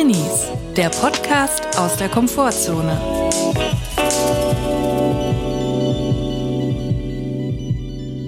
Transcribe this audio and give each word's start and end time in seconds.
Drinnies, 0.00 0.46
der 0.78 0.88
Podcast 0.88 1.78
aus 1.78 1.94
der 1.98 2.08
Komfortzone. 2.08 2.98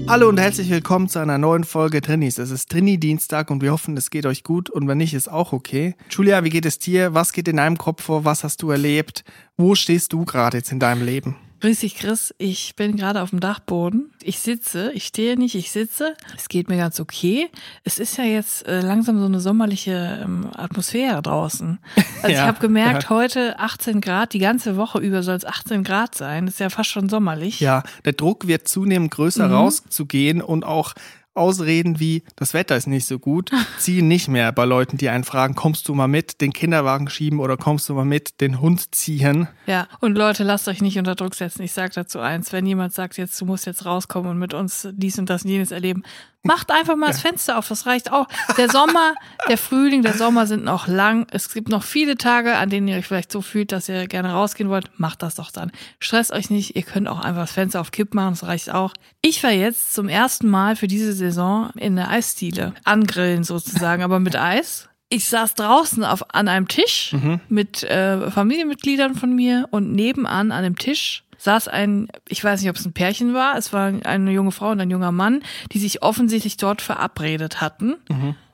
Hallo 0.06 0.28
und 0.28 0.38
herzlich 0.38 0.68
willkommen 0.68 1.08
zu 1.08 1.18
einer 1.18 1.38
neuen 1.38 1.64
Folge 1.64 2.02
Drinnies. 2.02 2.36
Es 2.36 2.50
ist 2.50 2.70
Drini-Dienstag 2.70 3.50
und 3.50 3.62
wir 3.62 3.72
hoffen, 3.72 3.96
es 3.96 4.10
geht 4.10 4.26
euch 4.26 4.44
gut 4.44 4.68
und 4.68 4.86
wenn 4.86 4.98
nicht, 4.98 5.14
ist 5.14 5.32
auch 5.32 5.54
okay. 5.54 5.94
Julia, 6.10 6.44
wie 6.44 6.50
geht 6.50 6.66
es 6.66 6.78
dir? 6.78 7.14
Was 7.14 7.32
geht 7.32 7.48
in 7.48 7.56
deinem 7.56 7.78
Kopf 7.78 8.02
vor? 8.02 8.26
Was 8.26 8.44
hast 8.44 8.60
du 8.60 8.68
erlebt? 8.68 9.24
Wo 9.56 9.74
stehst 9.74 10.12
du 10.12 10.26
gerade 10.26 10.58
jetzt 10.58 10.72
in 10.72 10.78
deinem 10.78 11.02
Leben? 11.02 11.38
Grüß 11.62 11.78
dich, 11.78 11.94
Chris. 11.94 12.34
Ich 12.38 12.74
bin 12.74 12.96
gerade 12.96 13.22
auf 13.22 13.30
dem 13.30 13.38
Dachboden. 13.38 14.10
Ich 14.20 14.40
sitze, 14.40 14.90
ich 14.94 15.04
stehe 15.04 15.36
nicht, 15.36 15.54
ich 15.54 15.70
sitze. 15.70 16.16
Es 16.36 16.48
geht 16.48 16.68
mir 16.68 16.76
ganz 16.76 16.98
okay. 16.98 17.50
Es 17.84 18.00
ist 18.00 18.18
ja 18.18 18.24
jetzt 18.24 18.66
äh, 18.66 18.80
langsam 18.80 19.20
so 19.20 19.26
eine 19.26 19.38
sommerliche 19.38 20.22
ähm, 20.24 20.48
Atmosphäre 20.56 21.22
draußen. 21.22 21.78
Also 22.22 22.34
Ja, 22.34 22.42
ich 22.42 22.48
habe 22.48 22.60
gemerkt, 22.60 23.04
ja. 23.04 23.10
heute 23.10 23.58
18 23.58 24.00
Grad, 24.00 24.32
die 24.32 24.38
ganze 24.38 24.76
Woche 24.76 24.98
über 25.00 25.24
soll 25.24 25.34
es 25.34 25.44
18 25.44 25.82
Grad 25.82 26.14
sein. 26.14 26.46
Das 26.46 26.54
ist 26.54 26.60
ja 26.60 26.70
fast 26.70 26.90
schon 26.90 27.08
sommerlich. 27.08 27.58
Ja, 27.58 27.82
der 28.04 28.12
Druck 28.12 28.46
wird 28.46 28.68
zunehmend 28.68 29.10
größer 29.10 29.48
rauszugehen 29.50 30.40
und 30.40 30.64
auch 30.64 30.94
Ausreden 31.34 31.98
wie, 31.98 32.22
das 32.36 32.54
Wetter 32.54 32.76
ist 32.76 32.86
nicht 32.86 33.06
so 33.06 33.18
gut, 33.18 33.50
ziehen 33.78 34.08
nicht 34.08 34.28
mehr 34.28 34.52
bei 34.52 34.64
Leuten, 34.64 34.98
die 34.98 35.08
einen 35.08 35.24
fragen, 35.24 35.54
kommst 35.54 35.88
du 35.88 35.94
mal 35.94 36.08
mit, 36.08 36.40
den 36.40 36.52
Kinderwagen 36.52 37.08
schieben 37.08 37.40
oder 37.40 37.56
kommst 37.56 37.88
du 37.88 37.94
mal 37.94 38.04
mit, 38.04 38.40
den 38.40 38.60
Hund 38.60 38.94
ziehen. 38.94 39.48
Ja, 39.66 39.88
und 40.00 40.16
Leute, 40.16 40.44
lasst 40.44 40.68
euch 40.68 40.82
nicht 40.82 40.98
unter 40.98 41.14
Druck 41.14 41.34
setzen. 41.34 41.62
Ich 41.62 41.72
sage 41.72 41.92
dazu 41.94 42.20
eins, 42.20 42.52
wenn 42.52 42.66
jemand 42.66 42.92
sagt, 42.92 43.16
jetzt 43.16 43.40
du 43.40 43.46
musst 43.46 43.66
jetzt 43.66 43.84
rauskommen 43.84 44.30
und 44.30 44.38
mit 44.38 44.54
uns 44.54 44.88
dies 44.92 45.18
und 45.18 45.30
das 45.30 45.44
und 45.44 45.50
jenes 45.50 45.70
erleben, 45.70 46.02
macht 46.42 46.70
einfach 46.70 46.96
mal 46.96 47.08
das 47.08 47.20
Fenster 47.20 47.58
auf, 47.58 47.68
das 47.68 47.86
reicht 47.86 48.12
auch. 48.12 48.26
Der 48.56 48.70
Sommer, 48.70 49.14
der 49.48 49.58
Frühling, 49.58 50.02
der 50.02 50.14
Sommer 50.14 50.46
sind 50.46 50.64
noch 50.64 50.88
lang. 50.88 51.26
Es 51.30 51.52
gibt 51.52 51.68
noch 51.68 51.82
viele 51.82 52.16
Tage, 52.16 52.56
an 52.56 52.68
denen 52.68 52.88
ihr 52.88 52.96
euch 52.96 53.06
vielleicht 53.06 53.32
so 53.32 53.40
fühlt, 53.40 53.72
dass 53.72 53.88
ihr 53.88 54.06
gerne 54.08 54.32
rausgehen 54.32 54.68
wollt. 54.68 54.90
Macht 54.98 55.22
das 55.22 55.36
doch 55.36 55.50
dann. 55.50 55.70
Stresst 56.00 56.32
euch 56.32 56.50
nicht, 56.50 56.76
ihr 56.76 56.82
könnt 56.82 57.08
auch 57.08 57.20
einfach 57.20 57.42
das 57.42 57.52
Fenster 57.52 57.80
auf 57.80 57.90
Kipp 57.90 58.14
machen, 58.14 58.34
das 58.34 58.44
reicht 58.44 58.70
auch. 58.70 58.92
Ich 59.20 59.42
war 59.42 59.52
jetzt 59.52 59.94
zum 59.94 60.08
ersten 60.08 60.48
Mal 60.48 60.76
für 60.76 60.88
diese 60.88 61.12
Saison 61.12 61.70
in 61.76 61.96
der 61.96 62.10
Eisdiele. 62.10 62.74
Angrillen 62.84 63.44
sozusagen, 63.44 64.02
aber 64.02 64.18
mit 64.18 64.36
Eis. 64.36 64.88
Ich 65.08 65.28
saß 65.28 65.54
draußen 65.56 66.04
auf, 66.04 66.34
an 66.34 66.48
einem 66.48 66.68
Tisch 66.68 67.14
mit 67.50 67.82
äh, 67.82 68.30
Familienmitgliedern 68.30 69.14
von 69.14 69.34
mir 69.34 69.68
und 69.70 69.92
nebenan 69.92 70.50
an 70.52 70.64
dem 70.64 70.78
Tisch 70.78 71.24
saß 71.42 71.68
ein, 71.68 72.08
ich 72.28 72.42
weiß 72.42 72.60
nicht, 72.60 72.70
ob 72.70 72.76
es 72.76 72.86
ein 72.86 72.92
Pärchen 72.92 73.34
war, 73.34 73.56
es 73.56 73.72
war 73.72 73.92
eine 74.04 74.30
junge 74.30 74.52
Frau 74.52 74.70
und 74.70 74.80
ein 74.80 74.90
junger 74.90 75.12
Mann, 75.12 75.42
die 75.72 75.78
sich 75.78 76.02
offensichtlich 76.02 76.56
dort 76.56 76.82
verabredet 76.82 77.60
hatten. 77.60 77.96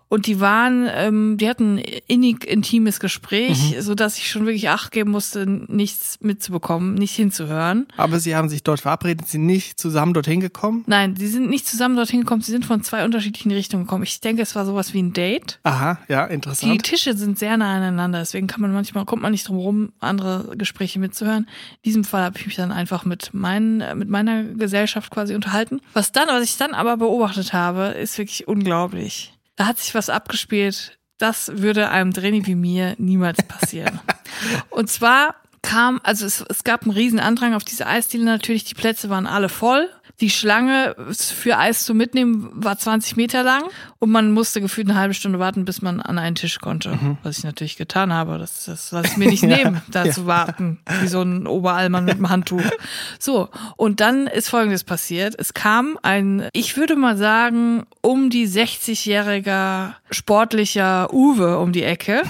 Und 0.08 0.26
die 0.26 0.40
waren, 0.40 0.88
ähm, 0.90 1.36
die 1.36 1.48
hatten 1.48 1.76
ein 1.78 1.84
innig 2.06 2.44
intimes 2.46 2.98
Gespräch, 2.98 3.76
so 3.80 3.94
dass 3.94 4.16
ich 4.16 4.30
schon 4.30 4.46
wirklich 4.46 4.68
Acht 4.70 4.90
geben 4.90 5.10
musste, 5.10 5.46
nichts 5.46 6.18
mitzubekommen, 6.20 6.94
nicht 6.94 7.14
hinzuhören. 7.14 7.86
Aber 7.96 8.18
sie 8.18 8.34
haben 8.34 8.48
sich 8.48 8.62
dort 8.62 8.80
verabredet, 8.80 9.28
sind 9.28 9.44
nicht 9.44 9.78
zusammen 9.78 10.14
dorthin 10.14 10.40
gekommen. 10.40 10.84
Nein, 10.86 11.14
sie 11.16 11.26
sind 11.26 11.50
nicht 11.50 11.66
zusammen 11.66 11.96
dorthin 11.96 12.20
gekommen, 12.20 12.40
sie 12.40 12.52
sind 12.52 12.64
von 12.64 12.82
zwei 12.82 13.04
unterschiedlichen 13.04 13.52
Richtungen 13.52 13.84
gekommen. 13.84 14.04
Ich 14.04 14.20
denke, 14.20 14.42
es 14.42 14.54
war 14.54 14.64
sowas 14.64 14.94
wie 14.94 15.02
ein 15.02 15.12
Date. 15.12 15.60
Aha, 15.62 15.98
ja, 16.08 16.26
Die 16.26 16.34
interessant. 16.34 16.82
Tische 16.84 17.14
sind 17.14 17.38
sehr 17.38 17.56
nah 17.56 17.76
aneinander, 17.76 18.20
deswegen 18.20 18.46
kann 18.46 18.62
man 18.62 18.72
manchmal, 18.72 19.04
kommt 19.04 19.22
man 19.22 19.32
nicht 19.32 19.46
drum 19.48 19.58
rum, 19.58 19.92
andere 20.00 20.56
Gespräche 20.56 20.98
mitzuhören. 20.98 21.44
In 21.44 21.82
diesem 21.84 22.04
Fall 22.04 22.22
habe 22.22 22.38
ich 22.38 22.46
mich 22.46 22.56
dann 22.56 22.72
einfach 22.72 23.04
mit, 23.04 23.34
meinen, 23.34 23.80
äh, 23.82 23.94
mit 23.94 24.08
meiner 24.08 24.44
Gesellschaft 24.44 25.10
quasi 25.10 25.34
unterhalten. 25.34 25.80
Was 25.92 26.12
dann, 26.12 26.28
was 26.28 26.44
ich 26.44 26.56
dann 26.56 26.72
aber 26.72 26.96
beobachtet 26.96 27.52
habe, 27.52 27.88
ist 27.88 28.16
wirklich 28.16 28.48
unglaublich. 28.48 29.34
Da 29.58 29.66
hat 29.66 29.78
sich 29.78 29.92
was 29.94 30.08
abgespielt, 30.08 30.98
das 31.18 31.50
würde 31.52 31.90
einem 31.90 32.12
Dreni 32.12 32.46
wie 32.46 32.54
mir 32.54 32.94
niemals 32.98 33.42
passieren. 33.42 33.98
Und 34.70 34.88
zwar 34.88 35.34
kam, 35.62 36.00
also 36.04 36.24
es, 36.24 36.44
es 36.48 36.62
gab 36.62 36.82
einen 36.82 36.92
riesen 36.92 37.18
Andrang 37.18 37.54
auf 37.54 37.64
diese 37.64 37.88
Eisdiele 37.88 38.24
natürlich, 38.24 38.62
die 38.62 38.76
Plätze 38.76 39.10
waren 39.10 39.26
alle 39.26 39.48
voll. 39.48 39.90
Die 40.20 40.30
Schlange 40.30 40.96
für 41.12 41.58
Eis 41.58 41.84
zu 41.84 41.94
mitnehmen 41.94 42.50
war 42.52 42.76
20 42.76 43.16
Meter 43.16 43.44
lang 43.44 43.62
und 44.00 44.10
man 44.10 44.32
musste 44.32 44.60
gefühlt 44.60 44.88
eine 44.88 44.98
halbe 44.98 45.14
Stunde 45.14 45.38
warten, 45.38 45.64
bis 45.64 45.80
man 45.80 46.00
an 46.00 46.18
einen 46.18 46.34
Tisch 46.34 46.58
konnte. 46.58 46.98
Was 47.22 47.38
ich 47.38 47.44
natürlich 47.44 47.76
getan 47.76 48.12
habe. 48.12 48.38
Das, 48.38 48.64
das 48.64 48.90
lasse 48.90 49.08
ich 49.12 49.16
mir 49.16 49.28
nicht 49.28 49.42
nehmen, 49.44 49.80
da 49.90 50.06
ja. 50.06 50.12
zu 50.12 50.26
warten, 50.26 50.80
wie 51.00 51.06
so 51.06 51.22
ein 51.22 51.46
Oberallmann 51.46 52.04
mit 52.04 52.14
einem 52.14 52.30
Handtuch. 52.30 52.62
So, 53.20 53.48
und 53.76 54.00
dann 54.00 54.26
ist 54.26 54.48
Folgendes 54.48 54.82
passiert. 54.82 55.34
Es 55.38 55.54
kam 55.54 55.98
ein, 56.02 56.48
ich 56.52 56.76
würde 56.76 56.96
mal 56.96 57.16
sagen, 57.16 57.84
um 58.00 58.30
die 58.30 58.48
60-jähriger 58.48 59.94
sportlicher 60.10 61.12
Uwe 61.12 61.58
um 61.58 61.72
die 61.72 61.84
Ecke. 61.84 62.22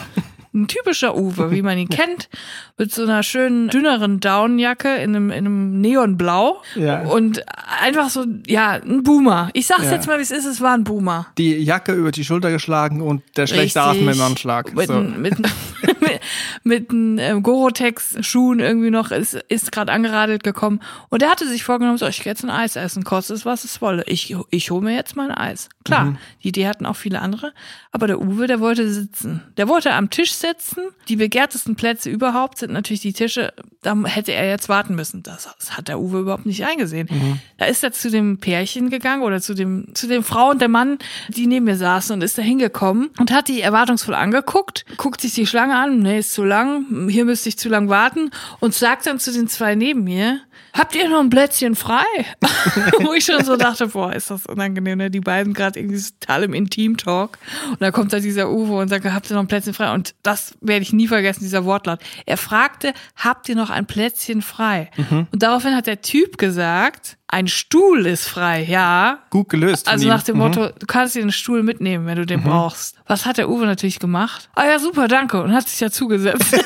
Ein 0.62 0.68
typischer 0.68 1.16
Uwe, 1.16 1.50
wie 1.50 1.62
man 1.62 1.78
ihn 1.78 1.88
kennt, 1.90 2.28
mit 2.76 2.92
so 2.92 3.02
einer 3.02 3.22
schönen, 3.22 3.68
dünneren 3.68 4.20
Downjacke 4.20 4.96
in 4.96 5.14
einem, 5.14 5.30
in 5.30 5.46
einem 5.46 5.80
Neonblau. 5.80 6.62
Ja. 6.74 7.02
Und 7.02 7.44
einfach 7.82 8.10
so, 8.10 8.24
ja, 8.46 8.72
ein 8.72 9.02
Boomer. 9.02 9.50
Ich 9.52 9.66
sag's 9.66 9.84
Ja. 9.84 9.92
jetzt 9.92 10.06
mal, 10.06 10.18
wie 10.18 10.22
es 10.22 10.30
ist, 10.30 10.44
es 10.46 10.60
war 10.60 10.74
ein 10.74 10.84
Boomer. 10.84 11.26
Die 11.38 11.56
Jacke 11.56 11.92
über 11.92 12.10
die 12.10 12.24
Schulter 12.24 12.50
geschlagen 12.50 13.00
und 13.00 13.22
der 13.36 13.46
schlechte. 13.46 13.80
Atem 13.82 14.08
im 14.08 14.20
Anschlag. 14.20 14.74
Mit, 14.74 14.88
So. 14.88 14.94
mit, 15.00 15.38
mit, 15.38 16.20
mit 16.64 16.90
einem 16.90 17.18
ähm, 17.18 17.42
Gorotex-Schuhen 17.42 18.60
irgendwie 18.60 18.90
noch, 18.90 19.10
ist, 19.10 19.34
ist 19.48 19.72
gerade 19.72 19.92
angeradelt 19.92 20.42
gekommen. 20.42 20.80
Und 21.08 21.22
er 21.22 21.30
hatte 21.30 21.46
sich 21.48 21.64
vorgenommen, 21.64 21.98
so, 21.98 22.06
ich 22.06 22.22
geh 22.22 22.30
jetzt 22.30 22.44
ein 22.44 22.50
Eis 22.50 22.76
essen, 22.76 23.04
kostet 23.04 23.36
es, 23.36 23.44
was 23.46 23.64
es 23.64 23.80
wolle. 23.80 24.02
Ich, 24.06 24.34
ich 24.50 24.70
hole 24.70 24.82
mir 24.84 24.94
jetzt 24.94 25.16
mein 25.16 25.30
Eis. 25.30 25.68
Klar, 25.88 26.04
Mhm. 26.04 26.18
die 26.42 26.48
Idee 26.48 26.66
hatten 26.68 26.86
auch 26.86 26.96
viele 26.96 27.20
andere. 27.20 27.52
Aber 27.92 28.06
der 28.06 28.20
Uwe, 28.20 28.46
der 28.46 28.60
wollte 28.60 28.88
sitzen. 28.92 29.42
Der 29.56 29.68
wollte 29.68 29.92
am 29.92 30.10
Tisch 30.10 30.32
sitzen. 30.32 30.80
Die 31.08 31.16
begehrtesten 31.16 31.74
Plätze 31.76 32.10
überhaupt 32.10 32.58
sind 32.58 32.72
natürlich 32.72 33.00
die 33.00 33.12
Tische. 33.12 33.52
Da 33.82 33.96
hätte 34.04 34.32
er 34.32 34.48
jetzt 34.48 34.68
warten 34.68 34.94
müssen. 34.94 35.22
Das, 35.22 35.48
das 35.58 35.76
hat 35.76 35.88
der 35.88 35.98
Uwe 36.00 36.20
überhaupt 36.20 36.46
nicht 36.46 36.64
eingesehen. 36.64 37.08
Mhm. 37.10 37.40
Da 37.56 37.64
ist 37.66 37.82
er 37.82 37.92
zu 37.92 38.10
dem 38.10 38.38
Pärchen 38.38 38.90
gegangen 38.90 39.22
oder 39.22 39.40
zu 39.40 39.54
dem, 39.54 39.94
zu 39.94 40.06
den 40.06 40.22
Frau 40.22 40.50
und 40.50 40.60
der 40.60 40.68
Mann, 40.68 40.98
die 41.28 41.46
neben 41.46 41.64
mir 41.64 41.76
saßen 41.76 42.12
und 42.14 42.22
ist 42.22 42.36
da 42.38 42.42
hingekommen 42.42 43.10
und 43.18 43.30
hat 43.32 43.48
die 43.48 43.60
erwartungsvoll 43.62 44.14
angeguckt, 44.14 44.84
guckt 44.98 45.20
sich 45.20 45.32
die 45.34 45.46
Schlange 45.46 45.76
an, 45.76 46.00
nee, 46.00 46.18
ist 46.18 46.32
zu 46.32 46.44
lang, 46.44 47.08
hier 47.08 47.24
müsste 47.24 47.48
ich 47.48 47.58
zu 47.58 47.68
lang 47.68 47.88
warten 47.88 48.30
und 48.60 48.74
sagt 48.74 49.06
dann 49.06 49.18
zu 49.18 49.32
den 49.32 49.48
zwei 49.48 49.74
neben 49.74 50.04
mir, 50.04 50.40
habt 50.72 50.94
ihr 50.94 51.08
noch 51.08 51.20
ein 51.20 51.30
Plätzchen 51.30 51.74
frei? 51.74 52.04
Wo 53.00 53.12
ich 53.12 53.24
schon 53.24 53.44
so 53.44 53.56
dachte, 53.56 53.88
boah, 53.88 54.12
ist 54.12 54.30
das 54.30 54.46
unangenehm, 54.46 54.98
ne? 54.98 55.10
Die 55.10 55.20
beiden 55.20 55.54
gerade 55.54 55.78
irgendwie 55.78 56.02
total 56.20 56.44
im 56.44 56.54
Intim-Talk. 56.54 57.38
Und 57.70 57.80
da 57.80 57.90
kommt 57.90 58.12
da 58.12 58.20
dieser 58.20 58.50
Uwe 58.50 58.76
und 58.76 58.88
sagt, 58.88 59.04
habt 59.04 59.30
ihr 59.30 59.34
noch 59.34 59.42
ein 59.42 59.48
Plätzchen 59.48 59.74
frei? 59.74 59.92
Und 59.92 60.14
das 60.22 60.54
werde 60.60 60.82
ich 60.82 60.92
nie 60.92 61.08
vergessen, 61.08 61.40
dieser 61.40 61.64
Wortlaut. 61.64 62.00
Er 62.26 62.36
fragte, 62.36 62.92
habt 63.16 63.48
ihr 63.48 63.56
noch 63.56 63.70
ein 63.70 63.86
Plätzchen 63.86 64.42
frei? 64.42 64.90
Und 65.10 65.42
daraufhin 65.42 65.74
hat 65.74 65.86
der 65.86 66.00
Typ 66.00 66.38
gesagt, 66.38 67.18
ein 67.30 67.46
Stuhl 67.46 68.06
ist 68.06 68.26
frei, 68.26 68.64
ja. 68.64 69.18
Gut 69.30 69.50
gelöst. 69.50 69.86
Also 69.86 70.08
nach 70.08 70.22
dem 70.22 70.38
Motto, 70.38 70.70
du 70.70 70.86
kannst 70.86 71.14
dir 71.14 71.20
den 71.20 71.30
Stuhl 71.30 71.62
mitnehmen, 71.62 72.06
wenn 72.06 72.16
du 72.16 72.24
den 72.24 72.42
brauchst. 72.42 72.96
Was 73.06 73.26
hat 73.26 73.36
der 73.36 73.50
Uwe 73.50 73.66
natürlich 73.66 73.98
gemacht? 73.98 74.48
Ah 74.54 74.64
ja, 74.64 74.78
super, 74.78 75.08
danke. 75.08 75.42
Und 75.42 75.52
hat 75.52 75.68
sich 75.68 75.78
ja 75.78 75.90
zugesetzt. 75.90 76.56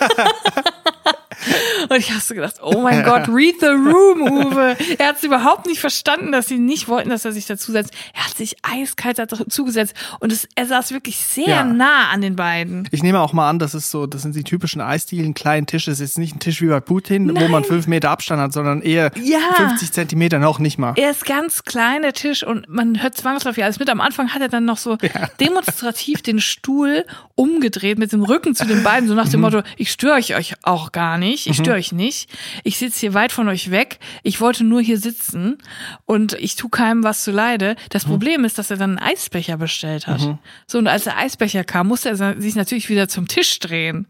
Und 1.89 1.97
ich 1.99 2.13
hast 2.13 2.29
so 2.29 2.35
gedacht, 2.35 2.57
oh 2.63 2.81
mein 2.81 3.03
Gott, 3.05 3.29
read 3.29 3.57
the 3.61 3.67
room, 3.67 4.23
Uwe. 4.23 4.77
Er 4.99 5.09
hat 5.09 5.17
es 5.17 5.25
überhaupt 5.25 5.67
nicht 5.67 5.81
verstanden, 5.81 6.33
dass 6.33 6.47
sie 6.47 6.59
nicht 6.59 6.89
wollten, 6.89 7.11
dass 7.11 7.25
er 7.25 7.33
sich 7.33 7.47
dazusetzt. 7.47 7.93
Er 8.15 8.27
hat 8.27 8.37
sich 8.37 8.57
eiskalt 8.63 9.19
dazugesetzt 9.19 9.95
und 10.21 10.33
es, 10.33 10.49
er 10.55 10.67
saß 10.67 10.93
wirklich 10.93 11.17
sehr 11.19 11.49
Ja. 11.49 11.65
nah 11.65 12.09
an 12.11 12.21
den 12.21 12.37
beiden. 12.37 12.89
Ich 12.91 13.03
nehme 13.03 13.21
auch 13.21 13.33
mal 13.33 13.49
an, 13.49 13.59
das 13.59 13.75
ist 13.75 13.91
so, 13.91 14.07
das 14.07 14.23
sind 14.23 14.35
die 14.37 14.45
typischen 14.45 14.81
Eisdielen, 14.81 15.35
kleinen 15.35 15.67
Tische. 15.67 15.91
Es 15.91 16.01
ist 16.01 16.19
nicht 16.19 16.35
ein 16.37 16.41
Tisch 16.41 16.61
wie 16.63 16.67
bei 16.67 16.81
Putin, 16.81 17.29
wo 17.31 17.33
Nein. 17.33 17.51
man 17.51 17.65
fünf 17.65 17.87
Meter 17.87 18.11
Abstand 18.11 18.41
hat, 18.41 18.53
sondern 18.53 18.83
eher 18.83 19.11
Ja. 19.21 19.39
50 19.57 19.93
Zentimeter, 19.93 20.39
noch 20.39 20.59
nicht 20.59 20.79
mal. 20.79 20.95
Er 20.97 21.11
ist 21.11 21.27
ganz 21.27 21.65
klein, 21.65 22.03
der 22.03 22.13
Tisch, 22.13 22.43
und 22.45 22.69
man 22.69 23.03
hört 23.03 23.17
zwangsläufig 23.17 23.65
alles 23.65 23.79
mit. 23.79 23.91
Am 23.91 24.01
Anfang 24.01 24.33
hat 24.35 24.41
er 24.43 24.49
dann 24.49 24.65
noch 24.65 24.79
so 24.79 24.97
demonstrativ 25.41 26.23
den 26.23 26.41
Stuhl 26.41 27.05
umgedreht 27.35 27.99
mit 27.99 28.13
dem 28.13 28.23
Rücken 28.23 28.55
zu 28.55 28.67
den 28.67 28.83
beiden, 28.83 29.09
so 29.09 29.15
nach 29.15 29.29
dem 29.29 29.41
Motto, 29.41 29.63
ich 29.77 29.91
störe 29.91 30.15
euch 30.15 30.55
auch 30.63 30.93
gar 30.93 31.19
nicht, 31.19 31.32
ich 31.33 31.57
störe 31.57 31.77
euch 31.77 31.93
nicht, 31.93 32.31
ich 32.65 32.79
sitze 32.79 33.01
hier 33.01 33.15
weit 33.15 33.33
von 33.33 33.49
euch 33.49 33.71
weg, 33.71 33.99
ich 34.23 34.41
wollte 34.41 34.65
nur 34.65 34.81
hier 34.81 34.99
sitzen 34.99 35.59
und 36.07 36.35
ich 36.35 36.57
tu 36.57 36.69
keinem 36.69 37.03
was 37.03 37.25
zuleide. 37.25 37.77
Das 37.91 38.05
Problem 38.05 38.45
ist, 38.45 38.59
dass 38.59 38.71
er 38.71 38.77
dann 38.77 38.99
einen 38.99 39.11
Eisbecher 39.11 39.57
bestellt 39.57 40.07
hat. 40.07 40.21
So, 40.67 40.79
und 40.79 40.87
als 40.87 41.05
der 41.05 41.17
Eisbecher 41.19 41.65
kam, 41.65 41.89
musste 41.89 42.11
er 42.11 42.41
sich 42.41 42.55
natürlich 42.55 42.89
wieder 42.89 43.09
zum 43.09 43.29
Tisch 43.29 43.59
drehen. 43.59 44.07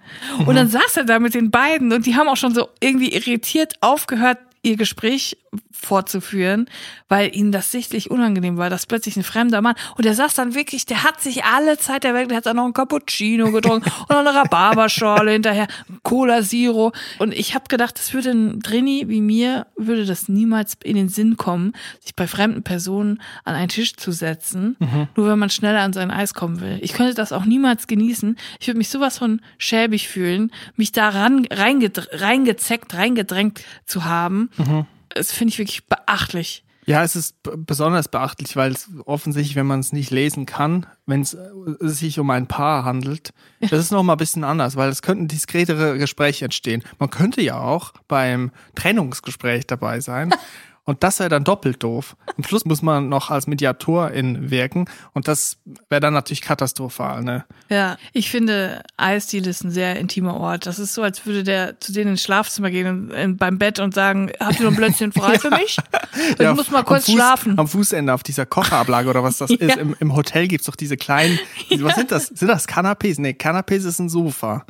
Und 0.47 0.57
dann 0.57 0.69
saß 0.69 0.97
er 0.99 1.05
da 1.05 1.19
mit 1.19 1.35
den 1.35 1.51
beiden 1.51 1.93
und 1.93 2.07
die 2.07 2.17
haben 2.17 2.29
auch 2.29 2.37
schon 2.37 2.55
so 2.55 2.69
irgendwie 2.81 3.13
irritiert 3.13 3.75
aufgehört, 3.81 4.39
ihr 4.63 4.77
Gespräch 4.77 5.37
vorzuführen, 5.83 6.69
weil 7.09 7.35
ihnen 7.35 7.53
das 7.53 7.71
sichtlich 7.71 8.11
unangenehm 8.11 8.57
war, 8.57 8.71
dass 8.71 8.87
plötzlich 8.87 9.17
ein 9.17 9.23
fremder 9.23 9.61
Mann 9.63 9.75
und 9.97 10.05
der 10.05 10.15
saß 10.15 10.35
dann 10.35 10.55
wirklich, 10.55 10.87
der 10.87 11.03
hat 11.03 11.21
sich 11.21 11.45
alle 11.45 11.77
Zeit 11.79 12.05
der 12.05 12.15
Welt, 12.15 12.31
der 12.31 12.39
hat 12.39 12.47
dann 12.47 12.57
noch 12.57 12.65
einen 12.65 12.73
Cappuccino 12.73 13.51
getrunken 13.53 13.91
und 14.01 14.11
noch 14.11 14.19
eine 14.19 14.35
Rhabarberschorle 14.35 15.33
hinterher, 15.33 15.67
Cola 16.03 16.43
Zero 16.43 16.93
und 17.19 17.33
ich 17.35 17.55
habe 17.55 17.65
gedacht, 17.69 17.99
das 17.99 18.15
würde 18.15 18.31
ein 18.31 18.61
Drini 18.61 19.05
wie 19.09 19.21
mir 19.21 19.67
würde 19.77 20.07
das 20.07 20.29
niemals 20.29 20.77
in 20.85 20.97
den 20.97 21.09
Sinn 21.09 21.37
kommen, 21.37 21.73
sich 22.01 22.15
bei 22.15 22.27
fremden 22.27 22.63
Personen 22.63 23.21
an 23.45 23.55
einen 23.55 23.69
Tisch 23.69 23.97
zu 23.97 24.13
setzen, 24.13 24.77
Mhm. 24.79 25.09
nur 25.17 25.29
wenn 25.29 25.39
man 25.39 25.51
schneller 25.51 25.81
an 25.81 25.93
sein 25.93 26.11
Eis 26.11 26.35
kommen 26.35 26.61
will. 26.61 26.79
Ich 26.83 26.93
könnte 26.93 27.15
das 27.15 27.33
auch 27.33 27.45
niemals 27.45 27.87
genießen. 27.87 28.37
Ich 28.61 28.67
würde 28.69 28.79
mich 28.79 28.89
sowas 28.89 29.19
von 29.19 29.41
schäbig 29.59 30.09
fühlen, 30.09 30.51
mich 30.77 30.93
da 30.93 31.09
ran, 31.09 31.47
reingezeckt, 31.51 32.95
reingedrängt 32.95 33.63
zu 33.87 34.05
haben. 34.05 34.51
Mhm. 34.57 34.87
Das 35.15 35.33
finde 35.33 35.53
ich 35.53 35.59
wirklich 35.59 35.87
beachtlich. 35.87 36.65
Ja, 36.85 37.05
es 37.05 37.15
ist 37.15 37.37
besonders 37.43 38.09
beachtlich, 38.09 38.57
weil 38.57 38.73
es 38.73 38.89
offensichtlich, 39.05 39.55
wenn 39.55 39.67
man 39.67 39.79
es 39.79 39.93
nicht 39.93 40.11
lesen 40.11 40.47
kann, 40.47 40.87
wenn 41.07 41.21
es 41.21 41.35
äh, 41.35 41.39
sich 41.81 42.19
um 42.19 42.29
ein 42.31 42.49
Paar 42.49 42.85
handelt, 42.85 43.33
das 43.61 43.79
ist 43.79 43.93
noch 43.93 44.03
mal 44.03 44.15
ein 44.15 44.19
bisschen 44.19 44.43
anders, 44.43 44.75
weil 44.75 44.89
es 44.89 45.01
könnten 45.01 45.29
diskretere 45.29 45.97
Gespräche 45.97 46.45
entstehen. 46.45 46.83
Man 46.99 47.11
könnte 47.11 47.41
ja 47.41 47.61
auch 47.61 47.93
beim 48.09 48.51
Trennungsgespräch 48.75 49.67
dabei 49.67 50.01
sein. 50.01 50.35
Und 50.85 51.05
das 51.05 51.21
wäre 51.21 51.29
dann 51.29 51.45
doppelt 51.45 51.83
doof. 51.85 52.17
Am 52.37 52.43
Schluss 52.43 52.65
muss 52.65 52.83
man 52.83 53.09
noch 53.09 53.31
als 53.31 53.47
Mediatorin 53.47 54.51
wirken 54.51 54.87
und 55.13 55.29
das 55.29 55.59
wäre 55.89 56.01
dann 56.01 56.13
natürlich 56.13 56.43
katastrophal. 56.43 57.23
Ne? 57.23 57.45
Ja, 57.69 57.97
ich 58.13 58.31
finde, 58.31 58.83
Eisdiele 58.97 59.49
ist 59.49 59.63
ein 59.63 59.71
sehr 59.71 59.97
intimer 60.01 60.35
Ort. 60.37 60.67
Das 60.67 60.81
ist 60.81 60.95
so, 60.95 61.03
als 61.03 61.25
würde 61.25 61.45
der 61.45 61.79
zu 61.79 61.93
denen 61.93 62.13
ins 62.13 62.23
Schlafzimmer 62.23 62.71
gehen 62.71 62.87
und, 62.89 63.13
und 63.13 63.37
beim 63.37 63.59
Bett 63.59 63.79
und 63.79 63.95
sagen, 63.95 64.33
habt 64.41 64.59
ihr 64.59 64.65
noch 64.65 64.73
ein 64.73 64.77
Blötzchen 64.77 65.13
frei 65.13 65.39
für 65.39 65.51
mich? 65.51 65.77
Ich 66.35 66.41
Ja, 66.41 66.55
muss 66.55 66.71
mal 66.71 66.83
kurz 66.83 67.07
Fuß, 67.07 67.15
schlafen. 67.15 67.59
Am 67.59 67.67
Fußende 67.69 68.13
auf 68.13 68.23
dieser 68.23 68.45
Kochablage 68.45 69.09
oder 69.09 69.23
was 69.23 69.39
das 69.39 69.51
Ja. 69.53 69.57
ist. 69.59 69.77
Im, 69.77 69.97
Im 69.99 70.15
Hotel 70.15 70.47
gibt's 70.49 70.67
doch 70.67 70.77
diese 70.77 70.97
kleinen, 70.97 71.39
was 71.79 71.95
sind 71.95 72.11
das? 72.13 72.27
Sind 72.27 72.49
das 72.49 72.69
Canapés? 72.69 73.21
Nee, 73.21 73.31
Canapés 73.39 73.87
ist 73.87 73.99
ein 73.99 74.09
Sofa. 74.09 74.67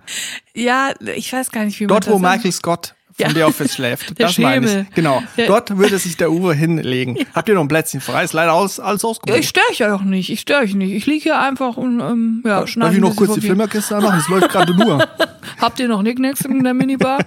Ja, 0.55 0.91
ich 1.17 1.33
weiß 1.33 1.51
gar 1.51 1.65
nicht, 1.65 1.81
wie 1.81 1.85
man 1.85 1.89
Dort, 1.89 2.07
das 2.07 2.13
wo 2.15 2.19
sagt. 2.21 2.37
Michael 2.37 2.53
Scott 2.53 2.95
von 3.17 3.27
Ja. 3.27 3.31
The 3.35 3.43
Office 3.45 3.75
schläft. 3.75 4.19
Der 4.19 4.27
das 4.27 4.39
meine 4.39 4.67
Schemel. 4.69 4.87
ich. 4.89 4.95
Genau. 4.95 5.23
Der- 5.37 5.47
Dort 5.47 5.77
würde 5.77 5.99
sich 5.99 6.17
der 6.17 6.31
Uwe 6.33 6.55
hinlegen. 6.55 7.19
Habt 7.35 7.49
ihr 7.49 7.55
noch 7.55 7.63
ein 7.63 7.69
Plätzchen 7.69 8.01
frei? 8.01 8.25
Ist 8.25 8.33
leider 8.33 8.53
alles, 8.53 8.81
alles 8.81 9.03
Ja, 9.03 9.09
ausgebucht. 9.09 9.39
ich 9.39 9.49
störe 9.49 9.65
euch 9.71 9.85
auch 9.85 10.03
nicht. 10.03 10.31
Ich 10.31 10.41
störe 10.41 10.63
euch 10.63 10.75
nicht. 10.75 10.93
Ich 10.93 11.07
liege 11.07 11.23
hier 11.23 11.41
einfach 11.41 11.77
und 11.77 12.01
ähm, 12.01 12.43
ja, 12.45 12.61
Darf 12.61 12.69
schneide 12.69 12.93
ich 12.93 12.99
ein 12.99 13.03
noch 13.03 13.17
kurz 13.17 13.31
die 13.35 13.41
vorbei. 13.41 13.47
Flimmerkiste 13.47 13.97
anmachen? 13.97 14.17
Das 14.19 14.29
läuft 14.29 14.49
gerade 14.51 14.75
nur. 14.75 15.07
Habt 15.61 15.79
ihr 15.81 15.89
noch 15.89 16.03
Nicknacks 16.03 16.41
in 16.43 16.65
der 16.65 16.75
Minibar? 16.75 17.19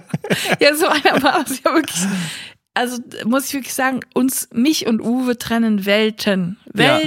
ja, 0.60 0.74
so 0.74 0.86
einer 0.86 1.22
war 1.22 1.42
es 1.46 1.62
ja 1.64 1.72
wirklich. 1.74 2.00
Also 2.74 2.98
muss 3.24 3.46
ich 3.46 3.54
wirklich 3.54 3.72
sagen, 3.72 4.00
uns, 4.12 4.48
mich 4.52 4.86
und 4.86 5.00
Uwe 5.00 5.38
trennen 5.38 5.86
Welten. 5.86 6.58
Ja. 6.74 7.00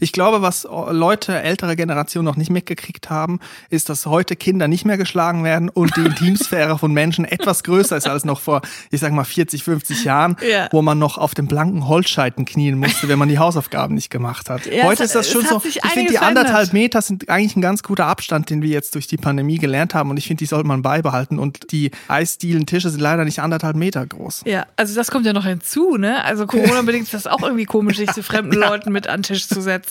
Ich 0.00 0.12
glaube, 0.12 0.42
was 0.42 0.66
Leute 0.90 1.40
ältere 1.42 1.76
Generationen 1.76 2.24
noch 2.26 2.36
nicht 2.36 2.50
mitgekriegt 2.50 3.10
haben, 3.10 3.40
ist, 3.70 3.88
dass 3.88 4.06
heute 4.06 4.36
Kinder 4.36 4.68
nicht 4.68 4.84
mehr 4.84 4.96
geschlagen 4.96 5.44
werden 5.44 5.68
und 5.68 5.96
die 5.96 6.00
Intimsphäre 6.06 6.78
von 6.78 6.92
Menschen 6.92 7.24
etwas 7.24 7.62
größer 7.64 7.96
ist 7.96 8.08
als 8.08 8.24
noch 8.24 8.40
vor, 8.40 8.62
ich 8.90 9.00
sag 9.00 9.12
mal, 9.12 9.24
40, 9.24 9.62
50 9.64 10.04
Jahren, 10.04 10.36
Ja. 10.48 10.68
wo 10.72 10.82
man 10.82 10.98
noch 10.98 11.18
auf 11.18 11.34
dem 11.34 11.46
blanken 11.46 11.86
Holzscheiten 11.88 12.44
knien 12.44 12.78
musste, 12.78 13.08
wenn 13.08 13.18
man 13.18 13.28
die 13.28 13.38
Hausaufgaben 13.38 13.94
nicht 13.94 14.10
gemacht 14.10 14.50
hat. 14.50 14.66
Ja, 14.66 14.84
heute 14.84 15.02
es- 15.04 15.10
ist 15.10 15.14
das 15.16 15.30
schon 15.30 15.44
so. 15.44 15.60
Ich 15.64 15.80
finde, 15.92 16.10
die 16.10 16.18
anderthalb. 16.18 16.72
Meter 16.72 17.00
sind 17.02 17.28
eigentlich 17.28 17.56
ein 17.56 17.62
ganz 17.62 17.82
guter 17.82 18.06
Abstand, 18.06 18.50
den 18.50 18.62
wir 18.62 18.70
jetzt 18.70 18.94
durch 18.94 19.06
die 19.06 19.16
Pandemie 19.16 19.58
gelernt 19.58 19.94
haben 19.94 20.10
und 20.10 20.16
ich 20.16 20.26
finde, 20.26 20.38
die 20.40 20.46
sollte 20.46 20.66
man 20.66 20.82
beibehalten 20.82 21.38
und 21.38 21.70
die 21.72 21.90
Eisdielen-Tische 22.08 22.90
sind 22.90 23.00
leider 23.00 23.24
nicht 23.24 23.38
anderthalb 23.40 23.76
Meter 23.76 24.04
groß. 24.06 24.42
Ja, 24.46 24.66
also 24.76 24.94
das 24.94 25.10
kommt 25.10 25.26
ja 25.26 25.32
noch 25.32 25.44
hinzu, 25.44 25.96
ne? 25.96 26.24
Also 26.24 26.46
Corona-bedingt 26.46 27.04
ist 27.04 27.14
das 27.14 27.26
auch 27.26 27.42
irgendwie 27.42 27.64
komisch, 27.66 27.96
sich 27.98 28.10
zu 28.12 28.22
fremden 28.22 28.52
Leuten 28.58 28.90
mit 28.92 29.06
an 29.06 29.20
den 29.20 29.22
Tisch 29.24 29.46
zu 29.48 29.60
setzen. 29.60 29.85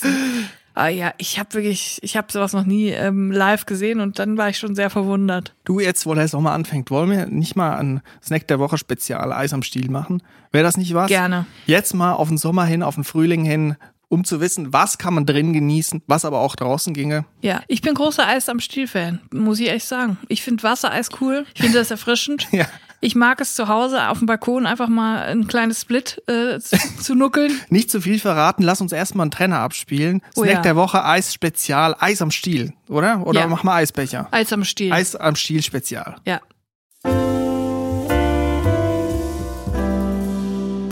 Ah 0.78 0.90
ja, 0.90 1.14
ich 1.18 1.40
habe 1.40 1.54
wirklich, 1.54 2.00
ich 2.02 2.18
habe 2.18 2.30
sowas 2.30 2.52
noch 2.52 2.66
nie 2.66 2.90
ähm, 2.90 3.32
live 3.32 3.66
gesehen 3.66 4.02
und 4.02 4.20
dann 4.20 4.38
war 4.38 4.50
ich 4.50 4.58
schon 4.58 4.76
sehr 4.76 4.90
verwundert. 4.90 5.56
Du 5.64 5.80
jetzt, 5.80 6.06
wo 6.06 6.14
der 6.14 6.28
Sommer 6.28 6.52
anfängt, 6.52 6.92
wollen 6.92 7.10
wir 7.10 7.28
nicht 7.28 7.56
mal 7.56 7.78
ein 7.78 8.02
Snack 8.22 8.48
der 8.50 8.60
Woche 8.60 8.78
Spezial 8.78 9.32
Eis 9.32 9.54
am 9.54 9.64
Stiel 9.64 9.90
machen? 9.90 10.22
Wäre 10.52 10.66
das 10.66 10.76
nicht 10.76 10.94
was? 10.94 11.08
Gerne. 11.08 11.46
Jetzt 11.66 11.94
mal 11.94 12.12
auf 12.12 12.28
den 12.28 12.38
Sommer 12.38 12.66
hin, 12.66 12.84
auf 12.84 12.96
den 12.96 13.06
Frühling 13.06 13.46
hin, 13.46 13.78
um 14.10 14.26
zu 14.26 14.42
wissen, 14.42 14.74
was 14.74 14.98
kann 14.98 15.14
man 15.14 15.26
drin 15.26 15.54
genießen, 15.54 16.02
was 16.08 16.26
aber 16.26 16.40
auch 16.40 16.58
draußen 16.58 16.94
ginge. 16.94 17.26
Ja, 17.42 17.62
ich 17.68 17.82
bin 17.82 17.94
großer 17.94 18.28
Eis 18.28 18.50
am 18.50 18.60
Stiel-Fan, 18.60 19.22
muss 19.32 19.60
ich 19.62 19.70
echt 19.70 19.88
sagen. 19.88 20.18
Ich 20.28 20.42
finde 20.42 20.64
Wassereis 20.64 21.10
cool, 21.22 21.46
ich 21.54 21.62
finde 21.62 21.78
das 21.80 21.92
erfrischend. 21.92 22.48
Ja. 22.56 22.66
Ich 23.02 23.16
mag 23.16 23.40
es 23.42 23.56
zu 23.56 23.68
Hause 23.68 24.08
auf 24.10 24.20
dem 24.20 24.26
Balkon 24.26 24.66
einfach 24.66 24.88
mal 24.88 25.24
ein 25.24 25.48
kleines 25.48 25.82
Split 25.82 26.22
äh, 26.28 26.60
zu, 26.60 26.78
zu 27.02 27.16
nuckeln. 27.16 27.60
Nicht 27.70 27.92
zu 27.92 28.02
viel 28.02 28.20
verraten, 28.20 28.64
lass 28.64 28.82
uns 28.82 28.92
erstmal 28.92 29.26
einen 29.26 29.32
Trenner 29.32 29.60
abspielen. 29.60 30.22
Oh 30.36 30.44
Snack 30.44 30.56
ja. 30.56 30.62
der 30.62 30.76
Woche, 30.76 31.04
Eis 31.06 31.34
Spezial, 31.34 31.96
Eis 32.00 32.22
am 32.22 32.32
Stiel, 32.32 32.74
oder? 32.90 33.26
Oder 33.28 33.42
Ja. 33.42 33.48
mach 33.48 33.64
mal 33.64 33.76
Eisbecher. 33.76 34.28
Eis 34.32 34.52
am 34.54 34.64
Stiel. 34.64 34.92
Eis 34.92 35.16
am 35.16 35.36
Stiel 35.36 35.62
Spezial. 35.62 36.16
Ja. 36.26 36.40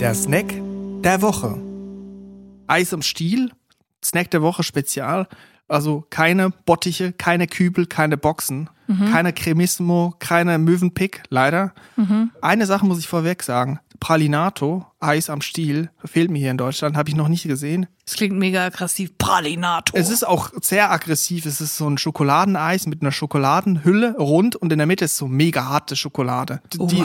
Der 0.00 0.14
Snack 0.14 0.52
der 1.02 1.22
Woche. 1.22 1.60
Eis 2.66 2.92
am 2.92 3.02
Stiel, 3.02 3.50
Snack 4.04 4.30
der 4.30 4.42
Woche 4.42 4.62
Spezial. 4.62 5.26
Also 5.68 6.04
keine 6.10 6.50
Bottiche, 6.50 7.12
keine 7.12 7.46
Kübel, 7.46 7.86
keine 7.86 8.16
Boxen, 8.16 8.68
keine 9.10 9.32
Cremissimo, 9.32 10.14
keine 10.18 10.58
Möwenpick, 10.58 11.22
leider. 11.30 11.72
Eine 12.42 12.66
Sache 12.66 12.84
muss 12.84 12.98
ich 12.98 13.08
vorweg 13.08 13.42
sagen. 13.42 13.80
Pralinato, 13.98 14.84
Eis 15.04 15.30
am 15.30 15.42
Stiel, 15.42 15.90
fehlt 16.04 16.30
mir 16.30 16.38
hier 16.38 16.50
in 16.50 16.58
Deutschland, 16.58 16.96
habe 16.96 17.08
ich 17.08 17.16
noch 17.16 17.28
nicht 17.28 17.46
gesehen. 17.46 17.86
Es 18.06 18.14
klingt 18.14 18.36
mega 18.36 18.66
aggressiv. 18.66 19.16
Pralinato. 19.16 19.96
Es 19.96 20.10
ist 20.10 20.26
auch 20.26 20.50
sehr 20.60 20.90
aggressiv. 20.90 21.46
Es 21.46 21.62
ist 21.62 21.78
so 21.78 21.88
ein 21.88 21.96
Schokoladeneis 21.96 22.86
mit 22.86 23.00
einer 23.00 23.12
Schokoladenhülle 23.12 24.16
rund 24.18 24.56
und 24.56 24.70
in 24.70 24.78
der 24.78 24.86
Mitte 24.86 25.06
ist 25.06 25.16
so 25.16 25.26
mega 25.26 25.66
harte 25.66 25.96
Schokolade. 25.96 26.60
Die, 26.74 27.02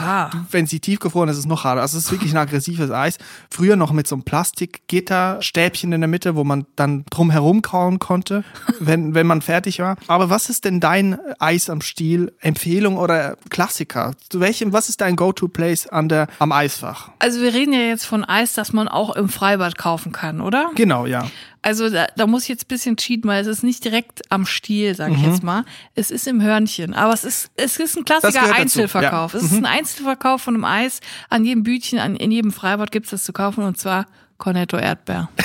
wenn 0.50 0.66
sie 0.66 0.80
tiefgefroren 0.80 1.30
ist, 1.30 1.36
ist 1.36 1.44
es 1.44 1.48
noch 1.48 1.64
harter. 1.64 1.80
Also 1.80 1.96
es 1.96 2.04
ist 2.04 2.12
wirklich 2.12 2.32
ein 2.32 2.36
aggressives 2.36 2.90
Eis. 2.90 3.16
Früher 3.50 3.76
noch 3.76 3.92
mit 3.92 4.06
so 4.06 4.14
einem 4.14 4.24
Plastikgitterstäbchen 4.24 5.90
in 5.92 6.02
der 6.02 6.08
Mitte, 6.08 6.36
wo 6.36 6.44
man 6.44 6.66
dann 6.76 7.06
drum 7.08 7.30
herum 7.30 7.62
kauen 7.62 7.98
konnte, 7.98 8.44
wenn, 8.80 9.14
wenn 9.14 9.26
man 9.26 9.40
fertig 9.40 9.78
war. 9.78 9.96
Aber 10.06 10.28
was 10.28 10.50
ist 10.50 10.66
denn 10.66 10.80
dein 10.80 11.18
Eis 11.38 11.70
am 11.70 11.80
Stiel? 11.80 12.34
Empfehlung 12.40 12.98
oder 12.98 13.36
Klassiker? 13.48 14.12
Zu 14.28 14.40
welchem, 14.40 14.74
was 14.74 14.90
ist 14.90 15.00
dein 15.00 15.16
Go-To-Place 15.16 15.86
an 15.86 16.10
der, 16.10 16.28
am 16.38 16.52
Eisfach? 16.52 17.10
Also 17.20 17.40
wir 17.40 17.54
reden 17.54 17.72
ja 17.72 17.80
jetzt 17.90 18.06
von 18.06 18.24
Eis, 18.24 18.54
das 18.54 18.72
man 18.72 18.88
auch 18.88 19.14
im 19.14 19.28
Freibad 19.28 19.76
kaufen 19.76 20.12
kann, 20.12 20.40
oder? 20.40 20.70
Genau, 20.74 21.06
ja. 21.06 21.30
Also 21.62 21.90
da, 21.90 22.06
da 22.16 22.26
muss 22.26 22.44
ich 22.44 22.48
jetzt 22.48 22.64
ein 22.64 22.68
bisschen 22.68 22.96
cheaten, 22.96 23.28
weil 23.28 23.42
es 23.42 23.46
ist 23.46 23.62
nicht 23.62 23.84
direkt 23.84 24.22
am 24.30 24.46
Stiel, 24.46 24.94
sage 24.94 25.14
ich 25.14 25.22
jetzt 25.22 25.42
mal. 25.42 25.64
Es 25.94 26.10
ist 26.10 26.26
im 26.26 26.40
Hörnchen, 26.40 26.94
aber 26.94 27.12
es 27.12 27.24
ist 27.24 27.50
es 27.56 27.76
ist 27.78 27.96
ein 27.98 28.04
klassischer 28.06 28.54
Einzelverkauf. 28.54 29.34
ja. 29.34 29.38
Es 29.38 29.44
ist 29.44 29.58
ein 29.58 29.66
Einzelverkauf 29.66 30.40
von 30.40 30.54
einem 30.54 30.64
Eis. 30.64 31.00
An 31.28 31.44
jedem 31.44 31.62
Bütchen, 31.62 31.98
an, 31.98 32.16
in 32.16 32.30
jedem 32.30 32.50
Freibad 32.50 32.90
gibt's 32.90 33.10
das 33.10 33.24
zu 33.24 33.34
kaufen 33.34 33.64
und 33.64 33.76
zwar 33.78 34.06
Cornetto 34.40 34.76
Erdbeer. 34.78 35.28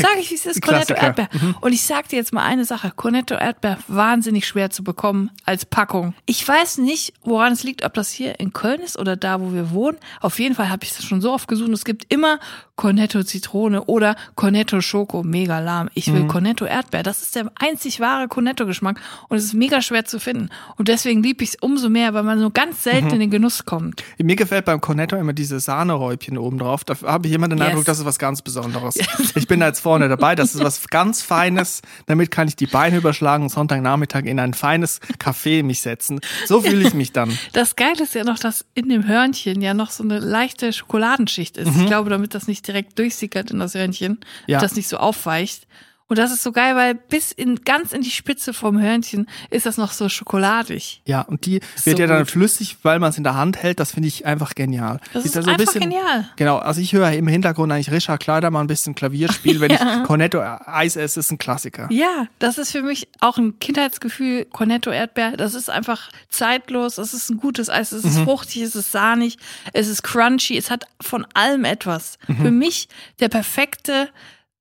Sag 0.00 0.18
ich, 0.20 0.30
wie 0.30 0.34
es 0.34 0.46
ist, 0.46 0.62
Cornetto. 0.62 0.94
Erdbeer. 0.94 1.28
Und 1.60 1.72
ich 1.72 1.82
sag 1.82 2.08
dir 2.08 2.16
jetzt 2.16 2.32
mal 2.32 2.44
eine 2.44 2.64
Sache. 2.64 2.92
Cornetto 2.94 3.34
Erdbeer, 3.34 3.78
wahnsinnig 3.88 4.46
schwer 4.46 4.70
zu 4.70 4.84
bekommen 4.84 5.30
als 5.44 5.64
Packung. 5.64 6.14
Ich 6.26 6.46
weiß 6.46 6.78
nicht, 6.78 7.14
woran 7.24 7.52
es 7.52 7.64
liegt, 7.64 7.84
ob 7.84 7.94
das 7.94 8.10
hier 8.10 8.38
in 8.38 8.52
Köln 8.52 8.80
ist 8.82 8.98
oder 8.98 9.16
da, 9.16 9.40
wo 9.40 9.52
wir 9.52 9.72
wohnen. 9.72 9.96
Auf 10.20 10.38
jeden 10.38 10.54
Fall 10.54 10.68
habe 10.68 10.84
ich 10.84 10.94
das 10.94 11.04
schon 11.04 11.20
so 11.20 11.32
oft 11.32 11.48
gesucht. 11.48 11.70
Es 11.70 11.84
gibt 11.84 12.12
immer 12.12 12.38
Cornetto 12.76 13.22
Zitrone 13.22 13.84
oder 13.84 14.16
Cornetto 14.34 14.80
Schoko, 14.80 15.22
mega 15.22 15.58
lahm. 15.60 15.88
Ich 15.94 16.12
will 16.12 16.26
Cornetto 16.26 16.64
Erdbeer. 16.66 17.02
Das 17.02 17.22
ist 17.22 17.34
der 17.34 17.50
einzig 17.58 18.00
wahre 18.00 18.28
Cornetto-Geschmack 18.28 19.00
und 19.28 19.36
es 19.36 19.44
ist 19.44 19.54
mega 19.54 19.80
schwer 19.80 20.04
zu 20.04 20.20
finden. 20.20 20.50
Und 20.76 20.88
deswegen 20.88 21.22
liebe 21.22 21.42
ich 21.42 21.50
es 21.50 21.56
umso 21.60 21.88
mehr, 21.88 22.14
weil 22.14 22.22
man 22.22 22.38
so 22.38 22.50
ganz 22.50 22.82
selten 22.82 23.10
in 23.10 23.20
den 23.20 23.30
Genuss 23.30 23.64
kommt. 23.64 24.02
Mir 24.18 24.36
gefällt 24.36 24.64
beim 24.66 24.80
Cornetto 24.80 25.16
immer 25.16 25.32
diese 25.32 25.58
Sahneräubchen 25.60 26.36
oben 26.36 26.58
drauf. 26.58 26.84
Da 26.84 26.94
habe 27.02 27.28
ich 27.28 27.34
immer 27.34 27.48
den 27.48 27.58
Yes. 27.58 27.68
Eindruck, 27.68 27.84
das 27.94 28.00
ist 28.00 28.06
was 28.06 28.18
ganz 28.18 28.42
Besonderes. 28.42 28.96
Ich 29.36 29.46
bin 29.48 29.60
da 29.60 29.66
jetzt 29.66 29.80
vorne 29.80 30.08
dabei. 30.08 30.34
Das 30.34 30.54
ist 30.54 30.62
was 30.62 30.88
ganz 30.88 31.22
Feines. 31.22 31.82
Damit 32.06 32.30
kann 32.30 32.48
ich 32.48 32.56
die 32.56 32.66
Beine 32.66 32.96
überschlagen 32.98 33.44
und 33.44 33.48
Sonntagnachmittag 33.50 34.24
in 34.24 34.38
ein 34.38 34.54
feines 34.54 35.00
Café 35.18 35.62
mich 35.62 35.80
setzen. 35.82 36.20
So 36.46 36.60
fühle 36.60 36.86
ich 36.86 36.94
mich 36.94 37.12
dann. 37.12 37.36
Das 37.52 37.76
Geile 37.76 38.02
ist 38.04 38.14
ja 38.14 38.24
noch, 38.24 38.38
dass 38.38 38.64
in 38.74 38.88
dem 38.88 39.06
Hörnchen 39.06 39.60
ja 39.60 39.74
noch 39.74 39.90
so 39.90 40.02
eine 40.02 40.18
leichte 40.18 40.72
Schokoladenschicht 40.72 41.56
ist. 41.56 41.70
Ich 41.76 41.86
glaube, 41.86 42.10
damit 42.10 42.34
das 42.34 42.46
nicht 42.48 42.66
direkt 42.66 42.98
durchsickert 42.98 43.50
in 43.50 43.58
das 43.58 43.74
Hörnchen, 43.74 44.18
Ja. 44.46 44.60
das 44.60 44.74
nicht 44.76 44.88
so 44.88 44.96
aufweicht. 44.98 45.66
Und 46.06 46.18
das 46.18 46.30
ist 46.32 46.42
so 46.42 46.52
geil, 46.52 46.76
weil 46.76 46.94
bis 46.94 47.32
in 47.32 47.56
ganz 47.64 47.92
in 47.92 48.02
die 48.02 48.10
Spitze 48.10 48.52
vom 48.52 48.78
Hörnchen 48.78 49.26
ist 49.48 49.64
das 49.64 49.78
noch 49.78 49.90
so 49.92 50.10
schokoladig. 50.10 51.00
Ja, 51.06 51.22
und 51.22 51.46
die 51.46 51.60
So 51.76 51.86
wird 51.86 51.98
ja 51.98 52.06
dann 52.06 52.18
gut. 52.18 52.30
flüssig, 52.30 52.76
weil 52.82 52.98
man 52.98 53.08
es 53.10 53.16
in 53.16 53.24
der 53.24 53.36
Hand 53.36 53.56
hält. 53.62 53.80
Das 53.80 53.92
finde 53.92 54.08
ich 54.08 54.26
einfach 54.26 54.54
genial. 54.54 55.00
Das 55.14 55.22
Die 55.22 55.28
ist 55.28 55.36
da 55.36 55.40
so 55.42 55.48
ein 55.48 55.54
einfach 55.58 55.64
bisschen, 55.72 55.90
genial. 55.90 56.28
Genau, 56.36 56.58
also 56.58 56.82
ich 56.82 56.92
höre 56.92 57.10
im 57.12 57.26
Hintergrund 57.26 57.72
eigentlich 57.72 57.90
Richard 57.90 58.20
Kleidermann 58.20 58.64
ein 58.64 58.66
bisschen 58.66 58.94
Klavier 58.94 59.32
spielen. 59.32 59.60
Wenn 59.62 59.70
ich 59.72 59.78
Cornetto 60.04 60.40
Eis 60.42 60.96
esse, 60.96 61.20
ist 61.20 61.30
ein 61.32 61.38
Klassiker. 61.38 61.88
Ja, 61.90 62.26
das 62.38 62.58
ist 62.58 62.72
für 62.72 62.82
mich 62.82 63.08
auch 63.20 63.38
ein 63.38 63.58
Kindheitsgefühl. 63.58 64.44
Cornetto 64.44 64.90
Erdbeer, 64.90 65.38
das 65.38 65.54
ist 65.54 65.70
einfach 65.70 66.10
zeitlos. 66.28 66.98
Es 66.98 67.14
ist 67.14 67.30
ein 67.30 67.38
gutes 67.38 67.70
Eis. 67.70 67.92
Es 67.92 68.04
Mhm. 68.04 68.10
ist 68.10 68.18
fruchtig, 68.18 68.60
es 68.62 68.74
ist 68.76 68.92
sahnig, 68.92 69.38
es 69.72 69.88
ist 69.88 70.02
crunchy. 70.02 70.58
Es 70.58 70.70
hat 70.70 70.84
von 71.00 71.26
allem 71.32 71.64
etwas. 71.64 72.18
Mhm. 72.28 72.36
Für 72.36 72.50
mich 72.50 72.88
der 73.20 73.28
perfekte 73.30 74.10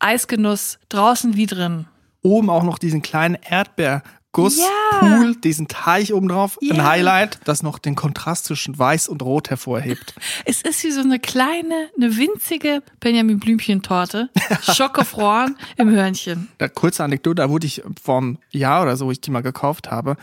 Eisgenuss 0.03 0.77
draußen 0.89 1.35
wie 1.35 1.45
drin. 1.45 1.85
Oben 2.21 2.49
auch 2.49 2.63
noch 2.63 2.77
diesen 2.77 3.01
kleinen 3.01 3.35
Erdbeerguss, 3.35 4.57
Ja. 4.57 4.99
Pool, 4.99 5.35
diesen 5.35 5.67
Teich 5.67 6.13
oben 6.13 6.27
drauf. 6.29 6.57
Ein. 6.61 6.83
Highlight, 6.83 7.39
das 7.45 7.63
noch 7.63 7.79
den 7.79 7.95
Kontrast 7.95 8.45
zwischen 8.45 8.77
Weiß 8.77 9.07
und 9.07 9.21
Rot 9.21 9.49
hervorhebt. 9.49 10.13
Es 10.45 10.61
ist 10.61 10.83
wie 10.83 10.91
so 10.91 11.01
eine 11.01 11.19
kleine, 11.19 11.89
eine 11.97 12.15
winzige 12.17 12.81
Benjamin 12.99 13.39
Blümchen-Torte. 13.39 14.29
Schockgefroren 14.61 15.57
im 15.77 15.89
Hörnchen. 15.89 16.49
Da, 16.57 16.67
kurze 16.67 17.03
Anekdote, 17.03 17.35
da 17.35 17.49
wurde 17.49 17.67
ich 17.67 17.81
vor 18.01 18.17
einem 18.19 18.37
Jahr 18.51 18.83
oder 18.83 18.95
so, 18.97 19.07
wo 19.07 19.11
ich 19.11 19.21
die 19.21 19.31
mal 19.31 19.41
gekauft 19.41 19.91
habe, 19.91 20.15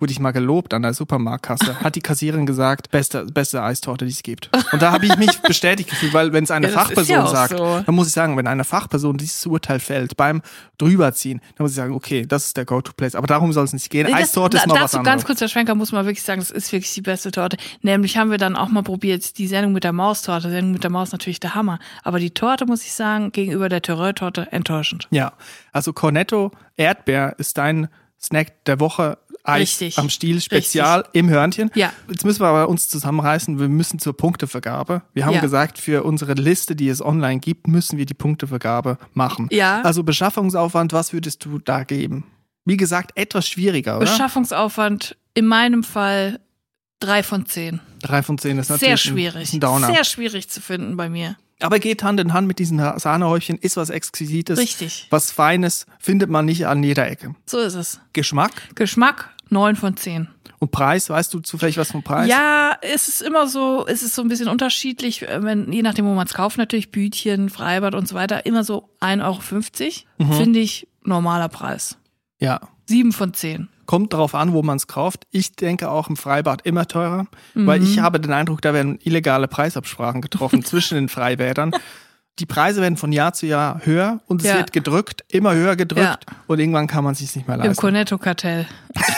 wurde 0.00 0.12
ich 0.12 0.20
mal 0.20 0.30
gelobt 0.30 0.74
an 0.74 0.82
der 0.82 0.94
Supermarktkasse. 0.94 1.80
Hat 1.80 1.96
die 1.96 2.00
Kassiererin 2.00 2.46
gesagt, 2.46 2.90
beste, 2.90 3.24
beste 3.26 3.62
Eistorte, 3.62 4.04
die 4.04 4.12
es 4.12 4.22
gibt. 4.22 4.48
Und 4.72 4.80
da 4.80 4.92
habe 4.92 5.06
ich 5.06 5.16
mich 5.16 5.38
bestätigt 5.40 5.90
gefühlt, 5.90 6.14
weil 6.14 6.32
wenn 6.32 6.44
es 6.44 6.50
eine 6.52 6.68
Ja, 6.68 6.74
das 6.74 6.82
Fachperson 6.84 7.16
ja 7.16 7.26
sagt, 7.26 7.58
so. 7.58 7.82
dann 7.84 7.94
muss 7.94 8.06
ich 8.06 8.12
sagen, 8.12 8.36
wenn 8.36 8.46
eine 8.46 8.62
Fachperson 8.64 9.16
dieses 9.16 9.44
Urteil 9.46 9.80
fällt 9.80 10.16
beim 10.16 10.40
drüberziehen, 10.78 11.40
dann 11.56 11.64
muss 11.64 11.72
ich 11.72 11.76
sagen, 11.76 11.92
okay, 11.94 12.26
das 12.26 12.44
ist 12.46 12.56
der 12.56 12.64
Go-to-Place. 12.64 13.16
Aber 13.16 13.26
darum 13.26 13.52
soll 13.52 13.64
es 13.64 13.72
nicht 13.72 13.90
gehen. 13.90 14.06
Nee, 14.06 14.12
das- 14.12 14.20
Eistorte 14.22 14.56
ist 14.58 14.64
da- 14.64 14.68
noch 14.68 14.74
was 14.76 14.82
Dazu 14.92 14.98
anderes. 14.98 15.14
ganz 15.16 15.24
kurz, 15.26 15.38
der 15.40 15.48
Schwenker, 15.48 15.74
muss 15.74 15.90
man 15.92 16.04
wirklich 16.06 16.22
sagen, 16.22 16.40
das 16.40 16.50
ist 16.52 16.70
wirklich 16.72 16.92
die 16.94 17.02
beste 17.02 17.32
Torte. 17.32 17.56
Nämlich 17.82 18.16
haben 18.16 18.30
wir 18.30 18.38
dann 18.38 18.54
auch 18.56 18.68
mal 18.68 18.82
probiert, 18.84 19.36
die 19.38 19.48
Sendung 19.48 19.72
mit 19.72 19.82
der 19.84 19.92
Maustorte. 19.92 20.48
Sendung 20.50 20.72
mit 20.72 20.84
der 20.84 20.90
Maus 20.90 21.10
natürlich 21.10 21.40
der 21.40 21.56
Hammer. 21.56 21.80
Aber 22.04 22.20
die 22.20 22.30
Torte, 22.30 22.66
muss 22.66 22.84
ich 22.84 22.92
sagen, 22.92 23.32
gegenüber 23.32 23.68
der 23.68 23.82
Terreur-Torte 23.82 24.52
enttäuschend. 24.52 25.08
Ja, 25.10 25.32
also 25.72 25.92
Cornetto 25.92 26.52
Erdbeer 26.76 27.34
ist 27.38 27.58
dein 27.58 27.88
Snack 28.20 28.64
der 28.66 28.78
Woche. 28.80 29.18
Eis 29.48 29.60
Richtig. 29.80 29.98
am 29.98 30.10
Stiel, 30.10 30.40
Spezial 30.40 31.04
im 31.12 31.28
Hörnchen. 31.28 31.70
Ja. 31.74 31.92
Jetzt 32.08 32.24
müssen 32.24 32.40
wir 32.40 32.46
aber 32.48 32.68
uns 32.68 32.88
zusammenreißen. 32.88 33.58
Wir 33.58 33.68
müssen 33.68 33.98
zur 33.98 34.16
Punktevergabe. 34.16 35.02
Wir 35.14 35.26
haben 35.26 35.34
Ja. 35.34 35.40
gesagt, 35.40 35.78
für 35.78 36.04
unsere 36.04 36.34
Liste, 36.34 36.76
die 36.76 36.88
es 36.88 37.00
online 37.04 37.40
gibt, 37.40 37.66
müssen 37.66 37.98
wir 37.98 38.06
die 38.06 38.14
Punktevergabe 38.14 38.98
machen. 39.14 39.48
Ja. 39.50 39.80
Also 39.82 40.02
Beschaffungsaufwand, 40.02 40.92
was 40.92 41.12
würdest 41.12 41.44
du 41.44 41.58
da 41.58 41.84
geben? 41.84 42.24
Wie 42.64 42.76
gesagt, 42.76 43.12
etwas 43.16 43.48
schwieriger, 43.48 43.96
oder? 43.96 44.06
Beschaffungsaufwand 44.10 45.16
in 45.34 45.46
meinem 45.46 45.82
Fall 45.84 46.40
drei 47.00 47.22
von 47.22 47.46
zehn. 47.46 47.80
Drei 48.02 48.22
von 48.22 48.38
zehn 48.38 48.58
ist 48.58 48.66
Sehr 48.68 48.74
natürlich 48.76 48.92
ein, 49.06 49.12
schwierig. 49.12 49.52
ein 49.54 49.60
Downer. 49.60 49.86
Sehr 49.86 50.04
schwierig 50.04 50.48
zu 50.50 50.60
finden 50.60 50.96
bei 50.96 51.08
mir. 51.08 51.36
aber 51.60 51.78
geht 51.80 52.02
Hand 52.04 52.20
in 52.20 52.32
Hand 52.32 52.46
mit 52.46 52.58
diesen 52.60 52.78
Sahnehäubchen, 52.98 53.58
ist 53.58 53.76
was 53.76 53.90
Exquisites. 53.90 54.58
Richtig. 54.58 55.06
Was 55.10 55.32
Feines, 55.32 55.86
findet 55.98 56.30
man 56.30 56.44
nicht 56.44 56.66
an 56.68 56.82
jeder 56.84 57.08
Ecke. 57.10 57.34
So 57.46 57.58
ist 57.58 57.74
es. 57.74 58.00
Geschmack 58.12 58.52
Geschmack 58.76 59.30
neun 59.50 59.76
von 59.76 59.96
zehn. 59.96 60.28
und 60.60 60.70
Preis, 60.72 61.08
weißt 61.08 61.32
du 61.34 61.40
zufällig 61.40 61.78
was 61.78 61.92
vom 61.92 62.02
Preis? 62.02 62.28
Ja, 62.28 62.76
es 62.82 63.08
ist 63.08 63.22
immer 63.22 63.46
so, 63.46 63.86
es 63.86 64.02
ist 64.02 64.14
so 64.14 64.22
ein 64.22 64.28
bisschen 64.28 64.48
unterschiedlich, 64.48 65.22
äh, 65.22 65.42
wenn, 65.42 65.72
je 65.72 65.82
nachdem, 65.82 66.06
wo 66.06 66.14
man 66.14 66.26
es 66.26 66.34
kauft, 66.34 66.58
natürlich 66.58 66.90
Bütchen, 66.90 67.48
Freibad 67.48 67.94
und 67.94 68.08
so 68.08 68.14
weiter, 68.14 68.44
immer 68.46 68.64
so 68.64 68.88
1,50 69.00 70.04
Euro, 70.18 70.30
Mhm. 70.30 70.32
finde 70.36 70.58
ich 70.60 70.88
normaler 71.04 71.48
Preis. 71.48 71.96
Ja. 72.40 72.60
Sieben 72.86 73.12
von 73.12 73.34
zehn. 73.34 73.68
Kommt 73.86 74.12
darauf 74.12 74.34
an, 74.34 74.52
wo 74.52 74.62
man 74.62 74.76
es 74.76 74.86
kauft. 74.86 75.26
Ich 75.30 75.52
denke 75.52 75.90
auch 75.90 76.08
im 76.10 76.16
Freibad 76.16 76.62
immer 76.66 76.86
teurer, 76.86 77.26
weil 77.54 77.80
Mhm. 77.80 77.86
ich 77.86 77.98
habe 78.00 78.20
den 78.20 78.32
Eindruck, 78.32 78.60
da 78.60 78.74
werden 78.74 78.98
illegale 79.02 79.48
Preisabsprachen 79.48 80.20
getroffen 80.20 80.62
zwischen 80.64 80.96
den 80.96 81.08
Freibädern. 81.08 81.72
Die 82.38 82.46
Preise 82.46 82.80
werden 82.80 82.96
von 82.96 83.10
Jahr 83.12 83.32
zu 83.32 83.46
Jahr 83.46 83.80
höher 83.84 84.20
und 84.26 84.42
es 84.42 84.48
Ja. 84.48 84.56
wird 84.58 84.72
gedrückt, 84.72 85.24
immer 85.28 85.54
höher 85.54 85.74
gedrückt 85.76 86.00
Ja. 86.28 86.36
und 86.46 86.58
irgendwann 86.60 86.86
kann 86.86 87.02
man 87.04 87.12
es 87.14 87.18
sich 87.18 87.34
nicht 87.34 87.48
mehr 87.48 87.56
Im 87.56 87.64
leisten. 87.64 87.80
Cornetto-Kartell. 87.80 88.66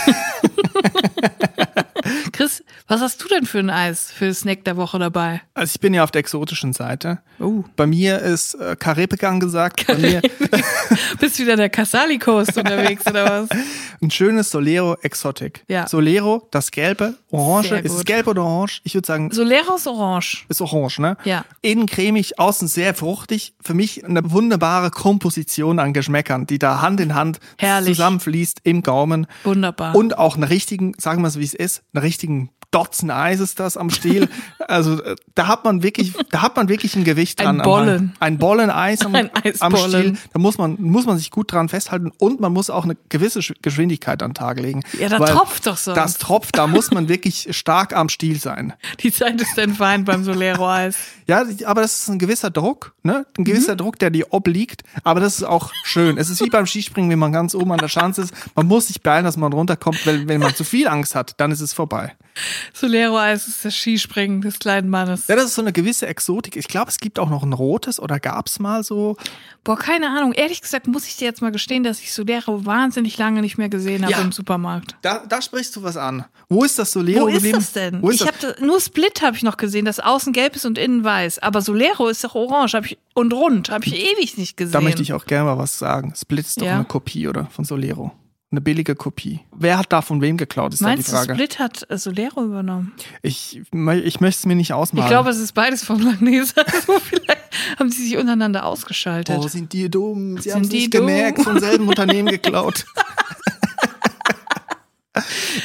Chris, 2.33 2.65
was 2.89 3.01
hast 3.03 3.23
du 3.23 3.29
denn 3.29 3.45
für 3.45 3.59
ein 3.59 3.69
Eis 3.71 4.11
für 4.11 4.33
Snack 4.33 4.65
der 4.65 4.77
Woche 4.77 4.99
dabei? 4.99 5.43
Also 5.53 5.73
ich 5.75 5.81
bin 5.81 5.93
ja 5.93 6.03
auf 6.03 6.11
der 6.11 6.21
exotischen 6.21 6.73
Seite. 6.73 7.19
Oh. 7.39 7.65
Bei 7.77 7.87
mir 7.87 8.19
ist 8.21 8.55
äh, 8.55 8.77
Karibik 8.79 9.23
angesagt. 9.25 9.87
Mir 9.99 10.23
Bist 11.21 11.39
wieder 11.39 11.57
der 11.57 11.69
Casali 11.69 12.19
Coast 12.19 12.57
unterwegs 12.57 13.07
oder 13.07 13.43
was? 13.43 13.49
ein 14.01 14.11
schönes 14.11 14.51
Solero 14.51 14.97
Exotic. 15.03 15.65
Ja. 15.69 15.87
Solero, 15.87 16.49
das 16.51 16.71
Gelbe, 16.71 17.15
Orange. 17.31 17.73
Ist 17.73 17.95
es 17.95 18.05
gelb 18.05 18.27
oder 18.27 18.45
orange? 18.45 18.81
Ich 18.85 18.95
würde 18.95 19.07
sagen, 19.07 19.31
Soleros 19.31 19.87
Orange. 19.87 20.45
ist 20.49 20.61
orange, 20.61 20.99
ne? 20.99 21.17
Ja. 21.25 21.45
Innen 21.63 21.87
cremig, 21.87 22.39
außen 22.39 22.69
sehr 22.69 22.95
fruchtig. 22.95 23.55
Für 23.61 23.75
mich 23.75 24.05
eine 24.05 24.31
wunderbare 24.31 24.91
Komposition 24.91 25.79
an 25.79 25.93
Geschmäckern, 25.93 26.47
die 26.47 26.59
da 26.59 26.81
Hand 26.83 27.01
in 27.01 27.15
Hand 27.15 27.39
Herrlich. 27.59 27.97
zusammenfließt 27.97 28.61
im 28.65 28.83
Gaumen. 28.83 29.27
Wunderbar. 29.45 29.95
Und 29.95 30.19
auch 30.19 30.35
einen 30.35 30.45
richtigen, 30.45 30.95
sagen 30.99 31.23
wir 31.23 31.29
es 31.29 31.39
wie 31.39 31.45
es 31.45 31.55
ist, 31.55 31.83
einen 31.93 32.03
richtigen 32.03 32.51
Dotzen 32.71 33.11
Eis 33.11 33.41
ist 33.41 33.59
das 33.59 33.77
am 33.77 33.91
Stiel. 33.91 34.29
Also 34.61 35.03
äh, 35.03 35.17
da 35.35 35.49
hat 35.49 35.65
man 35.65 35.83
wirklich, 35.83 36.13
da 36.31 36.43
hat 36.43 36.55
man 36.57 36.69
wirklich 36.69 36.95
ein 36.95 37.03
Gewicht 37.05 37.41
Ein 37.41 37.45
dran. 37.45 37.61
am 37.61 37.65
Bollen. 37.65 38.17
Ein 38.21 38.39
Bollen 38.39 38.71
Eis 38.71 39.05
am, 39.05 39.15
Ein 39.15 39.31
am. 39.59 39.77
Stiel. 39.77 40.17
Da 40.33 40.39
muss 40.39 40.57
man, 40.59 40.77
muss 40.81 41.05
man 41.07 41.19
sich 41.19 41.31
gut 41.33 41.53
dran 41.53 41.69
festhalten 41.69 42.13
und 42.19 42.41
man 42.41 42.53
muss 42.53 42.71
auch 42.71 42.85
eine 42.85 42.97
gewisse 43.09 43.41
Sch- 43.41 43.57
Geschwindigkeit 43.63 44.23
an 44.23 44.31
den 44.31 44.35
Tag 44.35 44.61
legen. 44.61 44.83
Ja, 45.01 45.09
da 45.09 45.19
tropft 45.19 45.67
doch 45.67 45.77
sonst. 45.77 45.97
Das 45.97 46.19
tropft, 46.19 46.57
da 46.59 46.67
muss 46.69 46.91
man 46.93 47.09
wirklich 47.09 47.49
stark 47.57 47.95
am 47.97 48.09
Stiel 48.09 48.39
sein. 48.39 48.73
Die 49.01 49.13
Zeit 49.13 49.41
ist 49.41 49.59
entweint 49.59 50.05
beim 50.07 50.23
Solero-Eis. 50.23 50.97
Ja, 51.27 51.45
aber 51.67 51.81
das 51.83 52.03
ist 52.03 52.09
ein 52.09 52.19
gewisser 52.19 52.51
Druck, 52.51 52.95
ne? 53.03 53.27
Ein 53.39 53.45
gewisser 53.45 53.75
Druck, 53.77 53.99
der 53.99 54.11
dir 54.11 54.27
obliegt, 54.33 54.83
aber 55.05 55.21
das 55.21 55.37
ist 55.39 55.45
auch 55.45 55.73
schön. 55.85 56.19
Es 56.19 56.29
ist 56.31 56.41
wie 56.45 56.51
beim 56.51 56.67
Skispringen, 56.67 57.11
wenn 57.11 57.19
man 57.19 57.33
ganz 57.33 57.55
oben 57.55 57.73
an 57.73 57.79
der 57.79 57.89
Schanze 57.89 58.23
ist. 58.23 58.35
Man 58.55 58.67
muss 58.67 58.89
sich 58.89 59.03
beeilen, 59.03 59.25
dass 59.25 59.37
man 59.37 59.53
runterkommt, 59.53 60.05
weil 60.07 60.29
wenn 60.29 60.41
man 60.41 60.55
zu 60.55 60.65
viel 60.65 60.87
Angst 60.89 61.15
hat, 61.15 61.35
dann 61.39 61.51
ist 61.51 61.61
es 61.61 61.73
vorbei. 61.73 62.13
Solero-Eis 62.75 63.49
ist 63.49 63.65
das 63.65 63.75
Skispringen 63.75 64.41
des 64.41 64.59
kleinen 64.59 64.89
Mannes. 64.89 65.27
Ja, 65.29 65.37
das 65.37 65.47
ist 65.47 65.55
so 65.55 65.63
eine 65.63 65.73
gewisse 65.73 66.07
Exotik. 66.07 66.57
Ich 66.57 66.69
glaube, 66.69 66.91
es 66.91 66.99
gibt 66.99 67.19
auch 67.19 67.29
noch 67.31 67.43
ein 67.43 67.53
rotes 67.53 68.01
oder 68.01 68.19
gab's 68.21 68.59
mal 68.59 68.83
so. 68.85 69.17
Boah, 69.65 69.77
keine 69.79 70.09
Ahnung. 70.09 70.33
Ehrlich 70.33 70.63
gesagt 70.63 70.87
muss 70.87 71.07
ich 71.07 71.17
dir 71.17 71.27
jetzt 71.27 71.43
mal 71.43 71.53
gestehen, 71.53 71.83
dass 71.85 72.01
ich 72.01 72.13
Solero 72.13 72.65
wahnsinnig 72.65 73.19
lange 73.19 73.41
nicht 73.43 73.59
mehr 73.59 73.69
gesehen 73.69 74.03
habe 74.03 74.13
Ja. 74.13 74.21
im 74.23 74.33
Supermarkt. 74.33 74.97
Da, 75.03 75.23
da 75.29 75.43
sprichst 75.43 75.77
du 75.77 75.83
was 75.83 75.97
an. 75.97 76.25
Wo 76.49 76.65
ist 76.65 76.79
das 76.79 76.93
Solero 76.93 77.23
Wo 77.25 77.29
ist 77.29 77.35
geblieben? 77.35 77.59
das 77.59 77.73
denn? 77.73 78.03
Ist 78.03 78.21
ich 78.23 78.27
habe 78.27 78.57
nur 78.65 78.81
Split 78.81 79.23
habe 79.23 79.37
ich 79.37 79.43
noch 79.43 79.57
gesehen, 79.57 79.85
das 79.85 80.01
außen 80.01 80.33
gelb 80.33 80.57
ist 80.57 80.65
und 80.67 80.79
innen 80.79 81.05
weiß. 81.05 81.41
Aber 81.41 81.61
Solero 81.63 82.09
ist 82.09 82.25
doch 82.25 82.35
orange 82.35 82.75
hab 82.75 82.87
ich, 82.87 82.99
und 83.15 83.33
rund. 83.33 83.71
Habe 83.71 83.85
ich 83.85 83.95
ewig 83.95 84.39
nicht 84.39 84.57
gesehen. 84.57 84.73
Da 84.73 84.81
möchte 84.81 85.03
ich 85.03 85.13
auch 85.13 85.27
gerne 85.27 85.45
mal 85.51 85.59
was 85.59 85.79
sagen. 85.79 86.15
Split 86.17 86.47
ist 86.47 86.61
doch 86.61 86.67
Ja. 86.67 86.77
eine 86.77 86.85
Kopie, 86.85 87.29
oder? 87.29 87.47
Von 87.47 87.65
Solero. 87.65 88.13
Eine 88.53 88.61
billige 88.61 88.97
Kopie. 88.97 89.41
Wer 89.57 89.79
hat 89.79 89.93
da 89.93 90.03
von 90.03 90.21
wem 90.21 90.37
geklaut, 90.37 90.75
ist 90.75 90.81
Meinst 90.81 91.13
da 91.13 91.13
du, 91.13 91.21
die 91.23 91.27
Frage. 91.29 91.35
Split 91.35 91.59
hat 91.61 91.87
äh, 91.89 91.97
Solero 91.97 92.45
übernommen? 92.45 92.93
Ich, 93.23 93.59
ich 93.59 93.71
möchte 94.21 94.39
es 94.41 94.45
mir 94.47 94.57
nicht 94.57 94.73
ausmalen. 94.73 95.07
Ich 95.07 95.09
glaube, 95.11 95.31
es 95.31 95.39
ist 95.39 95.53
beides 95.53 95.85
von 95.85 96.01
Langnese. 96.03 96.55
Also 96.67 96.99
vielleicht 96.99 97.39
haben 97.79 97.91
sie 97.93 98.03
sich 98.05 98.17
untereinander 98.17 98.67
ausgeschaltet. 98.67 99.39
Oh, 99.39 99.47
sind 99.47 99.73
die 99.73 99.89
dumm. 99.89 100.37
Sie 100.39 100.45
Sind 100.51 100.55
haben 100.55 100.63
es 100.63 100.69
die 100.71 100.77
nicht 100.79 100.95
dumm? 100.95 101.07
gemerkt, 101.07 101.43
vom 101.43 101.61
selben 101.61 101.87
Unternehmen 101.89 102.29
geklaut. 102.29 102.87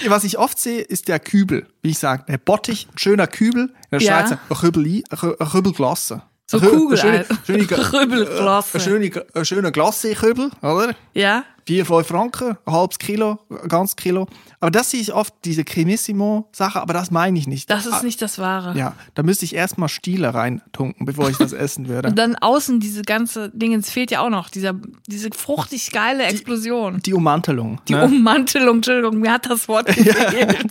Was 0.07 0.23
ich 0.23 0.37
oft 0.37 0.59
sehe, 0.59 0.81
ist 0.81 1.07
der 1.07 1.19
Kübel. 1.19 1.67
Wie 1.81 1.89
ich 1.89 1.97
sage, 1.99 2.25
der 2.27 2.37
Bottich, 2.37 2.87
ein 2.93 2.97
schöner 2.99 3.25
Kübel. 3.27 3.73
In 3.91 3.99
der 3.99 4.01
Ja. 4.01 4.27
Schweiz 4.27 4.31
ein 4.49 4.55
Rübeli, 4.55 5.03
Rübelglasse. 5.11 6.21
So 6.47 6.59
Kugel, 6.59 6.97
schöne, 6.97 7.25
schöne, 7.45 7.63
Rübelglasse. 7.93 8.77
Eine 8.77 8.83
schöne, 8.83 9.45
schöne 9.45 9.71
Glasse-Kübel, 9.71 10.51
oder? 10.61 10.93
ja? 11.13 11.43
Vier, 11.67 11.83
fünf 11.83 12.05
Franken, 12.05 12.55
ein 12.65 12.73
halbes 12.73 12.99
Kilo, 12.99 13.39
ein 13.49 13.67
ganzes 13.67 13.95
Kilo. 13.95 14.27
Aber 14.59 14.69
das 14.69 14.91
sehe 14.91 15.01
ich 15.01 15.11
oft, 15.11 15.33
diese 15.45 15.63
Cremissimo-Sache, 15.63 16.79
aber 16.79 16.93
das 16.93 17.09
meine 17.09 17.39
ich 17.39 17.47
nicht. 17.47 17.71
Das 17.71 17.87
ist 17.87 17.93
Ah, 17.93 18.03
nicht 18.03 18.21
das 18.21 18.37
Wahre. 18.37 18.77
Ja, 18.77 18.93
da 19.15 19.23
müsste 19.23 19.45
ich 19.45 19.55
erstmal 19.55 19.89
Stiele 19.89 20.35
reintunken, 20.35 21.07
bevor 21.07 21.27
ich 21.31 21.37
das 21.37 21.53
essen 21.53 21.87
würde. 21.87 22.09
Und 22.09 22.19
dann 22.19 22.35
außen 22.35 22.79
diese 22.79 23.01
ganze 23.01 23.49
Dingens 23.49 23.89
fehlt 23.89 24.11
ja 24.11 24.19
auch 24.19 24.29
noch, 24.29 24.49
dieser, 24.51 24.73
diese 25.07 25.29
fruchtig 25.35 25.89
geile 25.91 26.25
Explosion. 26.25 26.99
Die 27.01 27.15
Ummantelung. 27.15 27.81
Die 27.87 27.93
ne? 27.93 28.03
Ummantelung, 28.05 28.75
Entschuldigung, 28.75 29.17
mir 29.17 29.31
hat 29.33 29.49
das 29.49 29.67
Wort 29.67 29.87
gefehlt. 29.95 30.67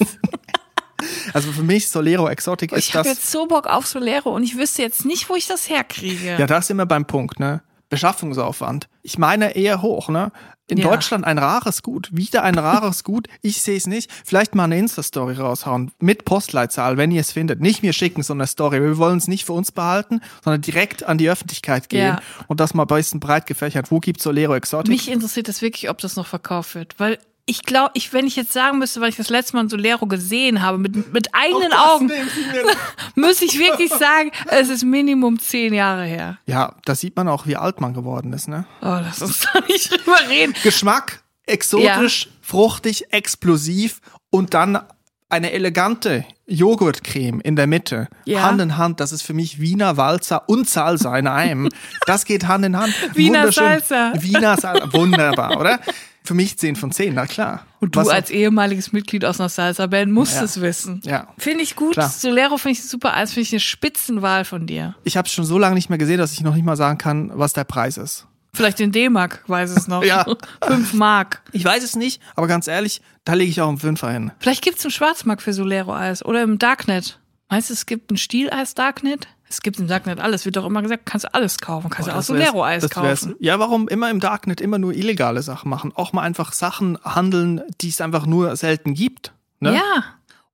Also 1.33 1.53
für 1.53 1.63
mich 1.63 1.89
Solero 1.89 2.29
Exotic 2.29 2.73
ist 2.73 2.89
Ich 2.89 2.95
habe 2.95 3.09
das. 3.09 3.19
jetzt 3.19 3.31
so 3.31 3.47
Bock 3.47 3.67
auf 3.67 3.87
Solero 3.87 4.31
und 4.35 4.43
ich 4.43 4.57
wüsste 4.57 4.83
jetzt 4.83 5.05
nicht, 5.05 5.29
wo 5.29 5.35
ich 5.37 5.47
das 5.47 5.69
herkriege. 5.69 6.37
Ja, 6.39 6.47
da 6.47 6.61
sind 6.63 6.77
wir 6.77 6.87
beim 6.87 7.05
Punkt, 7.07 7.41
ne? 7.41 7.63
Beschaffungsaufwand. 7.91 8.89
Ich 9.03 9.19
meine 9.19 9.57
eher 9.57 9.83
hoch, 9.83 10.09
ne? 10.09 10.31
In 10.67 10.79
Ja. 10.79 10.89
Deutschland 10.89 11.25
ein 11.27 11.37
rares 11.39 11.83
Gut, 11.83 12.09
wieder 12.13 12.43
ein 12.43 12.59
rares 12.59 13.05
Gut. 13.05 13.29
Ich 13.43 13.61
sehe 13.61 13.77
es 13.77 13.87
nicht. 13.87 14.11
Vielleicht 14.25 14.55
mal 14.55 14.65
eine 14.65 14.79
Insta-Story 14.79 15.35
raushauen 15.35 15.91
mit 16.01 16.25
Postleitzahl, 16.25 16.97
wenn 16.97 17.11
ihr 17.11 17.21
es 17.21 17.33
findet. 17.33 17.61
Nicht 17.61 17.83
mir 17.83 17.93
schicken 17.93 18.23
so 18.23 18.33
eine 18.33 18.47
Story. 18.47 18.81
Wir 18.81 18.97
wollen 18.97 19.19
es 19.19 19.29
nicht 19.29 19.45
für 19.45 19.53
uns 19.53 19.73
behalten, 19.73 20.21
sondern 20.43 20.63
direkt 20.63 21.03
an 21.03 21.19
die 21.19 21.29
Öffentlichkeit 21.29 21.89
gehen 21.91 22.07
Ja. 22.17 22.21
und 22.49 22.61
das 22.61 22.73
mal 22.73 22.85
ein 22.85 22.87
bisschen 22.87 23.21
breit 23.21 23.47
gefächert. 23.47 23.91
Wo 23.91 24.01
gibt's 24.01 24.23
Solero 24.23 24.55
Exotic? 24.55 24.89
Mich 24.91 25.11
interessiert 25.11 25.49
das 25.49 25.61
wirklich, 25.61 25.91
ob 25.91 25.99
das 25.99 26.17
noch 26.17 26.27
verkauft 26.27 26.75
wird. 26.75 26.95
Weil 26.99 27.19
ich 27.47 27.63
glaube, 27.63 27.91
ich, 27.95 28.13
wenn 28.13 28.27
ich 28.27 28.37
jetzt 28.37 28.53
sagen 28.53 28.79
müsste, 28.79 29.01
weil 29.01 29.11
ich 29.11 29.17
das 29.17 29.29
letzte 29.29 29.57
Mal 29.57 29.65
ein 29.65 29.69
Solero 29.69 30.07
gesehen 30.07 30.63
habe, 30.63 30.79
mit, 30.79 31.13
mit 31.13 31.29
eigenen 31.35 31.73
Augen, 31.73 32.11
müsste 33.15 33.45
ich 33.45 33.59
wirklich 33.59 33.91
sagen, 33.93 34.31
es 34.49 34.71
ist 34.71 34.85
Minimum 34.85 35.39
zehn 35.39 35.75
Jahre 35.75 36.05
her. 36.05 36.39
Ja, 36.47 36.75
da 36.87 36.95
sieht 36.95 37.17
man 37.17 37.29
auch, 37.29 37.47
wie 37.47 37.57
alt 37.57 37.81
man 37.81 37.93
geworden 37.93 38.33
ist, 38.33 38.49
ne? 38.49 38.67
Oh, 38.81 38.87
lass 38.87 39.21
uns 39.21 39.47
da 39.53 39.61
nicht 39.61 39.91
drüber 39.91 40.19
reden. 40.29 40.55
Geschmack, 40.63 41.23
exotisch, 41.45 42.31
fruchtig, 42.41 43.13
explosiv 43.13 44.01
und 44.31 44.55
dann 44.55 44.79
eine 45.29 45.53
elegante 45.53 46.25
Joghurtcreme 46.47 47.41
in 47.41 47.57
der 47.57 47.67
Mitte. 47.67 48.09
Ja. 48.25 48.43
Hand 48.43 48.61
in 48.61 48.79
Hand, 48.79 49.01
das 49.01 49.13
ist 49.13 49.23
für 49.23 49.35
mich 49.35 49.61
Wiener 49.61 49.97
Walzer 49.97 50.49
und 50.49 50.69
Salsa 50.69 51.17
in 51.19 51.27
einem. 51.27 51.69
Das 52.07 52.25
geht 52.25 52.47
Hand 52.47 52.65
in 52.65 52.77
Hand. 52.79 52.95
Wiener 53.15 53.41
Wunderschön. 53.41 53.81
Salsa. 53.81 54.13
Wiener 54.17 54.57
Salsa, 54.57 54.93
wunderbar, 54.93 55.59
oder? 55.59 55.81
Für 56.27 56.33
mich 56.35 56.57
10 56.59 56.77
von 56.77 56.91
10, 56.91 57.15
na 57.15 57.27
klar. 57.27 57.67
Und 57.81 57.97
du 57.97 58.01
Was- 58.01 58.09
als 58.09 58.31
ehemaliges 58.31 58.93
Mitglied 58.93 59.27
aus 59.27 59.41
einer 59.41 59.51
Salsa-Band 59.51 60.11
musst 60.11 60.37
Ja. 60.37 60.43
es 60.45 60.61
wissen. 60.63 61.03
Ja. 61.05 61.29
Finde 61.37 61.63
ich 61.63 61.77
gut. 61.77 61.93
Klar. 61.93 62.09
Solero 62.09 62.57
finde 62.57 62.79
ich 62.79 62.85
super 62.89 63.15
Eis, 63.15 63.33
finde 63.35 63.43
ich 63.47 63.53
eine 63.53 63.61
Spitzenwahl 63.61 64.47
von 64.47 64.67
dir. 64.67 64.95
Ich 65.05 65.19
habe 65.19 65.29
schon 65.29 65.45
so 65.45 65.59
lange 65.59 65.75
nicht 65.75 65.91
mehr 65.91 65.99
gesehen, 65.99 66.17
dass 66.19 66.33
ich 66.33 66.41
noch 66.41 66.55
nicht 66.55 66.65
mal 66.65 66.77
sagen 66.77 66.97
kann, 66.97 67.31
was 67.35 67.53
der 67.53 67.65
Preis 67.65 67.99
ist. 67.99 68.27
Vielleicht 68.55 68.81
in 68.81 68.91
D-Mark, 68.93 69.43
weiß 69.49 69.71
es 69.73 69.87
noch. 69.87 70.03
Ja. 70.05 70.25
Fünf 70.67 70.95
Mark. 70.95 71.43
Ich 71.53 71.65
weiß 71.65 71.83
es 71.85 71.95
nicht, 71.95 72.23
aber 72.37 72.47
ganz 72.47 72.69
ehrlich, 72.69 73.03
da 73.25 73.35
lege 73.35 73.51
ich 73.51 73.61
auch 73.61 73.69
einen 73.69 73.79
Fünfer 73.79 74.11
hin. 74.11 74.33
Vielleicht 74.39 74.63
gibt's 74.63 74.83
im 74.85 74.91
Schwarzmarkt 74.93 75.43
für 75.43 75.53
Solero-Eis 75.53 76.25
oder 76.25 76.43
im 76.43 76.59
Darknet. 76.59 77.19
Meinst 77.51 77.69
du, 77.69 77.75
es 77.75 77.85
gibt 77.85 78.11
ein 78.11 78.17
Stieleis-Darknet? 78.17 79.29
Es 79.49 79.61
gibt 79.63 79.79
im 79.79 79.87
Darknet 79.87 80.21
alles. 80.21 80.45
Wird 80.45 80.57
doch 80.57 80.65
immer 80.67 80.83
gesagt, 80.83 81.07
kannst 81.07 81.25
du 81.25 81.35
alles 81.35 81.59
kaufen. 81.59 81.91
Kannst 81.91 82.09
du 82.09 82.13
auch 82.13 82.17
Das 82.17 82.29
wär's- 82.31 82.39
Solero-Eis 82.51 82.89
kaufen. 82.91 83.35
Ja, 83.39 83.59
warum 83.59 83.89
immer 83.89 84.11
im 84.11 84.21
Darknet 84.21 84.61
immer 84.61 84.79
nur 84.79 84.93
illegale 84.95 85.43
Sachen 85.43 85.69
machen? 85.71 85.93
Auch 85.95 86.13
mal 86.13 86.23
einfach 86.23 86.53
Sachen 86.53 86.99
handeln, 87.05 87.61
die 87.81 87.89
es 87.91 88.01
einfach 88.01 88.27
nur 88.27 88.57
selten 88.57 88.95
gibt. 88.95 89.33
Ne? 89.61 89.75
Ja. 89.75 90.05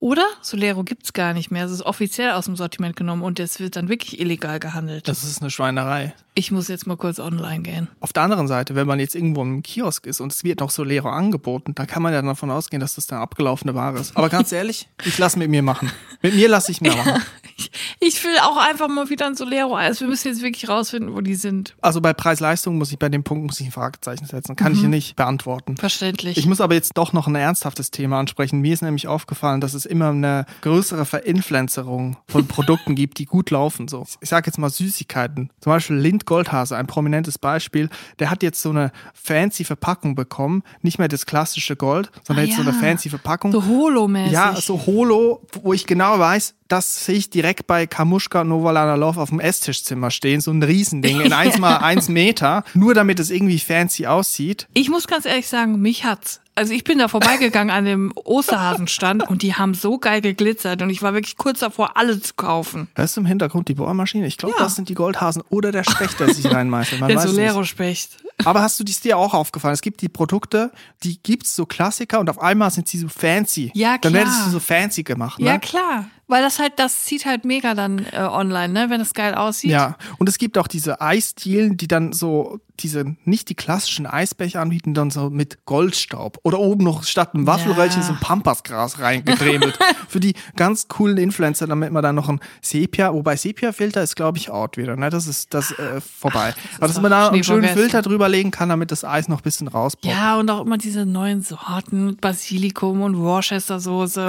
Oder? 0.00 0.24
Solero 0.40 0.82
gibt's 0.82 1.12
gar 1.12 1.34
nicht 1.34 1.50
mehr. 1.50 1.66
Es 1.66 1.70
ist 1.72 1.82
offiziell 1.82 2.30
aus 2.32 2.46
dem 2.46 2.56
Sortiment 2.56 2.96
genommen 2.96 3.22
und 3.22 3.38
jetzt 3.38 3.60
wird 3.60 3.76
dann 3.76 3.88
wirklich 3.90 4.18
illegal 4.18 4.58
gehandelt. 4.58 5.06
Das 5.08 5.24
ist 5.24 5.42
eine 5.42 5.50
Schweinerei. 5.50 6.14
Ich 6.40 6.50
muss 6.50 6.68
jetzt 6.68 6.86
mal 6.86 6.96
kurz 6.96 7.18
online 7.18 7.60
gehen. 7.60 7.88
Auf 8.00 8.14
der 8.14 8.22
anderen 8.22 8.48
Seite, 8.48 8.74
wenn 8.74 8.86
man 8.86 8.98
jetzt 8.98 9.14
irgendwo 9.14 9.42
im 9.42 9.62
Kiosk 9.62 10.06
ist 10.06 10.22
und 10.22 10.32
es 10.32 10.42
wird 10.42 10.60
noch 10.60 10.70
Solero 10.70 11.10
angeboten, 11.10 11.74
dann 11.74 11.86
kann 11.86 12.02
man 12.02 12.14
ja 12.14 12.22
davon 12.22 12.50
ausgehen, 12.50 12.80
dass 12.80 12.94
das 12.94 13.06
dann 13.06 13.18
abgelaufene 13.18 13.74
Ware 13.74 13.98
ist. 13.98 14.16
Aber 14.16 14.30
ganz 14.30 14.50
ehrlich, 14.50 14.88
ich 15.04 15.18
lasse 15.18 15.38
mit 15.38 15.50
mir 15.50 15.60
machen. 15.60 15.92
Mit 16.22 16.34
mir 16.34 16.48
lasse 16.48 16.72
ich 16.72 16.80
mir 16.80 16.96
machen. 16.96 17.22
Ich, 17.58 17.70
ich 18.00 18.24
will 18.24 18.38
auch 18.40 18.56
einfach 18.56 18.88
mal 18.88 19.10
wieder 19.10 19.26
ein 19.26 19.34
Solero-Eis. 19.34 20.00
Wir 20.00 20.08
müssen 20.08 20.28
jetzt 20.28 20.40
wirklich 20.40 20.66
rausfinden, 20.66 21.14
wo 21.14 21.20
die 21.20 21.34
sind. 21.34 21.76
Also 21.82 22.00
bei 22.00 22.14
Preis-Leistung 22.14 22.78
muss 22.78 22.90
ich 22.90 22.98
bei 22.98 23.10
dem 23.10 23.22
Punkt 23.22 23.44
muss 23.44 23.60
ich 23.60 23.66
ein 23.66 23.72
Fragezeichen 23.72 24.24
setzen. 24.24 24.56
Kann 24.56 24.72
ich 24.72 24.80
hier 24.80 24.88
nicht 24.88 25.16
beantworten. 25.16 25.76
Verständlich. 25.76 26.38
Ich 26.38 26.46
muss 26.46 26.62
aber 26.62 26.72
jetzt 26.72 26.96
doch 26.96 27.12
noch 27.12 27.26
ein 27.26 27.34
ernsthaftes 27.34 27.90
Thema 27.90 28.18
ansprechen. 28.18 28.60
Mir 28.60 28.72
ist 28.72 28.80
nämlich 28.80 29.08
aufgefallen, 29.08 29.60
dass 29.60 29.74
es 29.74 29.84
immer 29.84 30.08
eine 30.08 30.46
größere 30.62 31.04
Verinfluencerung 31.04 32.16
von 32.28 32.46
Produkten 32.46 32.94
gibt, 32.94 33.18
die 33.18 33.26
gut 33.26 33.50
laufen. 33.50 33.88
So, 33.88 34.06
ich 34.22 34.30
sage 34.30 34.46
jetzt 34.46 34.56
mal 34.56 34.70
Süßigkeiten. 34.70 35.50
Zum 35.60 35.70
Beispiel 35.70 35.96
Lind 35.96 36.24
Goldhase, 36.30 36.76
ein 36.76 36.86
prominentes 36.86 37.36
Beispiel. 37.38 37.90
Der 38.20 38.30
hat 38.30 38.42
jetzt 38.44 38.62
so 38.62 38.70
eine 38.70 38.92
fancy 39.12 39.64
Verpackung 39.64 40.14
bekommen, 40.14 40.62
nicht 40.80 40.98
mehr 41.00 41.08
das 41.08 41.26
klassische 41.26 41.74
Gold, 41.74 42.10
sondern 42.22 42.44
Ah, 42.44 42.48
jetzt 42.48 42.56
so 42.56 42.62
eine 42.62 42.70
ja. 42.70 42.78
fancy 42.78 43.10
Verpackung. 43.10 43.50
so 43.50 43.66
holomäßig. 43.66 44.32
Ja, 44.32 44.54
so 44.56 44.86
Holo, 44.86 45.42
wo 45.62 45.72
ich 45.72 45.86
genau 45.86 46.18
weiß, 46.20 46.54
das 46.68 47.04
sehe 47.04 47.16
ich 47.16 47.30
direkt 47.30 47.66
bei 47.66 47.86
Kamushka 47.88 48.44
Novalana 48.44 48.94
Love 48.94 49.20
auf 49.20 49.30
dem 49.30 49.40
Esstischzimmer 49.40 50.12
stehen. 50.12 50.40
So 50.40 50.52
ein 50.52 50.62
Riesending 50.62 51.20
in 51.20 51.32
1 51.42 51.58
mal 51.58 51.78
1 51.78 52.08
Meter. 52.08 52.62
Nur 52.74 52.94
damit 52.94 53.18
es 53.18 53.30
irgendwie 53.30 53.58
fancy 53.58 54.06
aussieht. 54.06 54.68
Ich 54.72 54.88
muss 54.88 55.08
ganz 55.08 55.26
ehrlich 55.26 55.48
sagen, 55.48 55.80
mich 55.80 56.04
hat's. 56.04 56.40
Also 56.60 56.74
ich 56.74 56.84
bin 56.84 56.98
da 56.98 57.08
vorbeigegangen 57.08 57.74
an 57.74 57.86
dem 57.86 58.12
Osterhasenstand 58.14 59.26
und 59.30 59.40
die 59.40 59.54
haben 59.54 59.72
so 59.72 59.96
geil 59.96 60.20
geglitzert 60.20 60.82
und 60.82 60.90
ich 60.90 61.00
war 61.00 61.14
wirklich 61.14 61.38
kurz 61.38 61.60
davor, 61.60 61.96
alle 61.96 62.20
zu 62.20 62.34
kaufen. 62.34 62.88
Hörst 62.96 63.16
du 63.16 63.22
im 63.22 63.26
Hintergrund 63.26 63.68
die 63.68 63.74
Bohrmaschine? 63.74 64.26
Ich 64.26 64.36
glaube, 64.36 64.56
Ja. 64.58 64.64
das 64.64 64.74
sind 64.74 64.90
die 64.90 64.94
Goldhasen 64.94 65.42
oder 65.48 65.72
der 65.72 65.84
Specht, 65.84 66.20
der 66.20 66.34
sich 66.34 66.44
reinmeißelt. 66.52 67.00
Man 67.00 67.08
Der. 67.08 67.18
Solero-Specht. 67.20 68.18
Aber 68.44 68.62
hast 68.62 68.78
du 68.80 68.84
dies 68.84 69.00
dir 69.00 69.18
auch 69.18 69.34
aufgefallen? 69.34 69.74
Es 69.74 69.82
gibt 69.82 70.00
die 70.02 70.08
Produkte, 70.08 70.70
die 71.02 71.22
gibt's 71.22 71.54
so 71.54 71.66
Klassiker 71.66 72.20
und 72.20 72.30
auf 72.30 72.40
einmal 72.40 72.70
sind 72.70 72.88
sie 72.88 72.98
so 72.98 73.08
fancy. 73.08 73.70
Ja, 73.74 73.98
Dann 73.98 74.12
klar. 74.12 74.24
werden 74.24 74.32
sie 74.44 74.50
so 74.50 74.60
fancy 74.60 75.02
gemacht, 75.02 75.38
ne? 75.38 75.46
Ja, 75.46 75.58
klar. 75.58 76.06
Weil 76.26 76.42
das 76.42 76.60
halt, 76.60 76.74
das 76.76 77.06
sieht 77.06 77.26
halt 77.26 77.44
mega 77.44 77.74
dann 77.74 78.06
äh, 78.12 78.18
online, 78.20 78.72
ne? 78.72 78.86
Wenn 78.88 79.00
es 79.00 79.14
geil 79.14 79.34
aussieht. 79.34 79.72
Ja, 79.72 79.96
und 80.18 80.28
es 80.28 80.38
gibt 80.38 80.58
auch 80.58 80.68
diese 80.68 81.00
Eisdielen, 81.00 81.76
die 81.76 81.88
dann 81.88 82.12
so 82.12 82.60
diese 82.78 83.04
nicht 83.24 83.48
die 83.50 83.54
klassischen 83.56 84.06
Eisbecher 84.06 84.60
anbieten, 84.60 84.94
dann 84.94 85.10
so 85.10 85.28
mit 85.28 85.66
Goldstaub 85.66 86.38
oder 86.44 86.60
oben 86.60 86.84
noch 86.84 87.02
statt 87.02 87.34
einem 87.34 87.46
Waffelröllchen 87.48 88.00
Ja. 88.00 88.06
so 88.06 88.12
ein 88.14 88.20
Pampasgras 88.20 89.00
reingedremelt. 89.00 89.76
Für 90.08 90.20
die 90.20 90.34
ganz 90.56 90.86
coolen 90.88 91.18
Influencer, 91.18 91.66
damit 91.66 91.92
man 91.92 92.02
dann 92.02 92.14
noch 92.14 92.28
ein 92.28 92.40
Sepia, 92.62 93.12
wobei 93.12 93.34
Sepia-Filter 93.36 94.02
ist 94.02 94.14
glaube 94.14 94.38
ich 94.38 94.50
out 94.50 94.76
wieder, 94.76 94.94
ne? 94.96 95.10
Das 95.10 95.26
ist 95.26 95.52
das 95.52 95.72
äh, 95.72 96.00
vorbei. 96.00 96.54
Aber 96.78 96.86
dass 96.86 97.00
man 97.00 97.10
da 97.10 97.28
einen 97.30 97.42
schönen. 97.44 97.68
Filter 97.70 98.02
drüber 98.02 98.28
legen 98.30 98.50
kann, 98.50 98.68
damit 98.68 98.90
das 98.90 99.04
Eis 99.04 99.28
noch 99.28 99.40
ein 99.40 99.42
bisschen 99.42 99.68
rauspoppt. 99.68 100.06
Ja, 100.06 100.38
und 100.38 100.50
auch 100.50 100.64
immer 100.64 100.78
diese 100.78 101.04
neuen 101.04 101.42
Sorten 101.42 102.16
Basilikum 102.16 103.02
und 103.02 103.18
Worcester-Soße. 103.18 104.28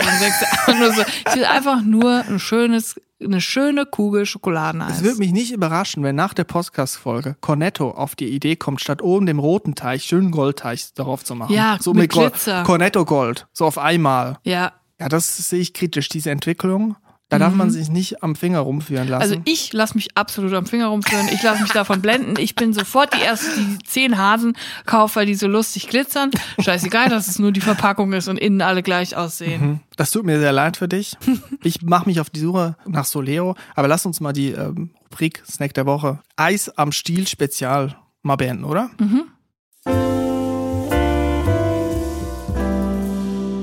Und 0.68 0.80
nur 0.80 0.94
so, 0.94 1.02
ich 1.30 1.36
will 1.36 1.46
einfach 1.46 1.82
nur 1.82 2.26
ein 2.28 2.40
schönes, 2.40 3.00
eine 3.24 3.40
schöne 3.42 3.86
Kugel 3.86 4.26
Schokoladeneis. 4.26 4.98
Es 4.98 5.04
würde 5.04 5.20
mich 5.20 5.32
nicht 5.32 5.52
überraschen, 5.52 6.04
wenn 6.04 6.16
nach 6.16 6.34
der 6.34 6.44
Podcast-Folge 6.44 7.36
Cornetto 7.40 7.92
auf 7.92 8.16
die 8.16 8.28
Idee 8.30 8.56
kommt, 8.56 8.82
statt 8.82 9.02
oben 9.02 9.26
dem 9.26 9.40
roten 9.40 9.76
Teich 9.76 10.04
schönen 10.04 10.32
Goldteich 10.32 10.94
darauf 10.94 11.24
zu 11.24 11.36
machen. 11.36 11.54
Ja, 11.54 11.78
so 11.80 11.94
mit 11.94 12.04
mit, 12.04 12.12
Gold. 12.12 12.34
Glitzer. 12.34 12.64
Cornetto 12.64 13.06
Gold, 13.06 13.48
so 13.54 13.66
auf 13.66 13.78
einmal. 13.78 14.38
ja, 14.44 14.72
Ja, 15.00 15.10
das 15.10 15.38
sehe 15.38 15.60
ich 15.60 15.74
kritisch, 15.74 16.10
diese 16.10 16.32
Entwicklung. 16.32 16.96
Da 17.32 17.40
darf 17.40 17.54
man 17.54 17.72
sich 17.72 17.90
nicht 17.90 18.24
am 18.24 18.36
Finger 18.36 18.60
rumführen 18.60 19.08
lassen. 19.08 19.30
Mhm. 19.30 19.36
also 19.38 19.42
ich 19.46 19.72
lasse 19.72 19.96
mich 19.96 20.18
absolut 20.18 20.54
am 20.54 20.66
Finger 20.66 20.88
rumführen. 20.88 21.30
Ich 21.32 21.42
lasse 21.42 21.62
mich 21.62 21.72
davon 21.72 22.02
blenden. 22.02 22.34
Ich 22.38 22.56
bin 22.56 22.74
sofort 22.74 23.14
die 23.14 23.22
erste, 23.22 23.48
die 23.58 23.80
zehn 23.86 24.18
Hasen 24.18 24.58
kauft, 24.86 25.16
weil 25.16 25.26
die 25.26 25.36
so 25.36 25.48
lustig 25.48 25.88
glitzern. 25.88 26.32
Scheißegal, 26.60 27.08
dass 27.08 27.30
es 27.30 27.40
nur 27.40 27.54
die 27.54 27.62
Verpackung 27.62 28.12
ist 28.12 28.28
und 28.28 28.38
innen 28.38 28.62
alle 28.62 28.84
gleich 28.84 29.16
aussehen. 29.16 29.80
das 29.96 30.12
tut 30.12 30.26
mir 30.26 30.40
sehr 30.40 30.52
leid 30.52 30.76
für 30.78 30.88
dich. 30.88 31.18
Ich 31.64 31.84
mache 31.84 32.08
mich 32.08 32.20
auf 32.20 32.30
die 32.32 32.40
Suche 32.40 32.76
nach 32.88 33.06
Soleo, 33.06 33.56
aber 33.76 33.88
lass 33.88 34.06
uns 34.06 34.20
mal 34.20 34.34
die 34.34 34.50
ähm, 34.50 34.90
Rubrik 35.06 35.44
Snack 35.50 35.74
der 35.76 35.86
Woche 35.86 36.20
Eis 36.36 36.70
am 36.70 36.92
Stiel 36.92 37.28
Spezial 37.28 37.96
mal 38.24 38.36
beenden, 38.36 38.64
oder? 38.64 38.90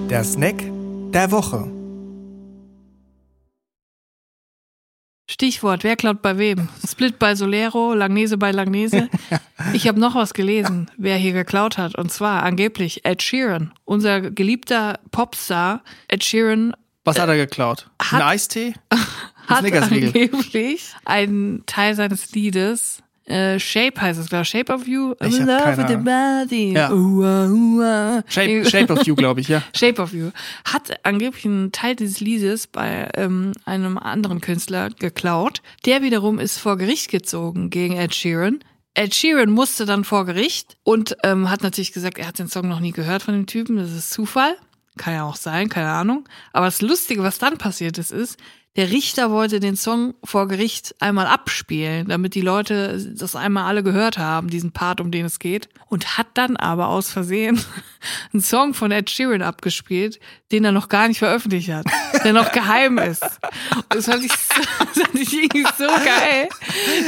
Der 0.08 0.24
Snack 0.24 0.62
der 1.12 1.30
Woche. 1.32 1.77
Stichwort, 5.30 5.84
wer 5.84 5.94
klaut 5.96 6.22
bei 6.22 6.38
wem? 6.38 6.68
Split 6.88 7.18
bei 7.18 7.34
Solero, 7.34 7.92
Langnese 7.92 8.38
bei 8.38 8.50
Langnese. 8.50 9.10
Ich 9.74 9.86
habe 9.86 10.00
noch 10.00 10.14
was 10.14 10.32
gelesen, 10.32 10.90
wer 10.96 11.16
hier 11.16 11.32
geklaut 11.34 11.76
hat. 11.76 11.96
Und 11.98 12.10
zwar 12.10 12.42
angeblich 12.44 13.04
Ed 13.04 13.22
Sheeran, 13.22 13.72
unser 13.84 14.22
geliebter 14.30 14.98
Popstar. 15.10 15.82
Ed 16.08 16.24
Sheeran 16.24 16.72
Was 17.04 17.18
hat 17.18 17.28
er 17.28 17.36
geklaut? 17.36 17.90
Ein 17.98 18.10
hat- 18.12 18.22
Eistee? 18.22 18.72
hat 19.46 19.64
angeblich 19.64 20.94
einen 21.04 21.64
Teil 21.66 21.94
seines 21.94 22.32
Liedes, 22.32 23.02
äh, 23.28 23.60
Shape 23.60 24.00
heißt 24.00 24.18
es, 24.18 24.28
glaube 24.28 24.42
ich, 24.42 24.48
Shape 24.48 24.72
of 24.72 24.86
You. 24.86 25.12
I'm 25.20 25.28
Ich 25.28 25.38
love 25.38 25.62
keine 25.62 25.88
the 25.88 25.96
body. 25.96 26.72
Ja. 26.72 26.90
Ua, 26.90 27.48
ua. 27.48 28.24
Shape, 28.28 28.64
Shape 28.68 28.92
of 28.92 29.06
You, 29.06 29.14
glaube 29.14 29.40
ich, 29.40 29.48
ja. 29.48 29.62
Shape 29.76 30.00
of 30.00 30.12
You 30.12 30.30
hat 30.64 31.04
angeblich 31.04 31.44
einen 31.44 31.70
Teil 31.70 31.94
dieses 31.94 32.20
Liedes 32.20 32.66
bei 32.66 33.08
ähm, 33.14 33.52
einem 33.64 33.98
anderen 33.98 34.40
Künstler 34.40 34.88
geklaut. 34.90 35.60
Der 35.84 36.02
wiederum 36.02 36.38
ist 36.38 36.58
vor 36.58 36.78
Gericht 36.78 37.10
gezogen 37.10 37.70
gegen 37.70 37.96
Ed 37.96 38.14
Sheeran. 38.14 38.60
Ed 38.94 39.14
Sheeran 39.14 39.50
musste 39.50 39.84
dann 39.84 40.04
vor 40.04 40.24
Gericht 40.24 40.76
und 40.82 41.16
ähm, 41.22 41.50
hat 41.50 41.62
natürlich 41.62 41.92
gesagt, 41.92 42.18
er 42.18 42.26
hat 42.26 42.38
den 42.38 42.48
Song 42.48 42.66
noch 42.66 42.80
nie 42.80 42.92
gehört 42.92 43.22
von 43.22 43.34
dem 43.34 43.46
Typen. 43.46 43.76
Das 43.76 43.92
ist 43.92 44.10
Zufall. 44.10 44.56
Kann 44.96 45.14
ja 45.14 45.24
auch 45.24 45.36
sein, 45.36 45.68
keine 45.68 45.90
Ahnung. 45.90 46.28
Aber 46.52 46.66
das 46.66 46.80
Lustige, 46.82 47.22
was 47.22 47.38
dann 47.38 47.58
passiert 47.58 47.98
ist, 47.98 48.10
ist, 48.10 48.38
Der 48.78 48.92
Richter 48.92 49.32
wollte 49.32 49.58
den 49.58 49.74
Song 49.74 50.14
vor 50.22 50.46
Gericht 50.46 50.94
einmal 51.00 51.26
abspielen, 51.26 52.06
damit 52.06 52.36
die 52.36 52.42
Leute 52.42 52.96
das 53.12 53.34
einmal 53.34 53.64
alle 53.64 53.82
gehört 53.82 54.18
haben, 54.18 54.50
diesen 54.50 54.70
Part, 54.70 55.00
um 55.00 55.10
den 55.10 55.26
es 55.26 55.40
geht. 55.40 55.68
Und 55.88 56.16
hat 56.16 56.28
dann 56.34 56.56
aber 56.56 56.86
aus 56.86 57.10
Versehen 57.10 57.60
einen 58.32 58.40
Song 58.40 58.74
von 58.74 58.92
Ed 58.92 59.10
Sheeran 59.10 59.42
abgespielt, 59.42 60.20
den 60.52 60.64
er 60.64 60.70
noch 60.70 60.88
gar 60.88 61.08
nicht 61.08 61.18
veröffentlicht 61.18 61.70
hat, 61.70 61.86
der 62.22 62.32
noch 62.32 62.52
geheim 62.52 62.98
ist. 62.98 63.24
Und 63.24 63.84
das 63.96 64.04
fand 64.04 64.24
ich, 64.24 64.30
so, 64.30 64.62
das 64.94 65.02
fand 65.02 65.14
ich 65.16 65.32
irgendwie 65.32 65.66
so 65.76 65.86
geil. 65.88 66.48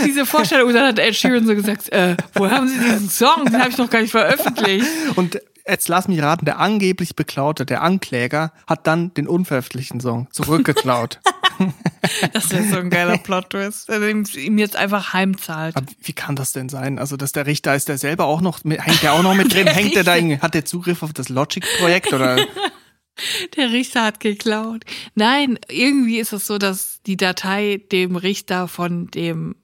Diese 0.04 0.26
Vorstellung, 0.26 0.70
und 0.70 0.74
dann 0.74 0.88
hat 0.88 0.98
Ed 0.98 1.14
Sheeran 1.14 1.46
so 1.46 1.54
gesagt, 1.54 1.88
äh, 1.92 2.16
wo 2.34 2.50
haben 2.50 2.66
Sie 2.66 2.80
diesen 2.80 3.08
Song? 3.08 3.44
Den 3.44 3.60
habe 3.60 3.70
ich 3.70 3.78
noch 3.78 3.90
gar 3.90 4.00
nicht 4.00 4.10
veröffentlicht. 4.10 4.88
Und 5.14 5.40
jetzt 5.64 5.86
lass 5.86 6.08
mich 6.08 6.20
raten, 6.20 6.46
der 6.46 6.58
angeblich 6.58 7.14
Beklaute, 7.14 7.64
der 7.64 7.82
Ankläger, 7.82 8.52
hat 8.66 8.88
dann 8.88 9.14
den 9.14 9.28
unveröffentlichten 9.28 10.00
Song 10.00 10.26
zurückgeklaut. 10.32 11.20
Das 12.32 12.50
wäre 12.50 12.64
so 12.64 12.76
ein 12.76 12.90
geiler 12.90 13.18
Plot-Twist, 13.18 13.88
der 13.88 14.02
ihm 14.08 14.24
ihm 14.34 14.58
jetzt 14.58 14.76
einfach 14.76 15.12
heimzahlt. 15.12 15.76
Aber 15.76 15.86
wie 16.02 16.12
kann 16.12 16.36
das 16.36 16.52
denn 16.52 16.68
sein? 16.68 16.98
Also, 16.98 17.16
dass 17.16 17.32
der 17.32 17.46
Richter 17.46 17.74
ist 17.74 17.88
der 17.88 17.98
selber 17.98 18.24
auch 18.24 18.40
noch, 18.40 18.64
mit, 18.64 18.84
hängt 18.84 19.02
der 19.02 19.12
auch 19.12 19.22
noch 19.22 19.34
mit 19.34 19.52
drin? 19.54 19.66
Der 19.66 19.74
hängt 19.74 19.94
der 19.94 20.04
da, 20.04 20.14
hat 20.14 20.54
der 20.54 20.64
Zugriff 20.64 21.02
auf 21.02 21.12
das 21.12 21.28
Logic-Projekt 21.28 22.12
oder? 22.12 22.44
Der 23.56 23.70
Richter 23.70 24.04
hat 24.04 24.20
geklaut. 24.20 24.84
Nein, 25.14 25.58
irgendwie 25.68 26.20
ist 26.20 26.32
es 26.32 26.46
so, 26.46 26.56
dass 26.56 27.02
die 27.02 27.18
Datei 27.18 27.82
dem 27.92 28.16
Richter 28.16 28.66
von 28.66 29.08
dem 29.08 29.56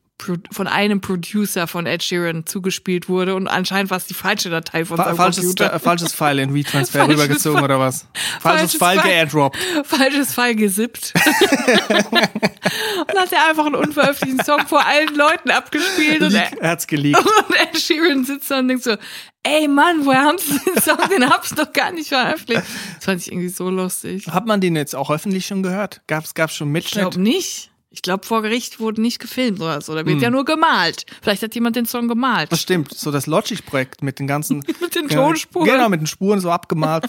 von 0.50 0.66
einem 0.66 1.00
Producer 1.02 1.66
von 1.66 1.84
Ed 1.86 2.02
Sheeran 2.02 2.46
zugespielt 2.46 3.08
wurde 3.08 3.34
und 3.34 3.48
anscheinend 3.48 3.90
war 3.90 3.98
es 3.98 4.06
die 4.06 4.14
falsche 4.14 4.48
Datei 4.50 4.84
von 4.84 4.96
Fa 4.96 5.04
seinem 5.04 5.16
falsches, 5.16 5.44
Computer. 5.44 5.74
äh, 5.74 5.78
falsches 5.78 6.12
File 6.14 6.38
in 6.38 6.54
WeTransfer 6.54 7.00
Falsches 7.00 7.14
rübergezogen 7.22 7.58
File. 7.58 7.64
oder 7.64 7.78
was? 7.80 8.06
Falsches, 8.40 8.40
Falsches 8.40 8.74
File 8.76 9.00
File. 9.00 9.10
geairdroppt. 9.10 9.58
Falsches 9.84 10.34
Fall 10.34 10.54
gesippt. 10.56 11.12
und 12.00 13.18
hat 13.18 13.32
er 13.32 13.48
einfach 13.50 13.66
einen 13.66 13.74
unveröffentlichten 13.74 14.44
Song 14.44 14.66
vor 14.66 14.84
allen 14.86 15.14
Leuten 15.14 15.50
abgespielt 15.50 16.22
und 16.22 16.34
er, 16.34 16.50
Er 16.62 16.70
hat's 16.70 16.86
geleakt. 16.86 17.20
und 17.48 17.56
Ed 17.56 17.78
Sheeran 17.78 18.24
sitzt 18.24 18.50
da 18.50 18.58
und 18.58 18.68
denkt 18.68 18.84
so, 18.84 18.96
ey 19.42 19.68
Mann, 19.68 20.04
woher 20.06 20.22
haben 20.22 20.38
Sie 20.38 20.58
den 20.64 20.80
Song? 20.82 20.98
Den 21.10 21.28
hab's 21.28 21.50
doch 21.54 21.72
gar 21.72 21.92
nicht 21.92 22.08
veröffentlicht. 22.08 22.62
Das 22.96 23.04
fand 23.04 23.20
ich 23.20 23.30
irgendwie 23.30 23.48
so 23.48 23.70
lustig. 23.70 24.26
Hat 24.28 24.46
man 24.46 24.60
den 24.60 24.76
jetzt 24.76 24.94
auch 24.96 25.10
öffentlich 25.10 25.46
schon 25.46 25.62
gehört? 25.62 26.00
Gab's, 26.06 26.34
gab's 26.34 26.56
schon 26.56 26.68
Ich 26.68 26.72
Mitschnitt? 26.72 27.02
glaube 27.02 27.20
nicht. 27.20 27.70
Ich 27.96 28.02
glaube, 28.02 28.26
vor 28.26 28.42
Gericht 28.42 28.78
wurde 28.78 29.00
nicht 29.00 29.18
gefilmt 29.20 29.58
oder 29.60 29.80
so. 29.80 29.94
Da 29.94 30.00
Hm. 30.00 30.06
wird 30.06 30.20
ja 30.20 30.28
nur 30.30 30.44
gemalt. 30.44 31.06
Vielleicht 31.22 31.42
hat 31.42 31.54
jemand 31.54 31.76
den 31.76 31.86
Song 31.86 32.08
gemalt. 32.08 32.52
Das 32.52 32.60
stimmt, 32.60 32.92
so 32.94 33.10
das 33.10 33.26
Logic-Projekt 33.26 34.02
mit 34.02 34.18
den 34.18 34.26
ganzen 34.26 34.58
Mit 34.80 34.94
den 34.94 35.08
Tonspuren. 35.08 35.66
Genau, 35.66 35.88
mit 35.88 36.00
den 36.00 36.06
Spuren 36.06 36.38
so 36.40 36.50
abgemalt. 36.50 37.06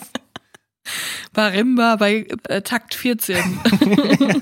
Barimba 1.33 1.97
bei 1.97 2.25
äh, 2.47 2.61
Takt 2.61 2.95
14. 2.95 3.59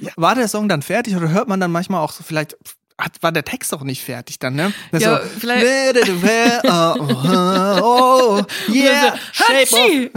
Ja, 0.00 0.10
war 0.16 0.34
der 0.36 0.46
Song 0.48 0.68
dann 0.68 0.82
fertig 0.82 1.16
oder 1.16 1.28
hört 1.30 1.48
man 1.48 1.58
dann 1.60 1.72
manchmal 1.72 2.02
auch 2.02 2.12
so 2.12 2.22
vielleicht 2.22 2.56
hat, 3.00 3.22
war 3.22 3.30
der 3.32 3.44
Text 3.44 3.72
auch 3.74 3.82
nicht 3.82 4.02
fertig 4.04 4.38
dann, 4.40 4.54
ne? 4.56 4.72
Das 4.90 5.02
Ja, 5.02 5.20
so, 5.22 5.28
vielleicht- 5.38 6.08
Oh, 6.64 6.94
oh, 6.98 7.80
oh, 7.82 8.42
yeah, 8.72 9.14
shape 9.32 9.62
of, 9.72 10.10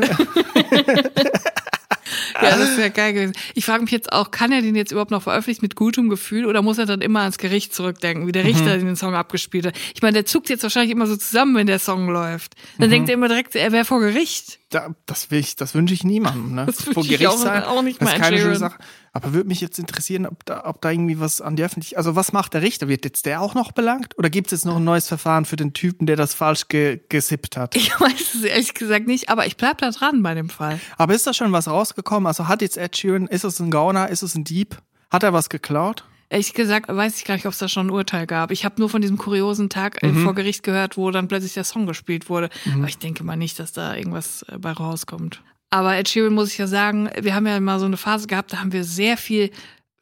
ja, 2.42 2.58
das 2.58 2.78
wäre 2.78 2.90
geil 2.92 3.14
gewesen. 3.14 3.34
Ich 3.56 3.66
frage 3.66 3.84
mich 3.84 3.92
jetzt 3.92 4.12
auch, 4.12 4.32
kann 4.32 4.52
er 4.52 4.62
den 4.62 4.76
jetzt 4.76 4.92
überhaupt 4.92 5.12
noch 5.12 5.24
veröffentlichen 5.24 5.62
mit 5.64 5.76
gutem 5.76 6.10
Gefühl 6.10 6.46
oder 6.46 6.62
muss 6.62 6.78
er 6.78 6.86
dann 6.86 7.02
immer 7.02 7.22
ans 7.22 7.38
Gericht 7.38 7.74
zurückdenken, 7.74 8.28
wie 8.28 8.32
der 8.32 8.44
Richter 8.46 8.78
Mhm. 8.78 8.86
den 8.86 8.96
Song 8.96 9.16
abgespielt 9.16 9.66
hat? 9.66 9.76
Ich 9.96 10.02
meine, 10.02 10.14
der 10.14 10.26
zuckt 10.26 10.50
jetzt 10.50 10.64
wahrscheinlich 10.64 10.92
immer 10.92 11.08
so 11.08 11.16
zusammen, 11.16 11.56
wenn 11.56 11.68
der 11.68 11.80
Song 11.80 12.08
läuft. 12.10 12.56
Dann 12.78 12.88
Mhm. 12.88 12.92
denkt 12.92 13.10
er 13.10 13.14
immer 13.16 13.28
direkt, 13.28 13.56
er 13.56 13.72
wäre 13.72 13.86
vor 13.86 14.00
Gericht. 14.00 14.60
da, 14.72 14.96
das 15.06 15.30
will 15.32 15.40
ich, 15.40 15.58
das 15.58 15.76
wünsche 15.76 15.94
ich 15.94 16.06
niemandem, 16.06 16.56
ne? 16.56 16.66
Das 16.66 16.82
Vor 16.82 17.04
ich 17.04 17.10
Gericht 17.10 17.28
auch- 17.28 17.38
sein, 17.38 17.64
auch 17.64 17.82
nicht 17.82 18.02
das 18.02 18.14
ist 18.14 18.20
keine 18.22 18.38
schöne. 18.40 18.56
Sache. 18.56 18.78
Aber 19.14 19.34
würde 19.34 19.50
mich 19.50 19.60
jetzt 19.60 19.78
interessieren, 19.78 20.26
ob 20.26 20.46
da, 20.46 20.64
ob 20.66 20.82
da 20.82 20.90
irgendwie 20.90 21.20
was 21.20 21.42
an 21.42 21.58
die 21.58 21.64
Öffentlichkeit, 21.64 21.98
also 21.98 22.16
was 22.16 22.32
macht 22.32 22.54
der 22.54 22.62
Richter? 22.62 22.88
Wird 22.88 23.04
jetzt 23.04 23.26
der 23.26 23.42
auch 23.42 23.54
noch 23.56 23.74
belangt? 23.74 24.18
Oder 24.18 24.30
gibt 24.30 24.48
es 24.48 24.52
jetzt 24.62 24.66
noch 24.66 24.78
ein 24.78 24.86
neues 24.86 25.08
Verfahren 25.10 25.44
für 25.44 25.58
den 25.58 25.74
Typen, 25.74 26.06
der 26.08 26.16
das 26.16 26.34
falsch 26.34 26.70
ge 26.70 27.02
gesippt 27.10 27.58
hat? 27.58 27.76
Ich 27.76 27.92
weiß 28.00 28.36
es 28.36 28.44
ehrlich 28.44 28.74
gesagt 28.74 29.08
nicht, 29.08 29.28
aber 29.30 29.46
ich 29.48 29.58
bleib 29.58 29.80
da 29.80 29.92
dran 29.92 30.24
bei 30.24 30.34
dem 30.34 30.50
Fall. 30.50 30.80
Aber 30.98 31.14
ist 31.14 31.28
da 31.28 31.34
schon 31.34 31.52
was 31.52 31.68
rausgekommen? 31.68 32.26
Also 32.26 32.48
hat 32.48 32.62
jetzt 32.62 32.78
Ed 32.78 32.96
Sheeran, 32.96 33.28
ist 33.28 33.44
es 33.44 33.60
ein 33.60 33.70
Gauner, 33.70 34.08
ist 34.10 34.22
es 34.22 34.36
ein 34.36 34.46
Dieb? 34.46 34.78
Hat 35.10 35.24
er 35.24 35.34
was 35.34 35.50
geklaut? 35.50 36.06
Ehrlich 36.30 36.54
gesagt 36.54 36.88
weiß 36.88 37.18
ich 37.18 37.26
gar 37.26 37.34
nicht, 37.36 37.46
ob 37.46 37.52
es 37.52 37.60
da 37.60 37.68
schon 37.68 37.88
ein 37.88 37.92
Urteil 37.92 38.26
gab. 38.26 38.52
Ich 38.52 38.64
habe 38.64 38.76
nur 38.80 38.88
von 38.90 39.02
diesem 39.02 39.18
kuriosen 39.18 39.68
Tag 39.70 40.02
Mhm. 40.02 40.22
äh, 40.22 40.24
vor 40.24 40.34
Gericht 40.36 40.64
gehört, 40.64 40.96
wo 40.96 41.12
dann 41.12 41.28
plötzlich 41.28 41.54
der 41.54 41.66
Song 41.66 41.86
gespielt 41.86 42.30
wurde. 42.30 42.50
Aber 42.74 42.88
ich 42.88 42.98
denke 42.98 43.26
mal 43.26 43.36
nicht, 43.36 43.60
dass 43.60 43.74
da 43.74 43.94
irgendwas 43.94 44.44
äh, 44.44 44.58
bei 44.58 44.72
rauskommt. 44.72 45.44
Aber 45.72 45.96
Ed 45.98 46.08
Sheeran 46.10 46.34
muss 46.34 46.52
ich 46.52 46.58
ja 46.60 46.68
sagen, 46.68 47.10
wir 47.20 47.34
haben 47.34 47.48
ja 47.48 47.60
mal 47.60 47.80
so 47.80 47.86
eine 47.86 47.98
Phase 47.98 48.28
gehabt, 48.28 48.54
da 48.54 48.60
haben 48.60 48.72
wir 48.74 48.84
sehr 48.84 49.18
viel 49.18 49.50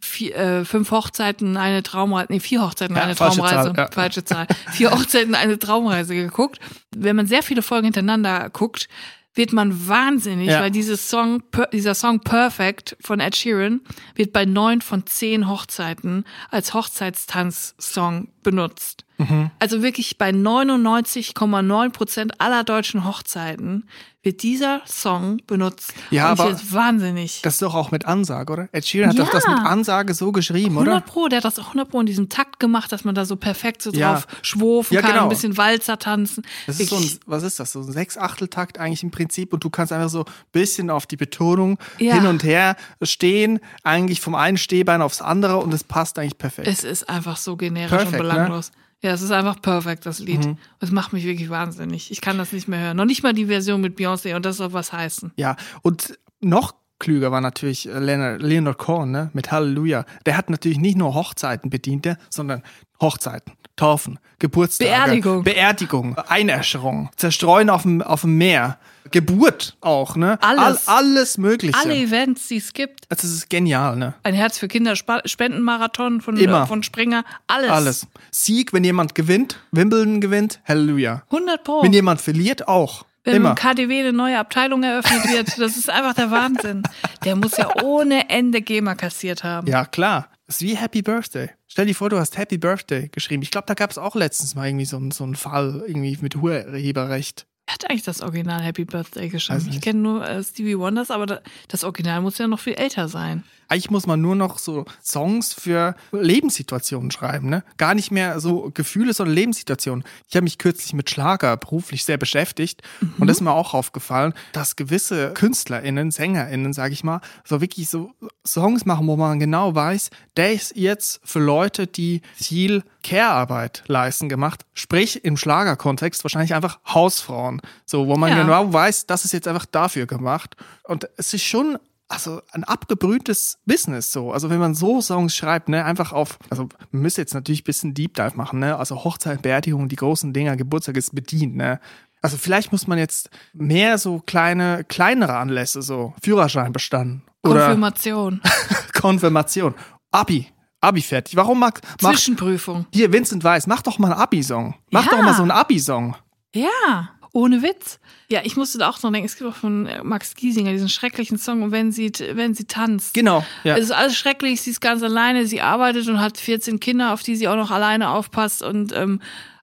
Vier, 0.01 0.33
äh, 0.37 0.63
fünf 0.65 0.91
Hochzeiten, 0.91 1.57
eine 1.57 1.83
Traumreise, 1.83 2.27
nee, 2.31 2.39
vier 2.39 2.61
Hochzeiten, 2.61 2.95
Ja, 2.95 3.01
eine 3.03 3.17
falsche 3.17 3.39
Traumreise, 3.39 3.73
Zahl, 3.73 3.83
ja. 3.85 3.91
falsche 3.91 4.23
Zahl. 4.23 4.47
Vier 4.71 4.91
Hochzeiten, 4.97 5.35
eine 5.35 5.59
Traumreise 5.59 6.15
geguckt. 6.15 6.57
Wenn 6.95 7.17
man 7.17 7.27
sehr 7.27 7.43
viele 7.43 7.61
Folgen 7.61 7.83
hintereinander 7.83 8.49
guckt, 8.49 8.87
wird 9.35 9.51
man 9.51 9.89
wahnsinnig, 9.89 10.47
Ja. 10.47 10.61
weil 10.61 10.71
dieses 10.71 11.09
Song, 11.09 11.43
dieser 11.73 11.95
Song 11.95 12.21
Perfect 12.21 12.95
von 13.01 13.19
Ed 13.19 13.35
Sheeran 13.35 13.81
wird 14.15 14.31
bei 14.31 14.45
neun 14.45 14.79
von 14.79 15.05
zehn 15.05 15.49
Hochzeiten 15.49 16.23
als 16.49 16.73
Hochzeitstanz-Song 16.73 18.29
benutzt. 18.41 19.03
Mhm. 19.19 19.51
Also 19.59 19.83
wirklich 19.83 20.17
bei 20.17 20.29
99,9 20.31 21.89
Prozent 21.91 22.39
aller 22.41 22.63
deutschen 22.63 23.05
Hochzeiten 23.05 23.87
wird 24.21 24.43
dieser 24.43 24.81
Song 24.85 25.39
benutzt. 25.47 25.93
Ja, 26.11 26.31
Und 26.33 26.39
aber 26.41 26.59
wahnsinnig. 26.71 27.41
Das 27.41 27.53
ist 27.53 27.61
doch 27.61 27.73
auch 27.73 27.91
mit 27.91 28.05
Ansage, 28.05 28.51
oder? 28.51 28.69
Ed 28.73 28.85
Sheeran 28.85 29.11
hat 29.11 29.17
Ja. 29.17 29.23
doch 29.23 29.31
das 29.31 29.47
mit 29.47 29.57
Ansage 29.59 30.13
so 30.13 30.33
geschrieben, 30.33 30.75
100 30.75 30.93
oder? 30.93 31.01
Pro, 31.01 31.27
der 31.29 31.37
hat 31.37 31.45
das 31.45 31.57
auch 31.57 31.67
100 31.69 31.89
Pro 31.89 32.01
in 32.01 32.05
diesem 32.05 32.27
Takt 32.27 32.59
gemacht, 32.59 32.91
dass 32.91 33.05
man 33.05 33.15
da 33.15 33.23
so 33.23 33.37
perfekt 33.37 33.81
so 33.81 33.91
Ja. 33.91 34.13
drauf 34.15 34.27
schwurfen 34.41 34.93
Ja, 34.95 35.01
kann, 35.01 35.11
genau. 35.11 35.23
ein 35.23 35.29
bisschen 35.29 35.55
Walzer 35.55 35.97
tanzen. 35.99 36.43
Das 36.67 36.81
ist 36.81 36.89
so 36.89 36.97
ein, 36.97 37.01
Wirklich- 37.03 37.19
was 37.27 37.43
ist 37.43 37.61
das? 37.61 37.71
So 37.71 37.79
ein 37.79 37.91
Sechs-Achtel-Takt 37.91 38.77
eigentlich 38.77 39.03
im 39.03 39.11
Prinzip 39.11 39.53
und 39.53 39.63
du 39.63 39.69
kannst 39.69 39.93
einfach 39.93 40.09
so 40.09 40.25
ein 40.25 40.31
bisschen 40.51 40.89
auf 40.89 41.07
die 41.07 41.15
Betonung 41.17 41.77
hin 41.97 42.25
und 42.25 42.43
her 42.43 42.75
stehen, 43.01 43.59
eigentlich 43.83 44.19
vom 44.19 44.35
einen 44.35 44.57
Stehbein 44.57 45.01
aufs 45.01 45.21
andere 45.21 45.57
und 45.57 45.73
es 45.73 45.85
passt 45.85 46.19
eigentlich 46.19 46.37
perfekt. 46.37 46.67
Es 46.67 46.83
ist 46.83 47.07
einfach 47.07 47.37
so 47.37 47.55
generisch 47.55 47.89
Perfekt, 47.89 48.21
und 48.21 48.27
ne? 48.27 48.61
Ja, 49.01 49.11
es 49.11 49.21
ist 49.21 49.31
einfach 49.31 49.61
perfekt, 49.61 50.05
das 50.05 50.19
Lied. 50.19 50.45
Mhm. 50.45 50.57
Es 50.79 50.91
macht 50.91 51.13
mich 51.13 51.23
wirklich 51.23 51.49
wahnsinnig. 51.49 52.11
Ich 52.11 52.19
kann 52.19 52.37
das 52.37 52.51
nicht 52.51 52.67
mehr 52.67 52.79
hören. 52.79 52.97
Noch 52.97 53.05
nicht 53.05 53.23
mal 53.23 53.33
die 53.33 53.45
Version 53.45 53.79
mit 53.79 53.97
Beyoncé 53.97 54.35
und 54.35 54.45
das 54.45 54.57
soll 54.57 54.73
was 54.73 54.91
heißen. 54.91 55.31
ja, 55.37 55.55
und 55.81 56.19
noch 56.41 56.73
klüger 56.99 57.31
war 57.31 57.41
natürlich 57.41 57.87
äh, 57.87 57.97
Leonard, 57.97 58.41
Leonard 58.41 58.77
Cohen, 58.77 59.11
ne, 59.11 59.29
mit 59.33 59.51
Halleluja. 59.51 60.05
Der 60.25 60.37
hat 60.37 60.49
natürlich 60.49 60.79
nicht 60.79 60.97
nur 60.97 61.15
Hochzeiten 61.15 61.69
bedient, 61.69 62.05
der, 62.05 62.17
sondern 62.29 62.61
Hochzeiten, 63.01 63.53
Taufen, 63.75 64.19
Geburtstage, 64.39 64.89
Beerdigung. 64.89 65.43
Beerdigung, 65.43 66.17
Einäscherung, 66.17 67.09
Zerstreuen 67.15 67.69
auf 67.69 67.83
dem, 67.83 68.01
auf 68.01 68.21
dem 68.21 68.37
Meer, 68.37 68.77
Geburt 69.11 69.77
auch, 69.81 70.15
ne? 70.15 70.37
Alles. 70.41 70.87
All, 70.87 70.97
alles 71.05 71.37
Mögliche. 71.37 71.77
Alle 71.77 71.95
Events, 71.95 72.47
die 72.47 72.57
es 72.57 72.73
gibt. 72.73 73.05
Also, 73.09 73.23
das 73.27 73.31
ist 73.31 73.49
genial, 73.49 73.95
ne? 73.95 74.13
Ein 74.23 74.33
Herz 74.33 74.57
für 74.57 74.67
Kinder, 74.67 74.95
Spendenmarathon 74.95 76.21
von, 76.21 76.37
Immer. 76.37 76.63
äh, 76.63 76.67
von 76.67 76.83
Springer. 76.83 77.23
Alles. 77.47 77.69
Alles. 77.71 78.07
Sieg, 78.31 78.73
wenn 78.73 78.83
jemand 78.83 79.15
gewinnt, 79.15 79.57
Wimbledon 79.71 80.21
gewinnt, 80.21 80.59
Halleluja. 80.67 81.23
100 81.31 81.63
Pro. 81.63 81.83
Wenn 81.83 81.93
jemand 81.93 82.21
verliert, 82.21 82.67
auch. 82.67 83.05
Wenn 83.23 83.35
Immer. 83.37 83.49
im 83.49 83.55
KDW 83.55 83.99
eine 83.99 84.13
neue 84.13 84.39
Abteilung 84.39 84.81
eröffnet 84.83 85.29
wird, 85.29 85.47
das 85.59 85.75
ist 85.77 85.89
einfach 85.89 86.13
der 86.13 86.31
Wahnsinn. 86.31 86.83
Der 87.25 87.35
muss 87.35 87.57
ja 87.57 87.69
ohne 87.83 88.29
Ende 88.29 88.61
GEMA 88.61 88.95
kassiert 88.95 89.43
haben. 89.43 89.67
Ja, 89.67 89.85
klar. 89.85 90.29
Das 90.47 90.55
ist 90.55 90.61
wie 90.63 90.75
Happy 90.75 91.01
Birthday. 91.03 91.49
Stell 91.67 91.85
dir 91.85 91.93
vor, 91.93 92.09
du 92.09 92.17
hast 92.17 92.37
Happy 92.37 92.57
Birthday 92.57 93.09
geschrieben. 93.09 93.43
Ich 93.43 93.51
glaube, 93.51 93.67
da 93.67 93.75
gab 93.75 93.91
es 93.91 93.99
auch 93.99 94.15
letztens 94.15 94.55
mal 94.55 94.67
irgendwie 94.67 94.85
so, 94.85 94.97
einen- 94.97 95.11
so 95.11 95.23
einen 95.23 95.35
Fall 95.35 95.83
irgendwie 95.85 96.17
mit 96.21 96.35
Urheberrecht. 96.35 97.45
Wer 97.69 97.73
hat 97.75 97.89
eigentlich 97.91 98.01
das 98.01 98.21
Original 98.21 98.61
Happy 98.61 98.83
Birthday 98.83 99.29
geschrieben? 99.29 99.69
Ich 99.69 99.79
kenne 99.79 99.99
nur 99.99 100.27
äh, 100.27 100.43
Stevie 100.43 100.79
Wonders, 100.79 101.11
aber 101.11 101.27
da, 101.27 101.39
das 101.67 101.83
Original 101.83 102.19
muss 102.19 102.39
ja 102.39 102.47
noch 102.47 102.59
viel 102.59 102.73
älter 102.73 103.07
sein. 103.07 103.43
Eigentlich 103.69 103.91
muss 103.91 104.07
man 104.07 104.19
nur 104.19 104.35
noch 104.35 104.59
so 104.59 104.85
Songs 105.03 105.53
für 105.53 105.95
Lebenssituationen 106.11 107.11
schreiben, 107.11 107.49
ne? 107.49 107.63
Gar 107.77 107.93
nicht 107.93 108.11
mehr 108.11 108.39
so 108.39 108.71
Gefühle, 108.73 109.13
sondern 109.13 109.35
Lebenssituationen. 109.35 110.03
Ich 110.27 110.35
habe 110.35 110.43
mich 110.43 110.57
kürzlich 110.57 110.93
mit 110.93 111.09
Schlager 111.09 111.55
beruflich 111.57 112.03
sehr 112.03 112.17
beschäftigt 112.17 112.81
und 113.19 113.27
das 113.27 113.37
ist 113.37 113.41
mir 113.41 113.51
auch 113.53 113.73
aufgefallen, 113.73 114.33
dass 114.53 114.75
gewisse 114.75 115.33
KünstlerInnen, 115.33 116.11
SängerInnen, 116.11 116.73
sage 116.73 116.93
ich 116.93 117.03
mal, 117.03 117.21
so 117.45 117.61
wirklich 117.61 117.89
so 117.89 118.11
Songs 118.45 118.85
machen, 118.85 119.07
wo 119.07 119.15
man 119.15 119.39
genau 119.39 119.75
weiß, 119.75 120.09
der 120.35 120.53
ist 120.53 120.75
jetzt 120.75 121.21
für 121.23 121.39
Leute, 121.39 121.87
die 121.87 122.21
viel 122.35 122.83
Care-Arbeit 123.03 123.83
leisten 123.87 124.29
gemacht, 124.29 124.65
sprich 124.73 125.23
im 125.23 125.37
Schlagerkontext 125.37 126.23
wahrscheinlich 126.23 126.53
einfach 126.53 126.79
Hausfrauen, 126.87 127.61
so 127.85 128.07
wo 128.07 128.15
man 128.15 128.31
Ja. 128.31 128.41
genau 128.41 128.73
weiß, 128.73 129.05
das 129.05 129.25
ist 129.25 129.33
jetzt 129.33 129.47
einfach 129.47 129.65
dafür 129.65 130.05
gemacht 130.05 130.55
und 130.83 131.07
es 131.17 131.33
ist 131.33 131.43
schon 131.43 131.77
also 132.09 132.41
ein 132.51 132.63
abgebrühtes 132.63 133.59
Business 133.65 134.11
so. 134.11 134.31
Also 134.33 134.49
wenn 134.49 134.59
man 134.59 134.73
so 134.75 134.99
Songs 135.01 135.35
schreibt, 135.35 135.69
ne, 135.69 135.85
einfach 135.85 136.11
auf, 136.11 136.37
also 136.49 136.67
man 136.91 137.01
müsste 137.03 137.21
jetzt 137.21 137.33
natürlich 137.33 137.61
ein 137.61 137.65
bisschen 137.65 137.93
Deep 137.93 138.15
Dive 138.15 138.35
machen, 138.35 138.59
ne? 138.59 138.75
Also 138.77 139.03
Hochzeit, 139.03 139.41
Beerdigung, 139.41 139.87
die 139.87 139.95
großen 139.95 140.33
Dinger, 140.33 140.57
Geburtstag 140.57 140.97
ist 140.97 141.13
bedient, 141.15 141.55
ne? 141.55 141.79
Also 142.21 142.35
vielleicht 142.37 142.71
muss 142.71 142.87
man 142.87 142.97
jetzt 142.97 143.29
mehr 143.53 143.97
so 143.97 144.19
kleine, 144.19 144.83
kleinere 144.83 145.37
Anlässe, 145.37 145.81
so 145.81 146.13
Führerschein 146.21 146.73
bestanden 146.73 147.23
Oder 147.43 147.61
Konfirmation. 147.61 148.41
Konfirmation. 148.99 149.73
Abi. 150.11 150.47
Abi 150.81 151.01
fertig. 151.01 151.35
Warum 151.35 151.59
mag, 151.59 151.79
mach, 152.01 152.11
Zwischenprüfung. 152.11 152.85
hier 152.93 153.11
Vincent 153.13 153.43
Weiss, 153.43 153.67
mach 153.67 153.81
doch 153.81 153.99
mal 153.99 154.11
einen 154.11 154.21
Abi-Song. 154.21 154.75
Mach 154.91 155.05
Ja. 155.05 155.11
doch 155.11 155.21
mal 155.23 155.33
so 155.33 155.41
einen 155.43 155.51
Abi-Song. 155.51 156.15
Ja, 156.55 157.09
ohne 157.31 157.61
Witz. 157.61 157.99
Ja, 158.29 158.41
ich 158.43 158.55
musste 158.55 158.77
da 158.77 158.89
auch 158.89 158.99
dran 158.99 159.13
denken. 159.13 159.27
Es 159.27 159.37
gibt 159.37 159.49
auch 159.49 159.55
von 159.55 159.85
äh, 159.85 160.03
Max 160.03 160.35
Giesinger 160.35 160.71
diesen 160.71 160.89
schrecklichen 160.89 161.37
Song, 161.37 161.61
und 161.63 161.71
wenn 161.71 161.91
sie, 161.91 162.11
wenn 162.33 162.53
sie 162.53 162.65
tanzt. 162.65 163.13
Genau. 163.13 163.45
Ja. 163.63 163.77
Es 163.77 163.85
ist 163.85 163.91
alles 163.91 164.15
schrecklich, 164.15 164.61
sie 164.61 164.71
ist 164.71 164.81
ganz 164.81 165.03
alleine, 165.03 165.45
sie 165.45 165.61
arbeitet 165.61 166.07
und 166.07 166.19
hat 166.19 166.37
14 166.37 166.79
Kinder, 166.79 167.13
auf 167.13 167.23
die 167.23 167.35
sie 167.35 167.47
auch 167.47 167.55
noch 167.55 167.71
alleine 167.71 168.09
aufpasst 168.09 168.63
und 168.63 168.93
ähm, 168.93 169.21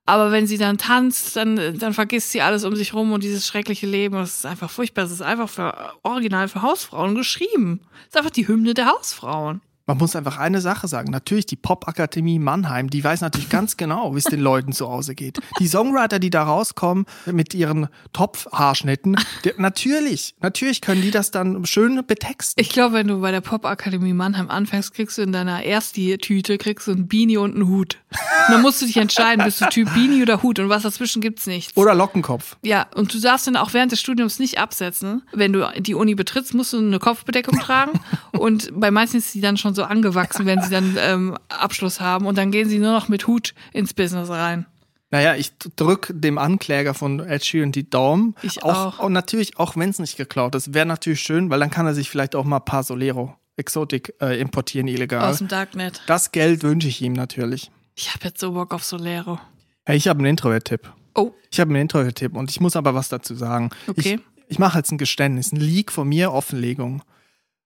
aber 0.08 0.30
wenn 0.30 0.46
sie 0.46 0.56
dann 0.56 0.78
tanzt, 0.78 1.34
dann, 1.34 1.78
dann 1.78 1.92
vergisst 1.92 2.30
sie 2.30 2.40
alles 2.40 2.62
um 2.62 2.76
sich 2.76 2.94
rum 2.94 3.10
und 3.10 3.24
dieses 3.24 3.44
schreckliche 3.44 3.88
Leben. 3.88 4.14
Das 4.14 4.36
ist 4.36 4.46
einfach 4.46 4.70
furchtbar. 4.70 5.02
Das 5.02 5.10
ist 5.10 5.20
einfach 5.20 5.48
für 5.48 5.74
original 6.04 6.46
für 6.46 6.62
Hausfrauen 6.62 7.16
geschrieben. 7.16 7.80
Das 7.90 8.06
ist 8.06 8.16
einfach 8.18 8.30
die 8.30 8.46
Hymne 8.46 8.72
der 8.72 8.86
Hausfrauen. 8.86 9.60
Man 9.88 9.98
muss 9.98 10.16
einfach 10.16 10.38
eine 10.38 10.60
Sache 10.60 10.88
sagen. 10.88 11.12
Natürlich, 11.12 11.46
die 11.46 11.54
Popakademie 11.54 12.40
Mannheim, 12.40 12.90
die 12.90 13.04
weiß 13.04 13.20
natürlich 13.20 13.48
ganz 13.48 13.76
genau, 13.76 14.14
wie 14.14 14.18
es 14.18 14.24
den 14.24 14.40
Leuten 14.40 14.72
zu 14.72 14.88
Hause 14.88 15.14
geht. 15.14 15.38
Die 15.60 15.68
Songwriter, 15.68 16.18
die 16.18 16.30
da 16.30 16.42
rauskommen 16.42 17.06
mit 17.26 17.54
ihren 17.54 17.86
Topfhaarschnitten, 18.12 19.16
die, 19.44 19.52
natürlich, 19.58 20.34
natürlich 20.40 20.80
können 20.80 21.02
die 21.02 21.12
das 21.12 21.30
dann 21.30 21.64
schön 21.66 22.04
betexten. 22.04 22.60
Ich 22.60 22.70
glaube, 22.70 22.94
wenn 22.94 23.06
du 23.06 23.20
bei 23.20 23.30
der 23.30 23.40
Popakademie 23.40 24.12
Mannheim 24.12 24.50
anfängst, 24.50 24.92
kriegst 24.92 25.18
du 25.18 25.22
in 25.22 25.30
deiner 25.30 25.64
Ersti-Tüte 25.64 26.58
kriegst 26.58 26.88
du 26.88 26.92
ein 26.92 27.06
Beanie 27.06 27.36
und 27.36 27.54
einen 27.54 27.68
Hut. 27.68 27.98
Und 28.10 28.54
dann 28.54 28.62
musst 28.62 28.82
du 28.82 28.86
dich 28.86 28.96
entscheiden, 28.96 29.44
bist 29.44 29.60
du 29.60 29.66
Typ 29.66 29.94
Beanie 29.94 30.22
oder 30.22 30.42
Hut 30.42 30.58
und 30.58 30.68
was 30.68 30.82
dazwischen 30.82 31.22
gibt's 31.22 31.46
nichts. 31.46 31.76
Oder 31.76 31.94
Lockenkopf. 31.94 32.56
Ja, 32.62 32.86
und 32.96 33.14
du 33.14 33.20
darfst 33.20 33.46
dann 33.46 33.56
auch 33.56 33.72
während 33.72 33.92
des 33.92 34.00
Studiums 34.00 34.40
nicht 34.40 34.58
absetzen. 34.58 35.22
Wenn 35.32 35.52
du 35.52 35.70
die 35.78 35.94
Uni 35.94 36.16
betrittst, 36.16 36.54
musst 36.54 36.72
du 36.72 36.78
eine 36.78 36.98
Kopfbedeckung 36.98 37.60
tragen. 37.60 38.00
Und 38.32 38.70
bei 38.78 38.90
manchen 38.90 39.18
ist 39.18 39.32
sie 39.32 39.40
dann 39.40 39.56
schon 39.56 39.74
so 39.76 39.84
angewachsen, 39.84 40.46
wenn 40.46 40.60
sie 40.60 40.70
dann 40.70 40.96
ähm, 40.98 41.38
Abschluss 41.48 42.00
haben. 42.00 42.26
Und 42.26 42.36
dann 42.36 42.50
gehen 42.50 42.68
sie 42.68 42.78
nur 42.80 42.92
noch 42.92 43.08
mit 43.08 43.28
Hut 43.28 43.54
ins 43.72 43.94
Business 43.94 44.28
rein. 44.28 44.66
Naja, 45.10 45.36
ich 45.36 45.56
drück 45.76 46.10
dem 46.12 46.36
Ankläger 46.36 46.92
von 46.92 47.20
Ed 47.20 47.44
Sheeran 47.44 47.70
die 47.70 47.88
Daumen. 47.88 48.34
Ich 48.42 48.64
auch. 48.64 48.98
Und 48.98 49.12
natürlich, 49.12 49.56
auch 49.58 49.76
wenn 49.76 49.90
es 49.90 50.00
nicht 50.00 50.16
geklaut 50.16 50.56
ist, 50.56 50.74
wäre 50.74 50.86
natürlich 50.86 51.20
schön, 51.20 51.48
weil 51.48 51.60
dann 51.60 51.70
kann 51.70 51.86
er 51.86 51.94
sich 51.94 52.10
vielleicht 52.10 52.34
auch 52.34 52.44
mal 52.44 52.56
ein 52.56 52.64
paar 52.64 52.82
Solero 52.82 53.36
Exotik 53.56 54.14
äh, 54.20 54.38
importieren 54.40 54.88
illegal. 54.88 55.30
Aus 55.30 55.38
dem 55.38 55.48
Darknet. 55.48 56.02
Das 56.06 56.32
Geld 56.32 56.62
wünsche 56.62 56.88
ich 56.88 57.00
ihm 57.00 57.14
natürlich. 57.14 57.70
Ich 57.94 58.12
habe 58.12 58.24
jetzt 58.24 58.40
so 58.40 58.52
Bock 58.52 58.74
auf 58.74 58.84
Solero. 58.84 59.40
Hey, 59.86 59.96
ich 59.96 60.08
habe 60.08 60.18
einen 60.18 60.26
Introvert-Tipp. 60.26 60.92
Oh, 61.14 61.32
Ich 61.50 61.60
habe 61.60 61.70
einen 61.70 61.82
Introvert-Tipp 61.82 62.36
und 62.36 62.50
ich 62.50 62.60
muss 62.60 62.76
aber 62.76 62.94
was 62.94 63.08
dazu 63.08 63.34
sagen. 63.34 63.70
Okay. 63.86 64.20
Ich, 64.46 64.50
ich 64.52 64.58
mache 64.58 64.76
jetzt 64.76 64.92
ein 64.92 64.98
Geständnis, 64.98 65.52
ein 65.52 65.60
Leak 65.60 65.90
von 65.90 66.06
mir, 66.08 66.32
Offenlegung. 66.32 67.02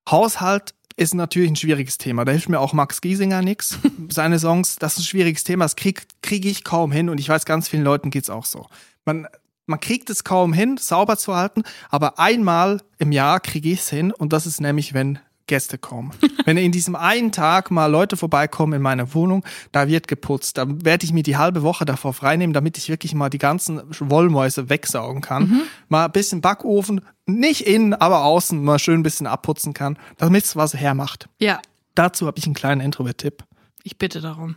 Haushalt 0.08 0.74
ist 1.00 1.14
natürlich 1.14 1.50
ein 1.50 1.56
schwieriges 1.56 1.96
Thema. 1.96 2.26
Da 2.26 2.32
hilft 2.32 2.50
mir 2.50 2.60
auch 2.60 2.74
Max 2.74 3.00
Giesinger 3.00 3.40
nix. 3.40 3.78
Seine 4.10 4.38
Songs, 4.38 4.76
das 4.76 4.92
ist 4.92 4.98
ein 4.98 5.04
schwieriges 5.04 5.44
Thema. 5.44 5.64
Das 5.64 5.74
kriege 5.74 6.02
krieg 6.20 6.44
ich 6.44 6.62
kaum 6.62 6.92
hin 6.92 7.08
und 7.08 7.18
ich 7.18 7.28
weiß, 7.28 7.46
ganz 7.46 7.68
vielen 7.68 7.84
Leuten 7.84 8.10
geht's 8.10 8.28
auch 8.28 8.44
so. 8.44 8.66
Man, 9.06 9.26
man 9.64 9.80
kriegt 9.80 10.10
es 10.10 10.24
kaum 10.24 10.52
hin, 10.52 10.76
sauber 10.76 11.16
zu 11.16 11.34
halten, 11.34 11.62
aber 11.88 12.18
einmal 12.18 12.82
im 12.98 13.12
Jahr 13.12 13.40
kriege 13.40 13.70
ich 13.70 13.80
es 13.80 13.88
hin 13.88 14.12
und 14.12 14.34
das 14.34 14.46
ist 14.46 14.60
nämlich, 14.60 14.92
wenn 14.92 15.18
Gäste 15.50 15.76
kommen. 15.76 16.12
Wenn 16.46 16.56
in 16.56 16.72
diesem 16.72 16.96
einen 16.96 17.32
Tag 17.32 17.70
mal 17.70 17.86
Leute 17.86 18.16
vorbeikommen 18.16 18.72
in 18.74 18.82
meine 18.82 19.12
Wohnung, 19.12 19.44
da 19.72 19.88
wird 19.88 20.08
geputzt. 20.08 20.56
Da 20.56 20.64
werde 20.66 21.04
ich 21.04 21.12
mir 21.12 21.22
die 21.22 21.36
halbe 21.36 21.62
Woche 21.62 21.84
davor 21.84 22.14
freinehmen, 22.14 22.54
damit 22.54 22.78
ich 22.78 22.88
wirklich 22.88 23.14
mal 23.14 23.28
die 23.28 23.38
ganzen 23.38 23.82
Wollmäuse 23.98 24.70
wegsaugen 24.70 25.20
kann. 25.20 25.62
Mal 25.88 26.06
ein 26.06 26.12
bisschen 26.12 26.40
Backofen, 26.40 27.02
nicht 27.26 27.66
innen, 27.66 27.92
aber 27.92 28.24
außen 28.24 28.62
mal 28.62 28.78
schön 28.78 29.00
ein 29.00 29.02
bisschen 29.02 29.26
abputzen 29.26 29.74
kann, 29.74 29.98
damit 30.16 30.44
es 30.44 30.56
was 30.56 30.72
hermacht. 30.74 31.28
ja, 31.38 31.60
Dazu 31.96 32.26
habe 32.28 32.38
ich 32.38 32.46
einen 32.46 32.54
kleinen 32.54 32.80
Introvert-Tipp. 32.80 33.42
ich 33.82 33.98
bitte 33.98 34.20
darum. 34.20 34.54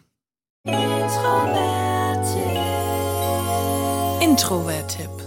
Introvert-Tipp. 4.22 5.23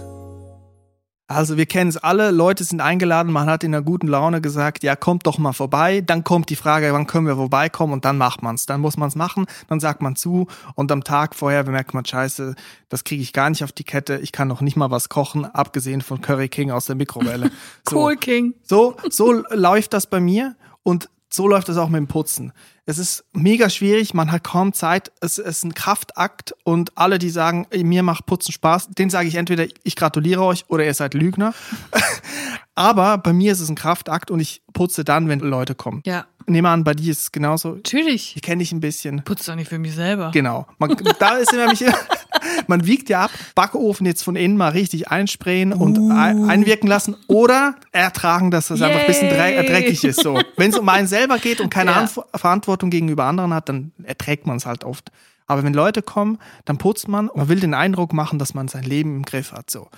Also 1.29 1.57
wir 1.57 1.65
kennen 1.65 1.89
es 1.89 1.97
alle, 1.97 2.31
Leute 2.31 2.63
sind 2.63 2.79
eingeladen, 2.79 3.33
man 3.33 3.49
hat 3.49 3.65
in 3.65 3.75
einer 3.75 3.83
guten 3.83 4.07
Laune 4.07 4.39
gesagt, 4.39 4.81
ja, 4.81 4.95
kommt 4.95 5.27
doch 5.27 5.37
mal 5.37 5.51
vorbei. 5.51 5.99
Dann 5.99 6.23
kommt 6.23 6.49
die 6.49 6.55
Frage, 6.55 6.93
wann 6.93 7.05
können 7.05 7.27
wir 7.27 7.35
vorbeikommen 7.35 7.91
und 7.91 8.05
dann 8.05 8.17
macht 8.17 8.43
man's. 8.43 8.65
Dann 8.65 8.79
muss 8.79 8.95
man's 8.95 9.15
machen, 9.15 9.45
dann 9.67 9.81
sagt 9.81 10.01
man 10.01 10.15
zu 10.15 10.47
und 10.75 10.89
am 10.89 11.03
Tag 11.03 11.35
vorher 11.35 11.63
bemerkt 11.63 11.93
man, 11.93 12.05
scheiße, 12.05 12.55
das 12.87 13.03
kriege 13.03 13.21
ich 13.21 13.33
gar 13.33 13.49
nicht 13.49 13.63
auf 13.65 13.73
die 13.73 13.83
Kette, 13.83 14.19
ich 14.19 14.31
kann 14.31 14.47
noch 14.47 14.61
nicht 14.61 14.77
mal 14.77 14.89
was 14.89 15.09
kochen, 15.09 15.43
abgesehen 15.43 15.99
von 15.99 16.21
Curry 16.21 16.47
King 16.47 16.71
aus 16.71 16.85
der 16.85 16.95
Mikrowelle. 16.95 17.51
So. 17.87 17.97
Cool 17.97 18.17
King. 18.17 18.53
So, 18.63 18.95
so 19.09 19.31
läuft 19.51 19.93
das 19.93 20.07
bei 20.07 20.19
mir 20.19 20.55
und 20.83 21.09
so 21.29 21.47
läuft 21.47 21.69
das 21.69 21.77
auch 21.77 21.89
mit 21.89 21.99
dem 21.99 22.07
Putzen. 22.07 22.51
Es 22.89 22.99
ist 22.99 23.25
mega 23.33 23.69
schwierig, 23.69 24.13
man 24.13 24.31
hat 24.31 24.45
kaum 24.45 24.71
Zeit, 24.71 25.11
es 25.19 25.39
ist 25.39 25.65
ein 25.65 25.73
Kraftakt 25.73 26.55
und 26.63 26.97
alle, 26.97 27.19
die 27.19 27.29
sagen, 27.29 27.67
mir 27.75 28.01
macht 28.01 28.25
Putzen 28.25 28.53
Spaß, 28.53 28.91
denen 28.97 29.09
sage 29.09 29.27
ich 29.27 29.35
entweder, 29.35 29.65
ich 29.83 29.97
gratuliere 29.97 30.41
euch 30.41 30.63
oder 30.69 30.85
ihr 30.85 30.93
seid 30.93 31.13
Lügner. 31.13 31.53
Aber 32.75 33.17
bei 33.17 33.33
mir 33.33 33.51
ist 33.51 33.59
es 33.59 33.69
ein 33.69 33.75
Kraftakt 33.75 34.29
und 34.31 34.39
ich 34.39 34.61
putze 34.71 35.03
dann, 35.03 35.27
wenn 35.29 35.39
Leute 35.39 35.75
kommen. 35.75 36.01
Ja, 36.05 36.25
Nehme 36.49 36.69
an, 36.69 36.85
bei 36.85 36.93
dir 36.93 37.11
ist 37.11 37.19
es 37.19 37.31
genauso. 37.33 37.71
natürlich. 37.71 38.37
Ich 38.37 38.41
kenne 38.41 38.59
dich 38.59 38.71
ein 38.71 38.79
bisschen. 38.79 39.21
Putz 39.25 39.43
doch 39.47 39.55
nicht 39.55 39.67
für 39.67 39.79
mich 39.79 39.93
selber. 39.93 40.31
Genau. 40.31 40.65
Man, 40.77 40.95
da 41.19 41.31
ist 41.35 41.51
nämlich, 41.51 41.83
man 42.67 42.85
wiegt 42.85 43.09
ja 43.09 43.25
ab, 43.25 43.31
Backofen 43.53 44.05
jetzt 44.05 44.23
von 44.23 44.37
innen 44.37 44.55
mal 44.55 44.69
richtig 44.69 45.09
einsprayen 45.09 45.73
und 45.73 45.97
ein, 46.09 46.49
einwirken 46.49 46.87
lassen 46.87 47.17
oder 47.27 47.75
ertragen, 47.91 48.49
dass 48.49 48.69
das 48.69 48.81
einfach 48.81 49.01
ein 49.01 49.07
bisschen 49.07 49.27
dreck, 49.27 49.55
Yay. 49.57 49.65
dreckig 49.65 50.03
ist. 50.05 50.21
So. 50.23 50.39
Wenn 50.55 50.69
es 50.71 50.77
um 50.77 50.87
einen 50.87 51.07
selber 51.09 51.37
geht 51.37 51.59
und 51.59 51.69
keine 51.69 51.91
Ja. 51.91 52.05
Anf- 52.05 52.23
Verantwortung 52.77 52.89
gegenüber 52.89 53.25
anderen 53.25 53.53
hat, 53.53 53.69
dann 53.69 53.91
erträgt 54.03 54.45
man 54.45 54.57
es 54.57 54.65
halt 54.65 54.83
oft. 54.83 55.11
Aber 55.47 55.63
wenn 55.63 55.73
Leute 55.73 56.01
kommen, 56.01 56.39
dann 56.65 56.77
putzt 56.77 57.07
man 57.07 57.29
und 57.29 57.37
man 57.37 57.49
will 57.49 57.59
den 57.59 57.73
Eindruck 57.73 58.13
machen, 58.13 58.37
dass 58.37 58.53
man 58.53 58.67
sein 58.67 58.83
Leben 58.83 59.15
im 59.15 59.23
Griff 59.23 59.51
hat. 59.51 59.71
So. 59.71 59.89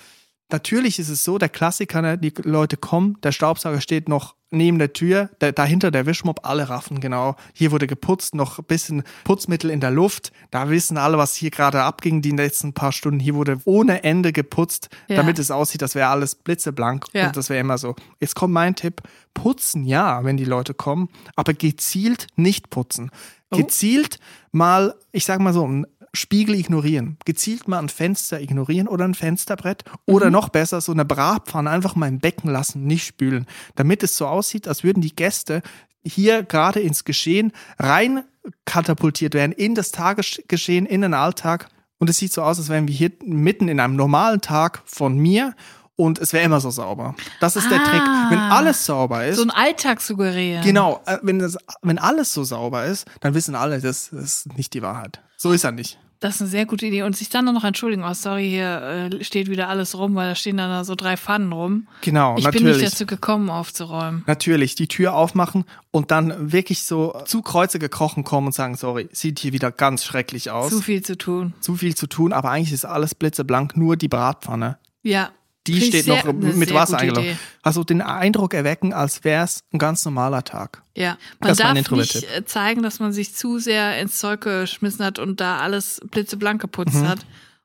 Natürlich 0.52 0.98
ist 0.98 1.08
es 1.08 1.24
so, 1.24 1.38
der 1.38 1.48
Klassiker, 1.48 2.02
ne, 2.02 2.18
die 2.18 2.32
Leute 2.42 2.76
kommen, 2.76 3.16
der 3.22 3.32
Staubsauger 3.32 3.80
steht 3.80 4.08
noch 4.08 4.34
neben 4.52 4.80
der 4.80 4.92
Tür, 4.92 5.30
der, 5.40 5.52
dahinter 5.52 5.92
der 5.92 6.06
Wischmopp, 6.06 6.40
alle 6.42 6.68
raffen, 6.68 7.00
genau. 7.00 7.36
Hier 7.52 7.70
wurde 7.70 7.86
geputzt, 7.86 8.34
noch 8.34 8.58
ein 8.58 8.64
bisschen 8.64 9.04
Putzmittel 9.22 9.70
in 9.70 9.78
der 9.80 9.92
Luft. 9.92 10.32
Da 10.50 10.68
wissen 10.70 10.98
alle, 10.98 11.18
was 11.18 11.34
hier 11.36 11.50
gerade 11.50 11.82
abging, 11.82 12.20
die 12.20 12.32
letzten 12.32 12.72
paar 12.72 12.90
Stunden. 12.90 13.20
Hier 13.20 13.36
wurde 13.36 13.60
ohne 13.64 14.02
Ende 14.02 14.32
geputzt, 14.32 14.88
Ja. 15.06 15.16
damit 15.16 15.38
es 15.38 15.52
aussieht, 15.52 15.82
das 15.82 15.94
wäre 15.94 16.08
alles 16.08 16.34
blitzeblank. 16.34 17.06
Ja. 17.12 17.28
Und 17.28 17.36
das 17.36 17.48
wäre 17.48 17.60
immer 17.60 17.78
so. 17.78 17.94
Jetzt 18.18 18.34
kommt 18.34 18.52
mein 18.52 18.74
Tipp. 18.74 19.02
Putzen, 19.34 19.84
ja, 19.84 20.24
wenn 20.24 20.36
die 20.36 20.44
Leute 20.44 20.74
kommen, 20.74 21.08
aber 21.36 21.54
gezielt 21.54 22.26
nicht 22.34 22.70
putzen. 22.70 23.12
Oh. 23.52 23.56
Gezielt 23.56 24.18
mal, 24.50 24.94
ich 25.12 25.24
sag 25.24 25.38
mal 25.38 25.52
so, 25.52 25.64
ein 25.66 25.86
Spiegel 26.12 26.56
ignorieren. 26.56 27.16
Gezielt 27.24 27.68
mal 27.68 27.78
ein 27.78 27.88
Fenster 27.88 28.40
ignorieren 28.40 28.88
oder 28.88 29.04
ein 29.04 29.14
Fensterbrett. 29.14 29.84
Oder 30.06 30.26
Mhm. 30.26 30.32
noch 30.32 30.48
besser, 30.48 30.80
so 30.80 30.92
eine 30.92 31.04
Bratpfanne 31.04 31.70
einfach 31.70 31.94
mal 31.94 32.08
im 32.08 32.18
Becken 32.18 32.50
lassen, 32.50 32.84
nicht 32.84 33.06
spülen. 33.06 33.46
Damit 33.76 34.02
es 34.02 34.16
so 34.16 34.26
aussieht, 34.26 34.66
als 34.66 34.82
würden 34.82 35.00
die 35.02 35.14
Gäste 35.14 35.62
hier 36.04 36.42
gerade 36.42 36.80
ins 36.80 37.04
Geschehen 37.04 37.52
rein 37.78 38.24
katapultiert 38.64 39.34
werden, 39.34 39.52
in 39.52 39.74
das 39.74 39.92
Tagesgeschehen, 39.92 40.86
in 40.86 41.02
den 41.02 41.14
Alltag. 41.14 41.68
Und 41.98 42.08
es 42.08 42.16
sieht 42.16 42.32
so 42.32 42.42
aus, 42.42 42.58
als 42.58 42.70
wären 42.70 42.88
wir 42.88 42.94
hier 42.94 43.12
mitten 43.22 43.68
in 43.68 43.78
einem 43.78 43.94
normalen 43.94 44.40
Tag 44.40 44.82
von 44.86 45.18
mir 45.18 45.54
und 46.00 46.18
es 46.18 46.32
wäre 46.32 46.44
immer 46.44 46.60
so 46.60 46.70
sauber. 46.70 47.14
Das 47.40 47.56
ist 47.56 47.70
der 47.70 47.80
Ah. 47.80 47.84
Trick. 47.84 48.02
Wenn 48.30 48.38
alles 48.38 48.84
sauber 48.86 49.26
ist, 49.26 49.36
So 49.36 49.42
ein 49.42 49.50
Alltag 49.50 50.00
suggerieren. 50.00 50.62
Genau, 50.64 51.00
äh, 51.06 51.18
wenn, 51.22 51.38
das, 51.38 51.56
wenn 51.82 51.98
alles 51.98 52.32
so 52.32 52.42
sauber 52.44 52.84
ist, 52.86 53.06
dann 53.20 53.34
wissen 53.34 53.54
alle, 53.54 53.80
das, 53.80 54.10
das 54.10 54.22
ist 54.46 54.56
nicht 54.56 54.74
die 54.74 54.82
Wahrheit. 54.82 55.20
So 55.36 55.52
ist 55.52 55.64
er 55.64 55.72
nicht. 55.72 55.98
Das 56.22 56.34
ist 56.34 56.42
eine 56.42 56.50
sehr 56.50 56.66
gute 56.66 56.84
Idee. 56.84 57.02
Und 57.04 57.16
sich 57.16 57.30
dann 57.30 57.46
noch 57.46 57.64
entschuldigen, 57.64 58.04
oh 58.04 58.12
sorry, 58.12 58.46
hier 58.50 59.08
äh, 59.10 59.24
steht 59.24 59.48
wieder 59.48 59.68
alles 59.70 59.96
rum, 59.96 60.14
weil 60.16 60.28
da 60.28 60.34
stehen 60.34 60.58
dann 60.58 60.68
da 60.68 60.84
so 60.84 60.94
drei 60.94 61.16
Pfannen 61.16 61.50
rum. 61.50 61.86
Genau, 62.02 62.36
Ich 62.36 62.44
bin 62.44 62.62
natürlich. 62.62 62.82
nicht 62.82 62.92
dazu 62.92 63.06
gekommen, 63.06 63.48
aufzuräumen. 63.48 64.22
Natürlich, 64.26 64.74
die 64.74 64.86
Tür 64.86 65.14
aufmachen 65.14 65.64
und 65.90 66.10
dann 66.10 66.52
wirklich 66.52 66.82
so 66.84 67.14
zu 67.24 67.40
Kreuze 67.40 67.78
gekrochen 67.78 68.22
kommen 68.24 68.48
und 68.48 68.52
sagen, 68.52 68.74
sorry, 68.76 69.08
sieht 69.12 69.38
hier 69.38 69.54
wieder 69.54 69.72
ganz 69.72 70.04
schrecklich 70.04 70.50
aus. 70.50 70.68
Zu 70.68 70.82
viel 70.82 71.02
zu 71.02 71.16
tun. 71.16 71.54
Zu 71.60 71.74
viel 71.76 71.94
zu 71.94 72.06
tun, 72.06 72.34
aber 72.34 72.50
eigentlich 72.50 72.72
ist 72.74 72.84
alles 72.84 73.14
blitzeblank, 73.14 73.78
nur 73.78 73.96
die 73.96 74.08
Bratpfanne. 74.08 74.76
Ja. 75.02 75.30
Die 75.66 75.72
Finde 75.74 75.86
steht 75.88 76.04
sehr- 76.06 76.24
noch 76.24 76.32
mit 76.32 76.72
Wasser 76.72 76.98
eingelaufen. 76.98 77.38
Also 77.62 77.84
den 77.84 78.00
Eindruck 78.00 78.54
erwecken, 78.54 78.92
als 78.94 79.24
wäre 79.24 79.44
es 79.44 79.62
ein 79.72 79.78
ganz 79.78 80.04
normaler 80.04 80.42
Tag. 80.42 80.82
Ja, 80.96 81.18
man 81.38 81.48
Das 81.48 81.58
darf 81.58 81.74
nicht 81.74 82.24
äh, 82.34 82.44
zeigen, 82.46 82.82
dass 82.82 82.98
man 82.98 83.12
sich 83.12 83.34
zu 83.34 83.58
sehr 83.58 84.00
ins 84.00 84.18
Zeug 84.18 84.40
geschmissen 84.40 85.04
hat 85.04 85.18
und 85.18 85.40
da 85.40 85.58
alles 85.58 86.00
blitzeblank 86.10 86.60
geputzt 86.62 86.94
Mhm. 86.96 87.08
hat 87.08 87.20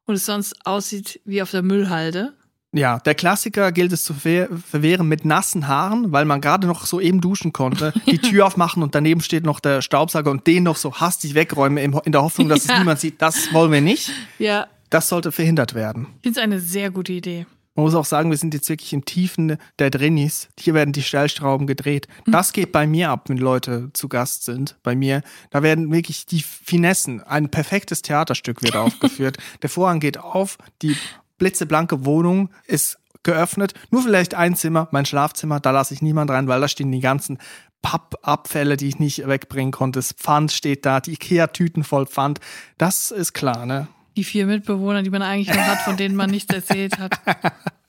und 0.05 0.15
es 0.15 0.25
sonst 0.25 0.65
aussieht 0.65 1.21
wie 1.25 1.41
auf 1.41 1.51
der 1.51 1.61
Müllhalde. 1.61 2.33
Ja, 2.73 2.99
der 2.99 3.15
Klassiker 3.15 3.71
gilt 3.71 3.93
es 3.93 4.03
zu 4.03 4.13
ver 4.13 4.49
verwehren 4.69 5.07
mit 5.07 5.23
nassen 5.23 5.69
Haaren, 5.69 6.11
weil 6.11 6.25
man 6.25 6.41
gerade 6.41 6.67
noch 6.67 6.85
so 6.85 6.99
eben 6.99 7.21
duschen 7.21 7.53
konnte, 7.53 7.93
die 8.05 8.17
Tür 8.17 8.45
aufmachen 8.47 8.83
und 8.83 8.93
daneben 8.93 9.21
steht 9.21 9.45
noch 9.45 9.61
der 9.61 9.81
Staubsauger 9.81 10.29
und 10.31 10.45
den 10.45 10.63
noch 10.63 10.75
so 10.75 10.93
hastig 10.93 11.33
wegräumen 11.35 11.77
in 12.03 12.11
der 12.11 12.21
Hoffnung, 12.23 12.49
dass 12.49 12.67
Ja. 12.67 12.73
es 12.73 12.79
niemand 12.79 12.99
sieht. 12.99 13.21
Das 13.21 13.53
wollen 13.53 13.71
wir 13.71 13.79
nicht. 13.79 14.11
Ja, 14.37 14.67
Das 14.89 15.07
sollte 15.07 15.31
verhindert 15.31 15.73
werden. 15.73 16.07
ich 16.17 16.23
finde 16.23 16.39
es 16.39 16.43
eine 16.43 16.59
sehr 16.59 16.91
gute 16.91 17.13
Idee. 17.13 17.45
Man 17.75 17.83
muss 17.83 17.95
auch 17.95 18.05
sagen, 18.05 18.31
wir 18.31 18.37
sind 18.37 18.53
jetzt 18.53 18.69
wirklich 18.69 18.93
im 18.93 19.03
Tiefen 19.03 19.57
der 19.79 19.89
Drinnis. 19.89 20.47
Hier 20.57 20.73
werden 20.73 20.93
die 20.93 21.03
Stellschrauben 21.03 21.67
gedreht. 21.67 22.07
Das 22.25 22.53
geht 22.53 22.71
bei 22.71 22.87
mir 22.87 23.09
ab, 23.09 23.27
wenn 23.27 23.37
Leute 23.37 23.89
zu 23.91 24.07
Gast 24.07 24.45
sind. 24.45 24.77
Bei 24.81 24.95
mir, 24.95 25.21
da 25.49 25.61
werden 25.61 25.91
wirklich 25.91 26.25
die 26.25 26.41
Finessen. 26.41 27.21
Ein 27.21 27.49
perfektes 27.49 28.01
Theaterstück 28.01 28.63
wird 28.63 28.75
aufgeführt. 28.77 29.37
der 29.61 29.69
Vorhang 29.69 29.99
geht 29.99 30.17
auf, 30.17 30.57
die 30.81 30.95
blitzeblanke 31.37 32.05
Wohnung 32.05 32.49
ist 32.65 32.97
geöffnet. 33.23 33.73
Nur 33.91 34.03
vielleicht 34.03 34.35
ein 34.35 34.55
Zimmer, 34.55 34.87
mein 34.91 35.05
Schlafzimmer, 35.05 35.59
da 35.59 35.71
lasse 35.71 35.93
ich 35.93 36.01
niemand 36.01 36.31
rein, 36.31 36.47
weil 36.47 36.61
da 36.61 36.69
stehen 36.69 36.91
die 36.91 37.01
ganzen 37.01 37.39
Pappabfälle, 37.81 38.77
die 38.77 38.87
ich 38.87 38.99
nicht 38.99 39.27
wegbringen 39.27 39.71
konnte. 39.71 39.99
Das 39.99 40.13
Pfand 40.13 40.51
steht 40.53 40.85
da, 40.85 41.01
die 41.01 41.13
Ikea-Tüten 41.13 41.83
voll 41.83 42.07
Pfand. 42.07 42.39
Das 42.77 43.11
ist 43.11 43.33
klar, 43.33 43.65
ne? 43.65 43.87
Die 44.15 44.23
vier 44.23 44.45
Mitbewohner, 44.45 45.03
die 45.03 45.09
man 45.09 45.21
eigentlich 45.21 45.55
noch 45.55 45.63
hat, 45.65 45.79
von 45.81 45.97
denen 45.97 46.15
man 46.15 46.29
nichts 46.29 46.53
erzählt 46.53 46.97
hat. 46.99 47.19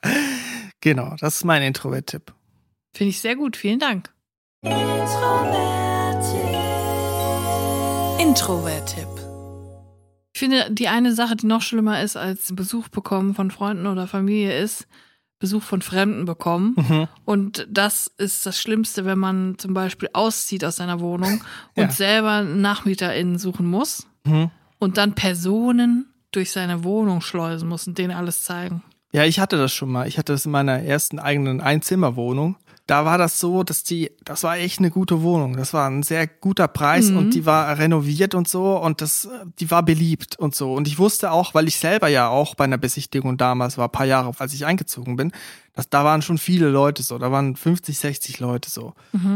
genau, 0.81 1.15
das 1.21 1.37
ist 1.37 1.45
mein 1.45 1.62
Introvert-Tipp. 1.62 2.33
Finde 2.95 3.11
ich 3.11 3.21
sehr 3.21 3.37
gut, 3.37 3.57
vielen 3.57 3.79
Dank. 3.79 4.12
Introvert-Tipp. 8.19 9.07
Ich 10.35 10.39
finde, 10.41 10.67
die 10.71 10.89
eine 10.89 11.15
Sache, 11.15 11.37
die 11.37 11.47
noch 11.47 11.62
schlimmer 11.62 12.03
ist 12.03 12.17
als 12.17 12.55
Besuch 12.55 12.89
bekommen 12.89 13.35
von 13.35 13.51
Freunden 13.51 13.87
oder 13.87 14.07
Familie, 14.07 14.59
ist 14.59 14.87
Besuch 15.39 15.62
von 15.62 15.83
Fremden 15.83 16.25
bekommen. 16.25 16.75
Mhm. 16.77 17.09
Und 17.25 17.67
das 17.71 18.07
ist 18.19 18.47
das 18.47 18.59
Schlimmste, 18.59 19.05
wenn 19.05 19.19
man 19.19 19.59
zum 19.59 19.75
Beispiel 19.75 20.09
auszieht 20.12 20.65
aus 20.65 20.77
seiner 20.77 21.01
Wohnung 21.01 21.43
und 21.75 21.83
Ja. 21.85 21.91
selber 21.91 22.33
einen 22.33 22.61
NachmieterInnen 22.62 23.39
suchen 23.39 23.67
muss 23.67 24.07
Mhm. 24.25 24.51
und 24.79 24.97
dann 24.97 25.15
Personen 25.15 26.07
durch 26.31 26.53
seine 26.53 26.85
Wohnung 26.85 27.21
schleusen 27.21 27.69
muss 27.69 27.87
und 27.87 27.99
denen 27.99 28.12
alles 28.12 28.45
zeigen. 28.45 28.83
Ja, 29.12 29.25
ich 29.25 29.41
hatte 29.41 29.57
das 29.57 29.73
schon 29.73 29.91
mal. 29.91 30.09
Ich 30.09 30.19
hatte 30.19 30.33
das 30.33 30.45
in 30.45 30.53
meiner 30.53 30.83
ersten 30.83 31.19
eigenen 31.19 31.61
Einzimmerwohnung. 31.61 32.57
Da 32.87 33.05
war 33.05 33.19
das 33.19 33.41
so, 33.41 33.65
dass 33.65 33.83
die, 33.83 34.12
das 34.23 34.45
war 34.45 34.59
echt 34.59 34.79
eine 34.79 34.91
gute 34.91 35.23
Wohnung. 35.23 35.57
Das 35.57 35.73
war 35.73 35.91
ein 35.91 36.05
sehr 36.05 36.29
guter 36.29 36.69
Preis 36.69 37.11
und 37.11 37.31
die 37.35 37.45
war 37.45 37.79
renoviert 37.79 38.37
und 38.37 38.47
so 38.47 38.77
und 38.77 39.01
das, 39.01 39.29
die 39.59 39.71
war 39.73 39.83
beliebt 39.83 40.39
und 40.39 40.55
so. 40.55 40.73
Und 40.73 40.87
ich 40.87 40.99
wusste 40.99 41.33
auch, 41.33 41.53
weil 41.53 41.67
ich 41.67 41.79
selber 41.79 42.07
ja 42.07 42.29
auch 42.29 42.55
bei 42.55 42.62
einer 42.62 42.79
Besichtigung 42.79 43.39
damals 43.39 43.77
war, 43.77 43.89
ein 43.89 43.93
paar 43.93 44.07
Jahre, 44.07 44.33
als 44.39 44.55
ich 44.55 44.67
eingezogen 44.67 45.17
bin, 45.17 45.33
dass 45.73 45.91
da 45.91 46.05
waren 46.05 46.23
schon 46.23 46.39
viele 46.39 46.69
Leute 46.69 47.03
so. 47.03 47.19
Da 47.19 47.33
waren 47.33 47.57
50, 47.57 47.99
60 47.99 48.39
Leute 48.39 48.71
so. 48.71 48.95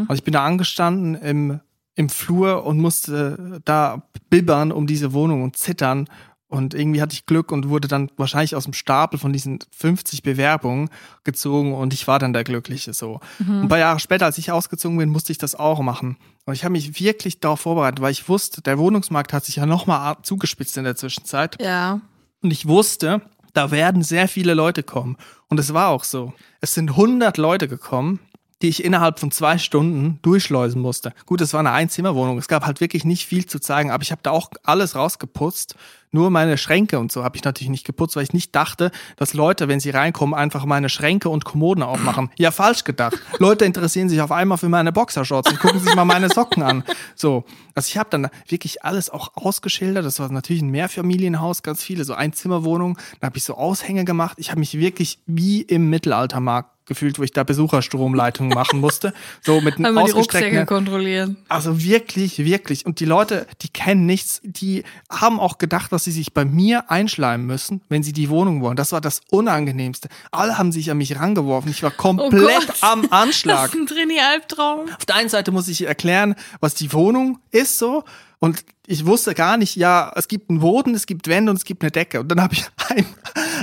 Und 0.08 0.14
ich 0.14 0.22
bin 0.22 0.32
da 0.32 0.44
angestanden 0.44 1.16
im, 1.16 1.60
im 1.96 2.08
Flur 2.08 2.64
und 2.64 2.78
musste 2.78 3.60
da 3.64 4.02
bibbern 4.28 4.70
um 4.70 4.86
diese 4.86 5.12
Wohnung 5.12 5.42
und 5.42 5.56
zittern. 5.56 6.06
Und 6.50 6.74
irgendwie 6.74 7.00
hatte 7.00 7.14
ich 7.14 7.26
Glück 7.26 7.52
und 7.52 7.68
wurde 7.68 7.86
dann 7.86 8.10
wahrscheinlich 8.16 8.56
aus 8.56 8.64
dem 8.64 8.72
Stapel 8.72 9.20
von 9.20 9.32
diesen 9.32 9.60
50 9.70 10.24
Bewerbungen 10.24 10.90
gezogen 11.22 11.72
und 11.74 11.94
ich 11.94 12.08
war 12.08 12.18
dann 12.18 12.32
der 12.32 12.42
Glückliche 12.42 12.92
so. 12.92 13.20
Und 13.38 13.62
ein 13.62 13.68
paar 13.68 13.78
Jahre 13.78 14.00
später, 14.00 14.26
als 14.26 14.36
ich 14.36 14.50
ausgezogen 14.50 14.98
bin, 14.98 15.10
musste 15.10 15.30
ich 15.30 15.38
das 15.38 15.54
auch 15.54 15.80
machen. 15.80 16.16
Und 16.46 16.54
ich 16.54 16.64
habe 16.64 16.72
mich 16.72 17.00
wirklich 17.00 17.38
darauf 17.38 17.60
vorbereitet, 17.60 18.00
weil 18.00 18.10
ich 18.10 18.28
wusste, 18.28 18.62
der 18.62 18.78
Wohnungsmarkt 18.78 19.32
hat 19.32 19.44
sich 19.44 19.56
ja 19.56 19.66
nochmal 19.66 20.16
zugespitzt 20.22 20.76
in 20.76 20.82
der 20.82 20.96
Zwischenzeit. 20.96 21.56
Ja. 21.62 22.00
Und 22.42 22.50
ich 22.50 22.66
wusste, 22.66 23.22
da 23.52 23.70
werden 23.70 24.02
sehr 24.02 24.26
viele 24.26 24.54
Leute 24.54 24.82
kommen. 24.82 25.16
Und 25.48 25.60
es 25.60 25.72
war 25.72 25.88
auch 25.90 26.02
so. 26.02 26.32
Es 26.60 26.74
sind 26.74 26.90
100 26.90 27.38
Leute 27.38 27.68
gekommen, 27.68 28.18
die 28.62 28.68
ich 28.68 28.84
innerhalb 28.84 29.18
von 29.18 29.30
zwei 29.30 29.58
Stunden 29.58 30.18
durchschleusen 30.22 30.80
musste. 30.80 31.12
Gut, 31.26 31.40
es 31.40 31.52
war 31.52 31.60
eine 31.60 31.72
Einzimmerwohnung. 31.72 32.38
Es 32.38 32.48
gab 32.48 32.66
halt 32.66 32.80
wirklich 32.80 33.04
nicht 33.04 33.26
viel 33.26 33.46
zu 33.46 33.58
zeigen, 33.58 33.90
aber 33.90 34.02
ich 34.02 34.12
habe 34.12 34.22
da 34.22 34.30
auch 34.30 34.50
alles 34.62 34.94
rausgeputzt. 34.94 35.76
Nur 36.12 36.30
meine 36.30 36.58
Schränke 36.58 36.98
und 36.98 37.12
so 37.12 37.22
habe 37.22 37.36
ich 37.36 37.44
natürlich 37.44 37.70
nicht 37.70 37.86
geputzt, 37.86 38.16
weil 38.16 38.24
ich 38.24 38.32
nicht 38.32 38.54
dachte, 38.56 38.90
dass 39.16 39.32
Leute, 39.32 39.68
wenn 39.68 39.78
sie 39.78 39.90
reinkommen, 39.90 40.34
einfach 40.34 40.64
meine 40.64 40.88
Schränke 40.88 41.28
und 41.28 41.44
Kommoden 41.44 41.84
aufmachen. 41.84 42.30
Ja, 42.36 42.50
falsch 42.50 42.82
gedacht. 42.82 43.16
Leute 43.38 43.64
interessieren 43.64 44.08
sich 44.08 44.20
auf 44.20 44.32
einmal 44.32 44.58
für 44.58 44.68
meine 44.68 44.90
Boxershorts 44.90 45.52
und 45.52 45.60
gucken 45.60 45.78
sich 45.78 45.94
mal 45.94 46.04
meine 46.04 46.28
Socken 46.28 46.64
an. 46.64 46.82
So, 47.14 47.44
also 47.76 47.86
ich 47.88 47.96
habe 47.96 48.10
dann 48.10 48.28
wirklich 48.48 48.82
alles 48.82 49.08
auch 49.08 49.36
ausgeschildert. 49.36 50.04
Das 50.04 50.18
war 50.18 50.30
natürlich 50.32 50.62
ein 50.62 50.70
Mehrfamilienhaus, 50.70 51.62
ganz 51.62 51.84
viele, 51.84 52.04
so 52.04 52.14
Einzimmerwohnungen. 52.14 52.96
Da 53.20 53.26
habe 53.26 53.36
ich 53.36 53.44
so 53.44 53.54
Aushänge 53.54 54.04
gemacht. 54.04 54.36
Ich 54.40 54.50
habe 54.50 54.58
mich 54.58 54.76
wirklich 54.78 55.20
wie 55.26 55.62
im 55.62 55.90
Mittelaltermarkt 55.90 56.69
gefühlt, 56.90 57.20
wo 57.20 57.22
ich 57.22 57.30
da 57.30 57.44
Besucherstromleitungen 57.44 58.52
machen 58.52 58.80
musste. 58.80 59.14
So 59.42 59.60
mit 59.60 59.76
einem 59.78 59.96
ausgestreckten 59.96 60.66
kontrollieren. 60.66 61.36
also 61.48 61.82
wirklich, 61.82 62.38
wirklich. 62.44 62.84
Und 62.84 62.98
die 62.98 63.04
Leute, 63.04 63.46
die 63.62 63.68
kennen 63.68 64.06
nichts, 64.06 64.40
die 64.42 64.82
haben 65.08 65.38
auch 65.38 65.58
gedacht, 65.58 65.92
dass 65.92 66.02
sie 66.04 66.10
sich 66.10 66.34
bei 66.34 66.44
mir 66.44 66.90
einschleimen 66.90 67.46
müssen, 67.46 67.80
wenn 67.88 68.02
sie 68.02 68.12
die 68.12 68.28
Wohnung 68.28 68.60
wollen. 68.60 68.76
Das 68.76 68.90
war 68.90 69.00
das 69.00 69.20
Unangenehmste. 69.30 70.08
Alle 70.32 70.58
haben 70.58 70.72
sich 70.72 70.90
an 70.90 70.98
mich 70.98 71.16
rangeworfen. 71.16 71.70
Ich 71.70 71.82
war 71.84 71.92
komplett 71.92 72.68
Oh 72.82 72.86
am 72.86 73.02
Das 73.02 73.12
Anschlag. 73.12 73.66
ist 73.68 73.74
ein 73.76 73.86
Trainee-Albtraum. 73.86 74.88
Auf 74.96 75.06
der 75.06 75.14
einen 75.14 75.28
Seite 75.28 75.52
muss 75.52 75.68
ich 75.68 75.86
erklären, 75.86 76.34
was 76.60 76.74
die 76.74 76.92
Wohnung 76.92 77.38
ist 77.52 77.78
so. 77.78 78.02
Und 78.40 78.64
ich 78.90 79.06
wusste 79.06 79.34
gar 79.34 79.56
nicht, 79.56 79.76
ja, 79.76 80.10
es 80.16 80.26
gibt 80.26 80.50
einen 80.50 80.58
Boden, 80.58 80.96
es 80.96 81.06
gibt 81.06 81.28
Wände 81.28 81.52
und 81.52 81.56
es 81.56 81.64
gibt 81.64 81.82
eine 81.82 81.92
Decke. 81.92 82.18
Und 82.18 82.28
dann 82.28 82.42
habe 82.42 82.54
ich 82.54 82.64
ein, 82.88 83.06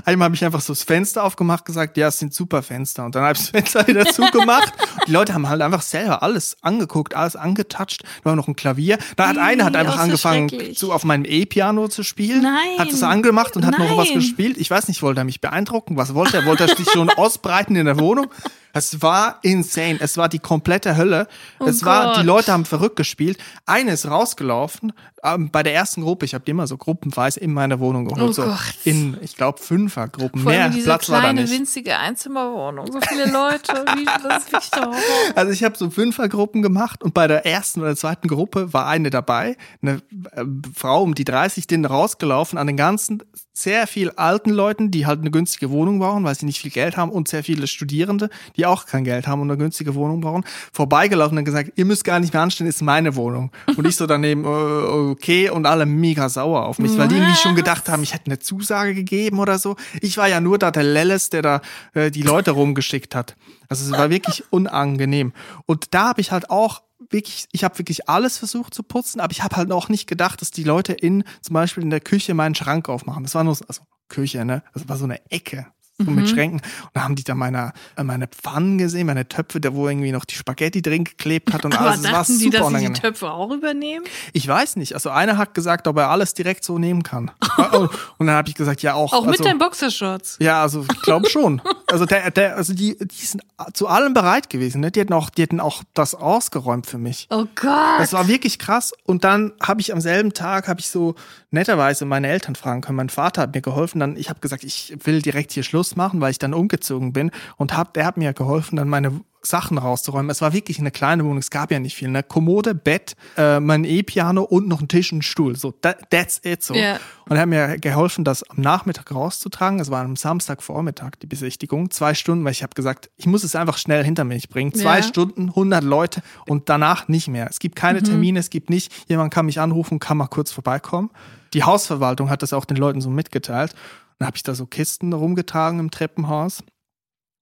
einmal 0.06 0.28
habe 0.28 0.36
ich 0.36 0.46
einfach 0.46 0.62
so 0.62 0.72
das 0.72 0.84
Fenster 0.84 1.22
aufgemacht, 1.22 1.66
gesagt, 1.66 1.98
ja, 1.98 2.08
es 2.08 2.20
sind 2.20 2.34
super 2.34 2.64
Fenster. 2.64 3.04
Und 3.04 3.14
dann 3.14 3.24
habe 3.24 3.34
ich 3.34 3.40
das 3.40 3.50
Fenster 3.50 3.86
wieder 3.88 4.06
zugemacht. 4.06 4.72
Und 4.96 5.08
die 5.08 5.12
Leute 5.12 5.34
haben 5.34 5.50
halt 5.50 5.62
einfach 5.62 5.82
selber 5.82 6.24
alles 6.24 6.56
angeguckt, 6.62 7.14
alles 7.14 7.36
angetatscht. 7.36 8.04
Da 8.24 8.30
war 8.30 8.38
noch 8.38 8.48
ein 8.48 8.56
Klavier. 8.56 9.00
Da 9.18 9.28
hat 9.28 9.38
einer 9.38 9.66
hat 9.66 9.76
einfach 9.76 9.96
oh, 9.96 9.98
so 9.98 10.04
angefangen, 10.04 10.52
so 10.74 10.94
auf 10.94 11.04
meinem 11.04 11.26
E-Piano 11.26 11.90
zu 11.90 12.04
spielen. 12.04 12.44
Nein. 12.44 12.80
Hat 12.80 12.90
es 12.90 13.04
angemacht 13.04 13.58
und 13.58 13.66
hat 13.66 13.78
noch 13.78 13.98
was 13.98 14.08
Nein. 14.08 14.20
gespielt. 14.20 14.58
Ich 14.58 14.72
weiß 14.72 14.88
nicht, 14.88 15.02
wollte 15.02 15.20
er 15.20 15.26
mich 15.26 15.42
beeindrucken? 15.42 15.98
Was 15.98 16.14
wollte 16.14 16.38
er? 16.38 16.46
Wollte 16.46 16.64
er 16.70 16.76
sich 16.76 16.90
schon 16.90 17.10
ausbreiten 17.18 17.76
in 17.76 17.86
der 17.86 18.00
Wohnung? 18.00 18.28
Es 18.72 19.02
war 19.02 19.40
insane. 19.42 19.98
Es 20.00 20.18
war 20.18 20.30
die 20.30 20.40
komplette 20.40 20.96
Hölle. 20.96 21.28
es 21.66 21.84
war, 21.84 22.20
die. 22.20 22.26
Leute 22.26 22.52
haben 22.52 22.64
verrückt 22.64 22.96
gespielt. 22.96 23.40
Eine 23.66 23.92
ist 23.92 24.06
rausgelaufen 24.06 24.94
ähm, 25.36 25.50
bei 25.52 25.64
der 25.64 25.74
ersten 25.74 26.02
Gruppe. 26.02 26.26
Ich 26.26 26.34
habe 26.34 26.44
die 26.46 26.52
immer 26.52 26.68
so 26.68 26.78
gruppenweise 26.78 27.40
in 27.40 27.54
meiner 27.54 27.80
Wohnung 27.80 28.06
geholt. 28.06 28.22
Oh 28.22 28.32
so 28.32 28.44
Gott. 28.44 28.60
in, 28.84 29.18
ich 29.22 29.36
glaube, 29.36 29.60
Fünfergruppen. 29.60 30.42
Vor 30.42 30.52
Mehr 30.52 30.70
diese 30.70 30.86
Platz 30.86 31.10
war 31.10 31.18
da 31.18 31.24
kleine, 31.26 31.42
nicht. 31.42 31.54
winzige 31.54 31.98
Einzimmerwohnung. 31.98 32.92
So 32.92 33.00
viele 33.02 33.26
Leute. 33.26 33.74
Wie, 33.96 34.06
das 34.06 34.44
ist 34.44 34.52
wirklich 34.52 34.72
der 34.72 34.82
Horror. 34.86 34.98
Also 35.36 35.52
ich 35.52 35.64
habe 35.64 35.78
so 35.78 35.90
Fünfergruppen 35.90 36.62
gemacht 36.62 37.04
und 37.04 37.14
bei 37.14 37.28
der 37.28 37.46
ersten 37.46 37.82
oder 37.82 37.96
zweiten 37.96 38.28
Gruppe 38.28 38.74
war 38.74 38.88
eine 38.88 39.10
dabei, 39.10 39.58
eine 39.82 40.02
äh, 40.32 40.44
Frau 40.74 41.04
um 41.04 41.16
die 41.16 41.26
30, 41.26 41.68
denen 41.68 41.86
rausgelaufen 41.86 42.58
an 42.58 42.68
den 42.68 42.78
ganzen 42.78 43.24
sehr 43.58 43.88
viel 43.88 44.12
alten 44.12 44.52
Leuten, 44.52 44.92
die 44.92 45.06
halt 45.06 45.22
eine 45.22 45.32
günstige 45.32 45.72
Wohnung 45.72 46.00
brauchen, 46.00 46.24
weil 46.24 46.36
sie 46.36 46.46
nicht 46.46 46.60
viel 46.60 46.72
Geld 46.72 46.96
haben 46.96 47.12
und 47.12 47.28
sehr 47.28 47.44
viele 47.44 47.68
Studierende, 47.68 48.30
die 48.56 48.66
auch 48.66 48.86
kein 48.86 49.04
Geld 49.04 49.28
haben 49.28 49.42
und 49.42 49.50
eine 49.50 49.58
günstige 49.58 49.96
Wohnung 49.96 50.22
brauchen, 50.22 50.44
vorbeigelaufen 50.72 51.38
und 51.38 51.44
gesagt, 51.44 51.72
ihr 51.76 51.86
müsst 51.86 52.04
gar 52.04 52.20
nicht 52.20 52.34
mehr 52.34 52.44
anstehen, 52.44 52.68
ist 52.68 52.82
meine 52.82 53.16
Wohnung. 53.16 53.52
Und 53.76 53.88
ich 53.88 53.96
so 53.96 54.06
daneben, 54.06 54.46
äh, 54.46 54.48
okay, 54.48 55.50
und 55.50 55.66
alle 55.66 55.86
mega 55.86 56.30
sauer 56.30 56.66
auf 56.66 56.78
mich, 56.80 56.98
weil 56.98 57.08
die 57.08 57.16
irgendwie 57.16 57.36
schon 57.36 57.56
gedacht 57.56 57.90
haben, 57.90 58.04
ich 58.04 58.14
hätte 58.14 58.28
eine 58.28 58.40
Zusage 58.40 58.94
gegeben 58.94 59.40
oder 59.40 59.58
so. 59.58 59.76
Ich 60.02 60.18
war 60.18 60.28
ja 60.28 60.40
nur 60.40 60.60
da 60.60 60.72
der 60.72 60.84
Lelles, 60.84 61.30
der 61.30 61.42
da 61.42 61.62
äh, 61.94 62.12
die 62.12 62.22
Leute 62.24 62.52
rumgeschickt 62.52 63.16
hat. 63.16 63.36
Also 63.70 63.86
es 63.86 63.92
war 63.92 64.10
wirklich 64.10 64.44
unangenehm. 64.52 65.34
Und 65.66 65.94
da 65.94 66.10
habe 66.10 66.22
ich 66.22 66.32
halt 66.32 66.50
auch 66.50 66.84
wirklich, 67.10 67.48
ich 67.52 67.64
habe 67.64 67.78
wirklich 67.78 68.10
alles 68.10 68.38
versucht 68.38 68.74
zu 68.74 68.84
putzen, 68.84 69.20
aber 69.22 69.32
ich 69.32 69.44
habe 69.44 69.56
halt 69.56 69.72
auch 69.72 69.90
nicht 69.90 70.08
gedacht, 70.08 70.42
dass 70.42 70.52
die 70.52 70.64
Leute 70.64 70.94
in, 70.94 71.24
zum 71.42 71.54
Beispiel 71.54 71.84
in 71.84 71.90
der 71.90 72.02
Küche 72.02 72.34
meinen 72.34 72.56
Schrank 72.56 72.90
aufmachen. 72.90 73.24
Das 73.24 73.36
war 73.36 73.44
nur, 73.44 73.56
so- 73.56 73.66
also 73.68 73.82
Küche, 74.10 74.46
ne? 74.46 74.64
Das 74.74 74.88
war 74.90 74.98
so 74.98 75.04
eine 75.06 75.20
Ecke. 75.32 75.68
So 76.00 76.12
mit 76.12 76.30
Schränken. 76.30 76.60
Und 76.60 76.90
da 76.94 77.02
haben 77.02 77.16
die 77.16 77.24
da 77.24 77.34
meine, 77.34 77.74
äh, 77.96 78.04
meine 78.04 78.28
Pfannen 78.28 78.78
gesehen, 78.78 79.08
meine 79.08 79.28
Töpfe, 79.28 79.60
da 79.60 79.74
wo 79.74 79.90
irgendwie 79.90 80.12
noch 80.12 80.26
die 80.26 80.36
Spaghetti 80.36 80.84
drin 80.84 81.06
geklebt 81.06 81.52
hat 81.54 81.66
und 81.66 81.76
Aber 81.78 81.90
alles. 81.90 82.04
War 82.04 82.12
dachten 82.12 82.38
die, 82.38 82.52
dass 82.52 82.68
sie 82.68 82.86
die. 82.86 82.94
Töpfe 82.94 83.32
auch 83.32 83.50
übernehmen? 83.52 84.06
Ich 84.32 84.48
weiß 84.48 84.76
nicht. 84.76 84.94
Also 84.94 85.10
einer 85.10 85.38
hat 85.38 85.56
gesagt, 85.56 85.88
ob 85.88 85.98
er 85.98 86.12
alles 86.12 86.36
direkt 86.36 86.64
so 86.64 86.78
nehmen 86.78 87.02
kann. 87.02 87.32
und 88.20 88.28
dann 88.28 88.36
habe 88.36 88.48
ich 88.48 88.54
gesagt, 88.54 88.84
ja 88.84 88.94
auch. 88.94 89.12
Auch 89.12 89.26
mit 89.26 89.32
also, 89.32 89.46
deinen 89.46 89.58
Boxershorts. 89.58 90.38
ja, 90.40 90.62
also 90.62 90.86
ich 90.92 91.02
glaube 91.02 91.30
schon. 91.30 91.62
Also 91.90 92.06
der, 92.06 92.32
der, 92.32 92.58
also 92.58 92.74
die, 92.74 92.98
die 92.98 93.26
sind 93.26 93.44
zu 93.74 93.88
allem 93.88 94.14
bereit 94.14 94.50
gewesen. 94.50 94.82
Ne? 94.82 94.92
Die 94.92 95.00
hätten 95.00 95.14
auch, 95.14 95.30
die 95.30 95.44
hätten 95.44 95.62
auch 95.62 95.84
das 95.94 96.16
ausgeräumt 96.16 96.86
für 96.86 96.98
mich. 96.98 97.28
Oh 97.30 97.46
Gott. 97.56 98.00
Das 98.00 98.12
war 98.12 98.28
wirklich 98.28 98.60
krass. 98.60 98.92
Und 99.06 99.24
dann 99.24 99.54
habe 99.64 99.80
ich 99.80 99.94
am 99.94 100.02
selben 100.02 100.34
Tag 100.34 100.68
habe 100.68 100.82
ich 100.82 100.90
so 100.90 101.16
netterweise 101.50 102.04
meine 102.04 102.28
Eltern 102.28 102.56
fragen 102.56 102.82
können. 102.82 102.98
Mein 102.98 103.08
Vater 103.08 103.44
hat 103.44 103.56
mir 103.56 103.62
geholfen. 103.62 104.02
Dann 104.02 104.18
ich 104.18 104.30
habe 104.30 104.42
gesagt, 104.42 104.66
ich 104.66 104.98
will 105.06 105.22
direkt 105.22 105.54
hier 105.54 105.64
Schluss 105.64 105.87
machen, 105.96 106.22
weil 106.22 106.32
ich 106.32 106.40
dann 106.40 106.54
umgezogen 106.54 107.14
bin. 107.14 107.32
Und 107.56 107.76
hab, 107.76 107.94
der 107.94 108.06
hat 108.06 108.18
mir 108.18 108.34
geholfen, 108.34 108.76
dann 108.76 108.90
meine 108.90 109.22
Sachen 109.44 109.78
rauszuräumen. 109.78 110.30
Es 110.30 110.42
war 110.42 110.52
wirklich 110.52 110.80
eine 110.80 110.92
kleine 110.92 111.24
Wohnung. 111.24 111.38
Es 111.38 111.50
gab 111.50 111.72
ja 111.72 111.80
nicht 111.80 111.96
viel. 111.96 112.10
Eine 112.10 112.24
Kommode, 112.24 112.76
Bett, 112.76 113.16
äh, 113.38 113.60
mein 113.60 113.86
E-Piano 113.86 114.44
und 114.44 114.68
noch 114.68 114.82
ein 114.82 114.88
Tisch 114.88 115.14
und 115.14 115.20
ein 115.20 115.22
Stuhl. 115.22 115.56
So, 115.56 115.72
that, 115.72 116.10
that's 116.10 116.42
it. 116.44 116.64
So. 116.64 116.74
Ja. 116.74 117.00
Und 117.30 117.38
er 117.38 117.42
hat 117.44 117.48
mir 117.48 117.78
geholfen, 117.80 118.26
das 118.26 118.44
am 118.50 118.58
Nachmittag 118.62 119.14
rauszutragen. 119.14 119.80
Es 119.80 119.90
war 119.90 120.04
am 120.04 120.16
Samstagvormittag 120.16 121.12
die 121.22 121.28
Besichtigung. 121.28 121.92
Zwei 121.92 122.14
Stunden, 122.14 122.44
weil 122.44 122.52
ich 122.52 122.64
habe 122.64 122.74
gesagt, 122.76 123.10
ich 123.16 123.26
muss 123.26 123.44
es 123.44 123.56
einfach 123.56 123.78
schnell 123.78 124.04
hinter 124.04 124.24
mich 124.26 124.50
bringen. 124.50 124.74
Zwei 124.74 124.98
Ja. 124.98 125.04
Stunden, 125.04 125.50
100 125.50 125.84
Leute 125.84 126.22
und 126.46 126.68
danach 126.68 127.08
nicht 127.08 127.28
mehr. 127.30 127.48
Es 127.50 127.60
gibt 127.60 127.76
keine 127.76 128.04
Termine, 128.04 128.40
es 128.40 128.50
gibt 128.50 128.70
nicht, 128.70 128.92
jemand 129.08 129.34
kann 129.34 129.46
mich 129.46 129.60
anrufen, 129.62 130.00
kann 130.00 130.18
mal 130.18 130.28
kurz 130.28 130.52
vorbeikommen. 130.52 131.10
Die 131.54 131.64
Hausverwaltung 131.64 132.30
hat 132.30 132.44
das 132.44 132.52
auch 132.54 132.66
den 132.66 132.78
Leuten 132.78 133.00
so 133.00 133.10
mitgeteilt. 133.10 133.74
Dann 134.20 134.28
habe 134.28 134.38
ich 134.38 134.44
da 134.44 134.56
so 134.56 134.66
Kisten 134.66 135.14
rumgetragen 135.14 135.80
im 135.80 135.92
Treppenhaus. 135.92 136.64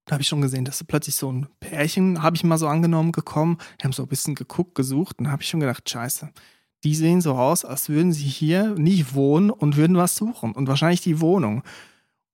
Da 0.06 0.14
habe 0.14 0.22
ich 0.22 0.28
schon 0.28 0.42
gesehen, 0.42 0.66
dass 0.66 0.84
plötzlich 0.84 1.16
so 1.16 1.32
ein 1.32 1.48
Pärchen, 1.60 2.22
habe 2.22 2.36
ich 2.36 2.44
mal 2.44 2.58
so 2.58 2.68
angenommen, 2.68 3.12
gekommen. 3.12 3.58
Die 3.80 3.86
haben 3.86 3.94
so 3.94 4.04
ein 4.04 4.10
bisschen 4.10 4.36
geguckt, 4.36 4.76
gesucht 4.76 5.20
und 5.20 5.32
habe 5.32 5.42
ich 5.42 5.50
schon 5.50 5.62
gedacht, 5.62 5.90
scheiße, 5.90 6.32
die 6.84 6.96
sehen 6.96 7.22
so 7.22 7.34
aus, 7.34 7.66
als 7.66 7.90
würden 7.90 8.14
sie 8.14 8.28
hier 8.28 8.76
nicht 8.76 9.16
wohnen 9.16 9.50
und 9.50 9.78
würden 9.78 9.98
was 9.98 10.16
suchen. 10.16 10.52
Und 10.52 10.68
wahrscheinlich 10.68 11.02
die 11.02 11.20
Wohnung. 11.20 11.64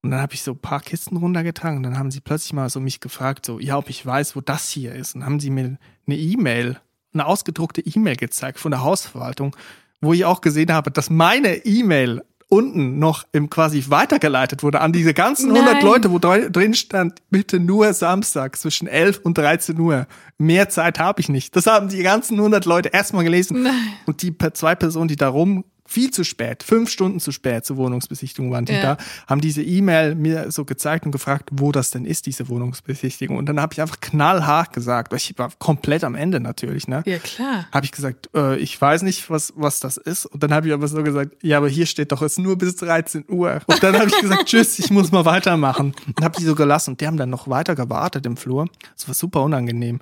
Und 0.01 0.11
dann 0.11 0.19
habe 0.19 0.33
ich 0.33 0.41
so 0.41 0.51
ein 0.51 0.59
paar 0.59 0.81
Kisten 0.81 1.15
runtergetragen 1.15 1.77
und 1.77 1.83
dann 1.83 1.97
haben 1.97 2.11
sie 2.11 2.21
plötzlich 2.21 2.53
mal 2.53 2.69
so 2.69 2.79
mich 2.79 2.99
gefragt, 2.99 3.45
so, 3.45 3.59
ja, 3.59 3.77
ob 3.77 3.89
ich 3.89 4.05
weiß, 4.05 4.35
wo 4.35 4.41
das 4.41 4.69
hier 4.69 4.93
ist. 4.93 5.15
Und 5.15 5.21
dann 5.21 5.29
haben 5.29 5.39
sie 5.39 5.51
mir 5.51 5.77
eine 6.07 6.17
E-Mail, 6.17 6.79
eine 7.13 7.25
ausgedruckte 7.25 7.81
E-Mail 7.81 8.17
gezeigt 8.17 8.59
von 8.59 8.71
der 8.71 8.81
Hausverwaltung, 8.81 9.55
wo 10.01 10.11
ich 10.11 10.25
auch 10.25 10.41
gesehen 10.41 10.73
habe, 10.73 10.91
dass 10.91 11.09
meine 11.09 11.55
E-Mail 11.65 12.23
unten 12.51 12.99
noch 12.99 13.23
im 13.31 13.49
quasi 13.49 13.83
weitergeleitet 13.87 14.61
wurde 14.61 14.81
an 14.81 14.91
diese 14.91 15.13
ganzen 15.13 15.51
100 15.51 15.75
Nein. 15.75 15.85
Leute, 15.85 16.11
wo 16.11 16.19
dr- 16.19 16.49
drin 16.49 16.73
stand, 16.73 17.19
bitte 17.29 17.59
nur 17.61 17.93
Samstag 17.93 18.57
zwischen 18.57 18.87
11 18.87 19.21
und 19.23 19.37
13 19.37 19.79
Uhr. 19.79 20.05
Mehr 20.37 20.67
Zeit 20.67 20.99
habe 20.99 21.21
ich 21.21 21.29
nicht. 21.29 21.55
Das 21.55 21.65
haben 21.65 21.87
die 21.87 22.03
ganzen 22.03 22.35
100 22.37 22.65
Leute 22.65 22.89
erstmal 22.89 23.23
gelesen. 23.23 23.63
Nein. 23.63 23.73
Und 24.05 24.21
die 24.21 24.35
zwei 24.53 24.75
Personen, 24.75 25.07
die 25.07 25.15
da 25.15 25.29
rum 25.29 25.63
viel 25.91 26.09
zu 26.11 26.23
spät, 26.23 26.63
fünf 26.63 26.89
Stunden 26.89 27.19
zu 27.19 27.31
spät 27.33 27.65
zur 27.65 27.75
Wohnungsbesichtigung 27.75 28.49
waren 28.51 28.63
die 28.65 28.71
Ja. 28.73 28.95
da, 28.95 28.97
haben 29.27 29.41
diese 29.41 29.61
E-Mail 29.61 30.15
mir 30.15 30.49
so 30.49 30.63
gezeigt 30.63 31.05
und 31.05 31.11
gefragt, 31.11 31.49
wo 31.51 31.73
das 31.73 31.91
denn 31.91 32.05
ist, 32.05 32.27
diese 32.27 32.47
Wohnungsbesichtigung. 32.47 33.35
Und 33.35 33.47
dann 33.47 33.59
habe 33.59 33.73
ich 33.73 33.81
einfach 33.81 33.99
knallhart 33.99 34.71
gesagt, 34.71 35.11
weil 35.11 35.17
ich 35.17 35.33
war 35.37 35.51
komplett 35.59 36.05
am 36.05 36.15
Ende 36.15 36.39
natürlich, 36.39 36.87
ne? 36.87 37.03
Ja, 37.05 37.17
klar. 37.19 37.67
habe 37.73 37.85
ich 37.85 37.91
gesagt, 37.91 38.29
äh, 38.33 38.55
ich 38.57 38.79
weiß 38.79 39.01
nicht, 39.01 39.29
was, 39.29 39.51
was 39.57 39.81
das 39.81 39.97
ist. 39.97 40.25
Und 40.27 40.41
dann 40.43 40.53
habe 40.53 40.67
ich 40.67 40.73
aber 40.73 40.87
so 40.87 41.03
gesagt, 41.03 41.31
ja, 41.41 41.57
aber 41.57 41.67
hier 41.67 41.85
steht 41.85 42.13
doch, 42.13 42.21
es 42.21 42.37
nur 42.37 42.57
bis 42.57 42.77
13 42.77 43.25
Uhr. 43.27 43.59
Und 43.65 43.83
dann 43.83 43.95
habe 43.99 44.07
ich 44.07 44.17
gesagt, 44.21 44.45
tschüss, 44.45 44.79
ich 44.79 44.91
muss 44.91 45.11
mal 45.11 45.25
weitermachen. 45.25 45.93
Und 46.07 46.23
habe 46.23 46.37
die 46.39 46.45
so 46.45 46.55
gelassen. 46.55 46.91
Und 46.91 47.01
die 47.01 47.07
haben 47.07 47.17
dann 47.17 47.29
noch 47.29 47.49
weiter 47.49 47.75
gewartet 47.75 48.25
im 48.25 48.37
Flur. 48.37 48.67
Das 48.95 49.07
war 49.09 49.13
super 49.13 49.41
unangenehm. 49.43 49.99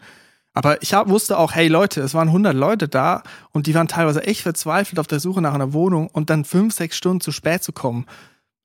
Aber 0.60 0.82
ich 0.84 0.94
hab, 0.94 1.08
wusste 1.08 1.38
auch, 1.38 1.56
hey 1.56 1.70
Leute, 1.70 2.02
es 2.02 2.14
waren 2.14 2.28
100 2.28 2.54
Leute 2.54 2.90
da 2.90 3.24
und 3.54 3.66
die 3.66 3.74
waren 3.76 3.88
teilweise 3.88 4.24
echt 4.24 4.42
verzweifelt 4.42 5.00
auf 5.00 5.08
der 5.08 5.22
Suche 5.22 5.42
nach 5.42 5.54
einer 5.54 5.72
Wohnung 5.72 6.08
und 6.08 6.30
dann 6.30 6.44
fünf, 6.44 6.74
sechs 6.74 6.98
Stunden 6.98 7.22
zu 7.22 7.32
spät 7.32 7.64
zu 7.64 7.72
kommen. 7.72 8.06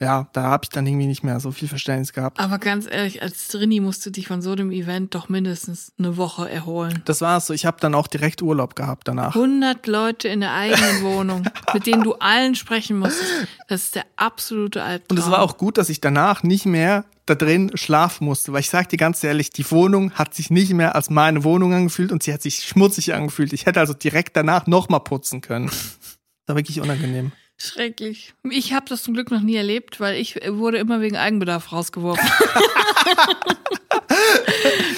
Ja, 0.01 0.26
da 0.32 0.42
habe 0.42 0.64
ich 0.64 0.70
dann 0.70 0.88
irgendwie 0.88 1.07
nicht 1.07 1.22
mehr 1.22 1.38
so 1.38 1.53
viel 1.53 1.68
Verständnis 1.68 2.12
gehabt. 2.12 2.40
Aber 2.40 2.59
ganz 2.59 2.88
ehrlich, 2.90 3.22
als 3.22 3.47
Trini 3.47 3.78
musst 3.78 4.05
du 4.05 4.11
dich 4.11 4.26
von 4.26 4.42
so 4.42 4.51
einem 4.51 4.72
Event 4.72 5.14
doch 5.14 5.28
mindestens 5.28 5.92
eine 5.97 6.16
Woche 6.16 6.51
erholen. 6.51 7.01
Das 7.05 7.20
war's 7.20 7.47
so. 7.47 7.55
Ich 7.55 7.64
habe 7.64 7.76
dann 7.78 7.95
auch 7.95 8.09
direkt 8.09 8.42
Urlaub 8.42 8.74
gehabt 8.74 9.07
danach. 9.07 9.36
100 9.36 9.86
Leute 9.86 10.26
in 10.26 10.40
der 10.40 10.53
eigenen 10.53 11.01
Wohnung, 11.03 11.45
mit 11.74 11.86
denen 11.86 12.03
du 12.03 12.14
allen 12.14 12.57
sprechen 12.57 12.99
musstest. 12.99 13.47
Das 13.68 13.84
ist 13.84 13.95
der 13.95 14.05
absolute 14.16 14.82
Albtraum. 14.82 15.16
Und 15.16 15.24
es 15.24 15.30
war 15.30 15.42
auch 15.42 15.59
gut, 15.59 15.78
dass 15.78 15.88
ich 15.88 16.01
danach 16.01 16.42
nicht 16.42 16.66
mehr 16.66 17.05
da 17.27 17.35
drin 17.35 17.70
schlafen 17.75 18.27
musste, 18.27 18.53
weil 18.53 18.61
ich 18.61 18.70
sag 18.70 18.89
dir 18.91 18.97
ganz 18.97 19.25
ehrlich, 19.25 19.51
die 19.51 19.70
Wohnung 19.70 20.12
hat 20.12 20.35
sich 20.35 20.51
nicht 20.51 20.72
mehr 20.72 20.95
als 20.95 21.11
meine 21.11 21.45
Wohnung 21.45 21.72
angefühlt 21.72 22.12
und 22.12 22.22
sie 22.22 22.33
hat 22.33 22.43
sich 22.43 22.64
schmutzig 22.64 23.14
angefühlt. 23.14 23.53
Ich 23.53 23.66
hätte 23.66 23.81
also 23.81 23.95
direkt 23.95 24.37
danach 24.37 24.66
nochmal 24.66 25.01
putzen 25.01 25.41
können. 25.41 25.66
Das 25.66 26.18
war 26.47 26.57
wirklich 26.57 26.81
unangenehm. 26.81 27.33
schrecklich. 27.57 28.35
Ich 28.51 28.72
habe 28.75 28.87
das 28.89 29.03
zum 29.03 29.14
Glück 29.14 29.31
noch 29.31 29.41
nie 29.41 29.57
erlebt, 29.57 30.01
weil 30.01 30.16
ich 30.16 30.37
wurde 30.47 30.79
immer 30.79 31.01
wegen 31.01 31.16
Eigenbedarf 31.16 31.72
rausgeworfen. 31.72 32.29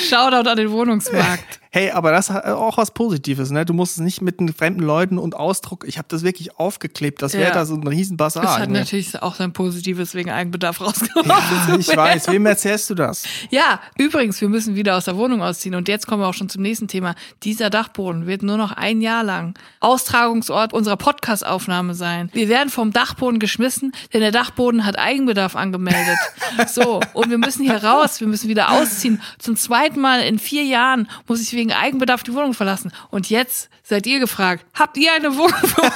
Shoutout 0.09 0.49
an 0.49 0.57
den 0.57 0.71
Wohnungsmarkt. 0.71 1.61
Hey, 1.77 1.91
aber 1.91 2.11
das 2.11 2.31
hat 2.31 2.47
auch 2.47 2.79
was 2.79 2.91
Positives, 2.91 3.51
ne? 3.51 3.67
Du 3.67 3.75
musst 3.75 3.99
es 3.99 4.03
nicht 4.03 4.23
mit 4.23 4.41
den 4.41 4.51
fremden 4.55 4.81
Leuten 4.81 5.19
und 5.19 5.35
Ausdruck. 5.37 5.85
Ich 5.87 5.99
habe 5.99 6.09
das 6.09 6.23
wirklich 6.23 6.59
aufgeklebt. 6.59 7.21
Das 7.21 7.35
wäre 7.35 7.49
Ja. 7.49 7.53
da 7.53 7.67
so 7.67 7.75
ein 7.75 7.87
riesen 7.87 8.17
Bazar. 8.17 8.45
Das 8.45 8.53
hat 8.53 8.61
irgendwie. 8.61 8.79
natürlich 8.79 9.23
auch 9.23 9.35
sein 9.35 9.53
Positives 9.53 10.15
wegen 10.15 10.31
Eigenbedarf 10.31 10.81
rausgeworfen. 10.81 11.31
ja, 11.69 11.77
ich 11.79 11.95
weiß. 11.95 12.29
Wem 12.29 12.47
erzählst 12.47 12.89
du 12.89 12.95
das? 12.95 13.25
Ja, 13.51 13.81
übrigens, 13.99 14.41
wir 14.41 14.49
müssen 14.49 14.75
wieder 14.75 14.97
aus 14.97 15.05
der 15.05 15.19
Wohnung 15.19 15.43
ausziehen. 15.43 15.75
Und 15.75 15.87
jetzt 15.89 16.07
kommen 16.07 16.23
wir 16.23 16.29
auch 16.29 16.33
schon 16.33 16.49
zum 16.49 16.63
nächsten 16.63 16.89
Thema. 16.89 17.15
Dieser 17.43 17.69
Dachboden 17.69 18.27
wird 18.27 18.43
nur 18.43 18.57
noch 18.57 18.73
ein 18.73 19.03
Jahr 19.03 19.23
lang 19.23 19.53
Austragungsort 19.81 20.73
unserer 20.73 20.97
Podcast-Aufnahme 20.97 21.95
sein. 21.95 22.31
Wir 22.33 22.49
werden 22.49 22.71
vom 22.71 22.91
Dachboden 22.95 23.39
geschmissen, 23.39 23.93
denn 24.15 24.23
der 24.23 24.33
Dachboden 24.33 24.87
hat 24.87 24.99
Eigenbedarf 24.99 25.55
angemeldet. 25.55 26.17
So, 26.69 27.01
und 27.13 27.29
wir 27.29 27.39
müssen 27.39 27.65
hier 27.65 27.83
raus, 27.85 28.21
wir 28.21 28.29
müssen 28.29 28.49
wieder 28.49 28.71
ausziehen. 28.71 29.21
Zum 29.39 29.57
zweiten 29.57 30.01
Mal 30.01 30.21
in 30.21 30.39
vier 30.39 30.63
Jahren 30.65 31.09
muss 31.27 31.43
ich 31.43 31.53
wegen 31.53 31.66
Eigenbedarf 31.73 32.23
die 32.23 32.33
Wohnung 32.35 32.55
verlassen. 32.55 32.93
Und 33.11 33.31
jetzt 33.31 33.69
seid 33.83 34.07
ihr 34.07 34.19
gefragt, 34.21 34.65
habt 34.75 34.97
ihr 34.97 35.13
eine 35.13 35.37
Wohnung 35.37 35.55
für 35.63 35.83
uns? 35.83 35.93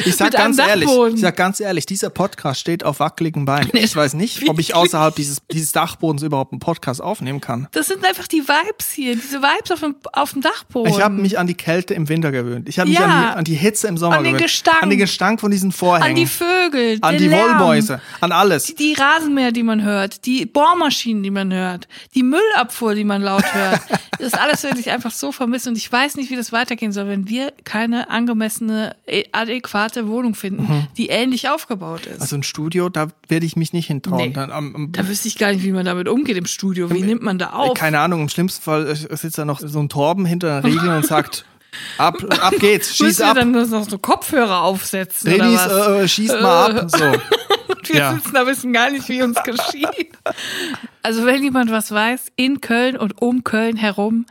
Ich 0.04 0.16
sag 0.16 0.32
ganz 0.32 0.58
ehrlich, 0.58 0.88
ich 1.14 1.20
sag 1.20 1.36
ganz 1.36 1.60
ehrlich, 1.60 1.84
dieser 1.86 2.10
Podcast 2.10 2.60
steht 2.60 2.84
auf 2.84 3.00
wackeligen 3.00 3.44
Beinen. 3.44 3.70
Ich 3.74 3.94
weiß 3.96 4.14
nicht, 4.14 4.48
ob 4.48 4.58
ich 4.58 4.74
außerhalb 4.74 5.14
dieses, 5.14 5.38
dieses 5.50 5.72
Dachbodens 5.72 6.22
überhaupt 6.22 6.52
einen 6.52 6.58
Podcast 6.60 7.02
aufnehmen 7.02 7.40
kann. 7.40 7.68
Das 7.72 7.88
sind 7.88 8.04
einfach 8.04 8.26
die 8.26 8.42
Vibes 8.48 8.90
hier, 8.92 9.14
diese 9.14 9.42
Vibes 9.42 9.70
auf 9.70 9.80
dem, 9.80 9.96
auf 10.12 10.32
dem 10.32 10.40
Dachboden. 10.42 10.92
Ich 10.92 11.00
habe 11.00 11.14
mich 11.14 11.38
an 11.38 11.46
die 11.46 11.54
Kälte 11.54 11.94
im 11.94 12.08
Winter 12.08 12.32
gewöhnt. 12.32 12.68
Ich 12.68 12.78
habe 12.78 12.88
mich 12.88 12.98
Ja. 12.98 13.04
an, 13.04 13.10
die, 13.32 13.38
an 13.38 13.44
die 13.44 13.54
Hitze 13.54 13.88
im 13.88 13.98
Sommer 13.98 14.16
An 14.18 14.24
den 14.24 14.32
gewöhnt. 14.34 14.46
Gestank. 14.50 14.82
An 14.82 14.90
den 14.90 14.98
Gestank 14.98 15.40
von 15.40 15.50
diesen 15.50 15.70
Vorhängen. 15.72 16.08
an 16.10 16.14
die 16.16 16.26
Vögel, 16.26 16.98
an 17.02 17.14
den 17.14 17.22
die 17.22 17.28
Lärm, 17.28 17.58
Wollmäuse, 17.60 18.00
an 18.20 18.32
alles. 18.32 18.64
Die, 18.64 18.74
die 18.74 18.94
Rasenmäher, 18.94 19.52
die 19.52 19.62
man 19.62 19.82
hört, 19.82 20.24
die 20.26 20.46
Bohrmaschinen, 20.46 21.22
die 21.22 21.30
man 21.30 21.52
hört, 21.52 21.88
die 22.14 22.22
Müllabfuhr, 22.22 22.94
die 22.94 23.04
man 23.04 23.22
laut 23.22 23.44
hört. 23.54 23.80
Das 24.20 24.34
alles 24.34 24.62
werde 24.64 24.78
ich 24.90 24.94
einfach 24.94 25.10
so 25.12 25.32
vermissen 25.32 25.70
und 25.70 25.76
ich 25.78 25.90
weiß 25.90 26.16
nicht, 26.16 26.30
wie 26.30 26.36
das 26.36 26.52
weitergehen 26.52 26.92
soll, 26.92 27.08
wenn 27.08 27.28
wir 27.28 27.52
keine 27.64 28.10
angemessene, 28.10 28.96
eh, 29.06 29.24
adäquate 29.32 30.08
Wohnung 30.08 30.34
finden, 30.34 30.88
die 30.96 31.08
ähnlich 31.08 31.48
aufgebaut 31.48 32.06
ist. 32.06 32.16
Mhm. 32.16 32.22
Also 32.22 32.36
ein 32.36 32.42
Studio, 32.42 32.88
da 32.88 33.08
werde 33.28 33.46
ich 33.46 33.56
mich 33.56 33.72
nicht 33.72 33.86
hintrauen. 33.86 34.28
Nee. 34.28 34.32
Dann, 34.34 34.50
am, 34.50 34.74
am, 34.74 34.92
da 34.92 35.06
wüsste 35.08 35.28
ich 35.28 35.38
gar 35.38 35.52
nicht, 35.52 35.62
wie 35.64 35.72
man 35.72 35.84
damit 35.84 36.08
umgeht 36.08 36.36
im 36.36 36.46
Studio. 36.46 36.90
Wie 36.90 37.02
nimmt 37.02 37.22
man 37.22 37.38
da 37.38 37.50
auf? 37.50 37.74
keine 37.78 38.00
Ahnung, 38.00 38.22
im 38.22 38.28
schlimmsten 38.28 38.62
Fall 38.62 38.86
äh, 38.88 38.94
sitzt 39.16 39.38
da 39.38 39.44
noch 39.44 39.60
so 39.60 39.78
ein 39.80 39.88
Torben 39.88 40.24
hinter 40.26 40.60
der 40.60 40.64
Regel 40.70 40.88
und 40.90 41.06
sagt, 41.06 41.44
ab, 41.98 42.16
ab 42.42 42.54
geht's, 42.58 42.96
schieß 42.96 43.06
Müssen 43.06 43.18
wir 43.20 43.26
ab. 43.28 43.36
dann 43.36 43.52
nur 43.52 43.66
noch 43.66 43.88
so 43.88 43.98
Kopfhörer 43.98 44.62
aufsetzen 44.62 45.38
was? 45.38 45.88
äh, 45.88 46.08
schießt 46.08 46.40
mal 46.40 46.78
ab. 46.80 46.90
So. 46.96 47.04
Und 47.04 47.88
wir 47.88 47.96
Ja. 47.96 48.14
sitzen 48.14 48.34
da, 48.34 48.46
wissen 48.46 48.72
gar 48.72 48.90
nicht, 48.90 49.08
wie 49.08 49.22
uns 49.22 49.38
geschieht. 49.42 50.12
Also 51.02 51.24
wenn 51.24 51.42
jemand 51.42 51.70
was 51.70 51.90
weiß, 51.92 52.26
in 52.36 52.60
Köln 52.60 52.96
und 52.96 53.22
um 53.22 53.44
Köln 53.44 53.76
herum, 53.76 54.26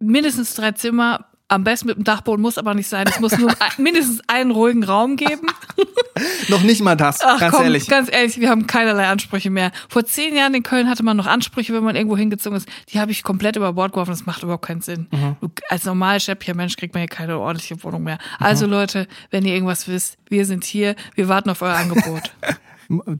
mindestens 0.00 0.54
drei 0.54 0.72
Zimmer, 0.72 1.26
am 1.48 1.64
besten 1.64 1.88
mit 1.88 1.96
dem 1.96 2.04
Dachboden, 2.04 2.40
muss 2.42 2.58
aber 2.58 2.74
nicht 2.74 2.86
sein. 2.88 3.06
Es 3.08 3.18
muss 3.18 3.36
nur 3.36 3.52
mindestens 3.76 4.20
einen 4.28 4.52
ruhigen 4.52 4.84
Raum 4.84 5.16
geben. 5.16 5.48
Noch 6.48 6.62
nicht 6.62 6.80
mal 6.82 6.96
das, 6.96 7.20
Ach 7.24 7.40
ganz 7.40 7.54
komm, 7.56 7.64
ehrlich. 7.64 7.88
ganz 7.88 8.08
ehrlich, 8.12 8.38
wir 8.38 8.50
haben 8.50 8.66
keinerlei 8.68 9.08
Ansprüche 9.08 9.50
mehr. 9.50 9.72
Vor 9.88 10.04
zehn 10.04 10.36
Jahren 10.36 10.54
in 10.54 10.62
Köln 10.62 10.88
hatte 10.88 11.02
man 11.02 11.16
noch 11.16 11.26
Ansprüche, 11.26 11.72
wenn 11.72 11.82
man 11.82 11.96
irgendwo 11.96 12.16
hingezogen 12.16 12.56
ist. 12.56 12.68
Die 12.90 13.00
habe 13.00 13.10
ich 13.10 13.22
komplett 13.22 13.56
über 13.56 13.72
Bord 13.72 13.92
geworfen. 13.92 14.10
Das 14.10 14.26
macht 14.26 14.42
überhaupt 14.42 14.64
keinen 14.66 14.80
Sinn. 14.82 15.08
Mhm. 15.10 15.36
Du, 15.40 15.48
als 15.68 15.84
normal 15.84 16.20
schäppiger 16.20 16.54
Mensch 16.54 16.76
kriegt 16.76 16.94
man 16.94 17.00
hier 17.00 17.08
keine 17.08 17.38
ordentliche 17.38 17.82
Wohnung 17.82 18.02
mehr. 18.02 18.18
Also 18.38 18.66
Mhm. 18.66 18.72
Leute, 18.72 19.08
wenn 19.30 19.44
ihr 19.44 19.54
irgendwas 19.54 19.88
wisst, 19.88 20.18
wir 20.28 20.44
sind 20.46 20.64
hier. 20.64 20.94
Wir 21.14 21.28
warten 21.28 21.50
auf 21.50 21.62
euer 21.62 21.74
Angebot. 21.74 22.30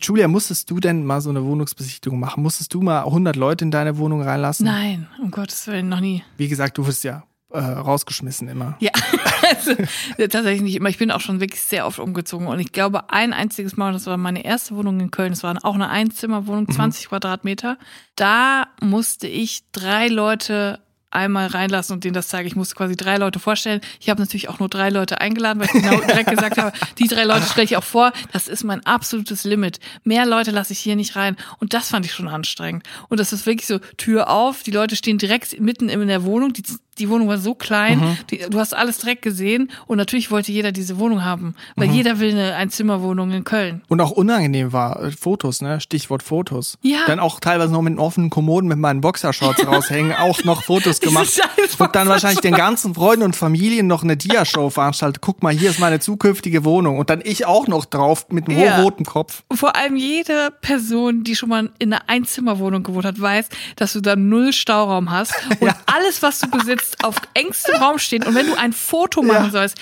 Julia, 0.01 0.27
musstest 0.27 0.71
du 0.71 0.81
denn 0.81 1.05
mal 1.05 1.21
so 1.21 1.31
eine 1.31 1.45
Wohnungsbesichtigung 1.45 2.19
machen? 2.19 2.43
Musstest 2.43 2.75
du 2.75 2.83
mal 2.83 3.05
100 3.05 3.37
Leute 3.37 3.65
in 3.65 3.71
deine 3.71 3.99
Wohnung 3.99 4.23
reinlassen? 4.23 4.67
Nein, 4.67 5.07
um 5.23 5.31
Gottes 5.31 5.67
Willen, 5.69 5.89
noch 5.89 6.01
nie. 6.01 6.25
Wie 6.37 6.49
gesagt, 6.49 6.77
du 6.77 6.87
wirst 6.87 7.05
ja 7.05 7.23
äh, 7.53 7.59
rausgeschmissen 7.59 8.49
immer. 8.49 8.77
Ja, 8.81 8.91
also, 9.49 9.75
tatsächlich 10.19 10.63
nicht 10.63 10.77
immer. 10.77 10.89
Ich 10.89 10.99
bin 10.99 11.11
auch 11.11 11.21
schon 11.21 11.41
wirklich 11.41 11.63
sehr 11.63 11.87
oft 11.87 11.99
umgezogen 11.99 12.49
und 12.49 12.59
ich 12.59 12.73
glaube, 12.73 13.11
ein 13.11 13.33
einziges 13.33 13.77
Mal, 13.77 13.93
das 13.93 14.07
war 14.07 14.17
meine 14.17 14.45
erste 14.45 14.75
Wohnung 14.77 14.99
in 14.99 15.11
Köln, 15.11 15.33
es 15.33 15.43
war 15.43 15.57
auch 15.63 15.75
eine 15.75 15.89
Einzimmerwohnung, 15.89 16.69
20 16.71 17.09
Quadratmeter. 17.09 17.79
Da 18.17 18.67
musste 18.81 19.29
ich 19.29 19.63
drei 19.73 20.09
Leute 20.09 20.81
einmal 21.11 21.49
reinlassen 21.49 21.95
und 21.95 22.05
denen 22.05 22.15
das 22.15 22.29
zeige. 22.29 22.47
Ich 22.47 22.57
musste 22.57 22.75
quasi 22.75 22.97
drei 22.97 23.17
Leute 23.17 23.39
vorstellen. 23.39 23.81
Ich 24.01 24.09
habe 24.09 24.21
natürlich 24.21 24.49
auch 24.49 24.59
nur 24.59 24.69
drei 24.69 24.91
Leute 24.91 25.21
eingeladen, 25.21 25.61
weil 25.61 25.67
ich 25.67 25.73
genau 25.73 26.01
direkt 26.07 26.31
gesagt 26.31 26.59
habe, 26.59 26.73
die 26.99 27.09
drei 27.09 27.25
Leute 27.25 27.47
stelle 27.47 27.65
ich 27.65 27.77
auch 27.77 27.85
vor. 27.85 28.13
Das 28.33 28.49
ist 28.49 28.65
mein 28.65 28.85
absolutes 28.87 29.45
Limit. 29.45 29.81
Mehr 30.05 30.27
Leute 30.27 30.51
lasse 30.51 30.73
ich 30.73 30.79
hier 30.79 30.97
nicht 30.97 31.17
rein. 31.17 31.37
Und 31.59 31.75
das 31.75 31.89
fand 31.89 32.07
ich 32.07 32.13
schon 32.13 32.29
anstrengend. 32.29 32.85
Und 33.09 33.21
das 33.21 33.33
ist 33.33 33.47
wirklich 33.47 33.67
so 33.67 33.79
Tür 33.97 34.31
auf. 34.31 34.63
Die 34.63 34.71
Leute 34.71 34.97
stehen 34.97 35.19
direkt 35.19 35.61
mitten 35.61 35.89
in 35.89 36.07
der 36.09 36.25
Wohnung. 36.25 36.53
Die, 36.53 36.63
die 36.99 37.09
Wohnung 37.09 37.29
war 37.29 37.39
so 37.39 37.55
klein. 37.55 38.19
Die, 38.31 38.39
du 38.51 38.59
hast 38.59 38.75
alles 38.75 38.99
direkt 38.99 39.23
gesehen. 39.23 39.71
Und 39.87 39.97
natürlich 39.99 40.31
wollte 40.31 40.53
jeder 40.53 40.73
diese 40.73 40.99
Wohnung 40.99 41.25
haben, 41.25 41.55
weil 41.77 41.89
jeder 41.91 42.19
will 42.21 42.31
eine 42.33 42.55
Einzimmerwohnung 42.57 43.31
in 43.33 43.45
Köln. 43.45 43.81
Und 43.89 44.01
auch 44.01 44.11
unangenehm 44.11 44.73
war, 44.73 45.03
äh, 45.05 45.11
Fotos, 45.11 45.63
ne? 45.63 45.81
Stichwort 45.81 46.23
Fotos. 46.23 46.77
Ja. 46.83 46.99
Dann 47.07 47.21
auch 47.21 47.41
teilweise 47.41 47.73
noch 47.73 47.83
mit 47.83 47.97
offenen 47.99 48.29
Kommoden 48.31 48.69
mit 48.69 48.79
meinen 48.79 49.01
Boxershorts 49.01 49.67
raushängen, 49.67 50.13
auch 50.19 50.45
noch 50.45 50.63
Fotos 50.65 51.01
gemacht. 51.01 51.41
Und 51.79 51.95
dann 51.95 52.09
wahrscheinlich 52.09 52.41
den 52.41 52.55
ganzen 52.55 52.95
Freunden 52.95 53.25
und 53.25 53.37
Familien 53.37 53.87
noch 53.87 54.03
eine 54.03 54.17
Dia-Show 54.17 54.71
veranstaltet. 54.71 55.23
Guck 55.23 55.43
mal, 55.43 55.53
hier 55.55 55.71
ist 55.71 55.79
meine 55.81 56.01
zukünftige 56.01 56.65
Wohnung. 56.65 56.99
Und 56.99 57.09
dann 57.11 57.21
ich 57.25 57.47
auch 57.47 57.67
noch 57.67 57.85
drauf 57.87 58.27
mit 58.31 58.49
einem 58.49 58.59
Ja. 58.59 58.83
roten 58.83 59.05
Kopf. 59.05 59.43
Vor 59.53 59.77
allem 59.77 59.97
jede 59.97 60.51
Person, 60.61 61.25
die 61.25 61.35
schon 61.37 61.49
mal 61.49 61.71
in 61.79 61.93
einer 61.93 62.03
Einzimmerwohnung 62.09 62.83
gewohnt 62.83 63.05
hat, 63.07 63.21
weiß, 63.21 63.49
dass 63.77 63.93
du 63.95 64.01
da 64.01 64.17
null 64.17 64.53
Stauraum 64.53 65.11
hast 65.11 65.35
und 65.61 65.71
alles, 65.87 66.23
was 66.23 66.41
du 66.41 66.51
besitzt, 66.51 66.80
jetzt 66.81 67.05
auf 67.05 67.17
engstem 67.35 67.77
Raum 67.77 67.99
stehen 67.99 68.25
und 68.25 68.35
wenn 68.35 68.47
du 68.47 68.55
ein 68.59 68.73
Foto 68.73 69.23
machen 69.23 69.47
Ja. 69.47 69.51
sollst, 69.51 69.77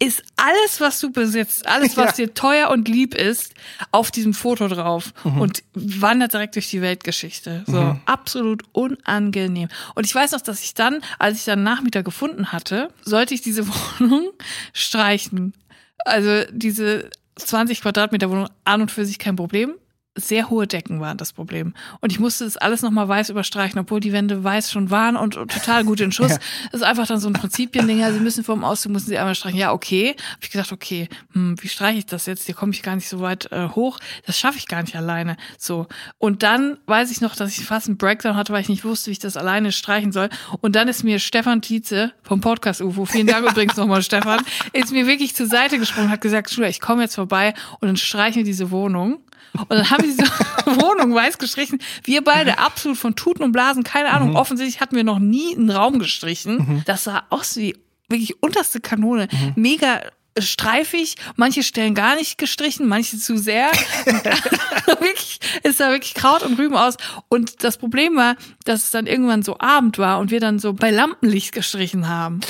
ist 0.00 0.22
alles, 0.36 0.80
was 0.80 1.00
du 1.00 1.10
besitzt, 1.10 1.66
alles, 1.66 1.96
was 1.96 2.16
Ja. 2.16 2.26
dir 2.26 2.34
teuer 2.34 2.70
und 2.70 2.86
lieb 2.86 3.16
ist, 3.16 3.52
auf 3.90 4.12
diesem 4.12 4.32
Foto 4.32 4.68
drauf 4.68 5.12
Mhm. 5.24 5.40
und 5.40 5.62
wandert 5.74 6.32
direkt 6.34 6.54
durch 6.54 6.70
die 6.70 6.80
Weltgeschichte. 6.80 7.64
So 7.66 7.98
absolut 8.06 8.62
unangenehm. 8.72 9.68
Und 9.96 10.06
ich 10.06 10.14
weiß 10.14 10.30
noch, 10.32 10.40
dass 10.40 10.62
ich 10.62 10.74
dann, 10.74 11.00
als 11.18 11.38
ich 11.38 11.44
dann 11.46 11.64
Nachmieter 11.64 12.04
gefunden 12.04 12.52
hatte, 12.52 12.90
sollte 13.02 13.34
ich 13.34 13.42
diese 13.42 13.66
Wohnung 14.00 14.30
streichen. 14.72 15.52
Also 16.04 16.44
diese 16.52 17.10
20 17.34 17.80
Quadratmeter 17.82 18.30
Wohnung 18.30 18.48
an 18.64 18.82
und 18.82 18.90
für 18.92 19.04
sich 19.04 19.18
kein 19.18 19.34
Problem. 19.34 19.74
Sehr 20.18 20.50
hohe 20.50 20.66
Decken 20.66 21.00
waren 21.00 21.16
das 21.16 21.32
Problem. 21.32 21.74
Und 22.00 22.12
ich 22.12 22.18
musste 22.18 22.44
das 22.44 22.56
alles 22.56 22.82
nochmal 22.82 23.08
weiß 23.08 23.30
überstreichen, 23.30 23.78
obwohl 23.78 24.00
die 24.00 24.12
Wände 24.12 24.44
weiß 24.44 24.70
schon 24.70 24.90
waren 24.90 25.16
und, 25.16 25.36
und 25.36 25.52
total 25.52 25.84
gut 25.84 26.00
in 26.00 26.12
Schuss. 26.12 26.28
Ja. 26.38 26.38
Das 26.72 26.82
ist 26.82 26.86
einfach 26.86 27.06
dann 27.06 27.20
so 27.20 27.28
ein 27.28 27.32
Prinzipiending. 27.32 28.00
Ja, 28.00 28.12
sie 28.12 28.20
müssen 28.20 28.44
vor 28.44 28.54
dem 28.54 28.62
Auszug, 28.62 28.92
müssen 28.92 29.08
sie 29.08 29.16
einmal 29.16 29.34
streichen. 29.34 29.58
Ja, 29.58 29.72
okay. 29.72 30.14
Hab 30.34 30.42
ich 30.44 30.50
gedacht, 30.50 30.72
okay, 30.72 31.08
hm, 31.32 31.56
wie 31.60 31.68
streiche 31.68 32.00
ich 32.00 32.06
das 32.06 32.26
jetzt? 32.26 32.44
Hier 32.44 32.54
komme 32.54 32.72
ich 32.72 32.82
gar 32.82 32.94
nicht 32.96 33.08
so 33.08 33.20
weit 33.20 33.50
äh, 33.50 33.68
hoch. 33.68 33.98
Das 34.26 34.38
schaffe 34.38 34.58
ich 34.58 34.68
gar 34.68 34.82
nicht 34.82 34.94
alleine. 34.94 35.36
So. 35.56 35.86
Und 36.18 36.42
dann 36.42 36.76
weiß 36.86 37.10
ich 37.10 37.20
noch, 37.20 37.34
dass 37.34 37.56
ich 37.56 37.64
fast 37.64 37.86
einen 37.86 37.96
Breakdown 37.96 38.36
hatte, 38.36 38.52
weil 38.52 38.60
ich 38.60 38.68
nicht 38.68 38.84
wusste, 38.84 39.06
wie 39.06 39.12
ich 39.12 39.18
das 39.18 39.36
alleine 39.36 39.72
streichen 39.72 40.12
soll. 40.12 40.28
Und 40.60 40.76
dann 40.76 40.88
ist 40.88 41.02
mir 41.02 41.18
Stefan 41.18 41.62
Tietze 41.62 42.12
vom 42.22 42.40
Podcast 42.40 42.80
UFO, 42.80 43.04
vielen 43.04 43.26
Dank 43.26 43.46
übrigens 43.50 43.76
nochmal, 43.76 44.02
Stefan, 44.02 44.40
ist 44.72 44.92
mir 44.92 45.06
wirklich 45.06 45.34
zur 45.34 45.46
Seite 45.46 45.78
gesprungen, 45.78 46.10
hat 46.10 46.20
gesagt, 46.20 46.50
Schula, 46.50 46.68
ich 46.68 46.80
komme 46.80 47.02
jetzt 47.02 47.14
vorbei 47.14 47.54
und 47.80 47.88
dann 47.88 47.96
streichen 47.96 48.36
wir 48.36 48.44
diese 48.44 48.70
Wohnung. 48.70 49.18
Und 49.56 49.70
dann 49.70 49.90
haben 49.90 50.02
wir 50.02 50.10
diese 50.10 50.22
Wohnung 50.80 51.14
weiß 51.14 51.38
gestrichen. 51.38 51.80
Wir 52.04 52.22
beide 52.22 52.58
absolut 52.58 52.98
von 52.98 53.16
Tuten 53.16 53.42
und 53.42 53.52
Blasen, 53.52 53.82
keine 53.84 54.10
Ahnung. 54.10 54.36
Offensichtlich 54.36 54.80
hatten 54.80 54.96
wir 54.96 55.04
noch 55.04 55.18
nie 55.18 55.54
einen 55.54 55.70
Raum 55.70 55.98
gestrichen. 55.98 56.82
Das 56.86 57.04
sah 57.04 57.24
aus 57.30 57.56
wie 57.56 57.76
wirklich 58.08 58.42
unterste 58.42 58.80
Kanone. 58.80 59.28
Mega 59.56 60.00
streifig, 60.40 61.16
manche 61.36 61.62
Stellen 61.62 61.94
gar 61.94 62.16
nicht 62.16 62.38
gestrichen, 62.38 62.86
manche 62.86 63.18
zu 63.18 63.36
sehr. 63.36 63.68
wirklich, 64.86 65.40
es 65.62 65.78
sah 65.78 65.90
wirklich 65.90 66.14
Kraut 66.14 66.42
und 66.42 66.58
Rüben 66.58 66.76
aus. 66.76 66.96
Und 67.28 67.62
das 67.64 67.76
Problem 67.76 68.16
war, 68.16 68.36
dass 68.64 68.84
es 68.84 68.90
dann 68.90 69.06
irgendwann 69.06 69.42
so 69.42 69.58
Abend 69.58 69.98
war 69.98 70.18
und 70.18 70.30
wir 70.30 70.40
dann 70.40 70.58
so 70.58 70.72
bei 70.72 70.90
Lampenlicht 70.90 71.52
gestrichen 71.52 72.08
haben. 72.08 72.40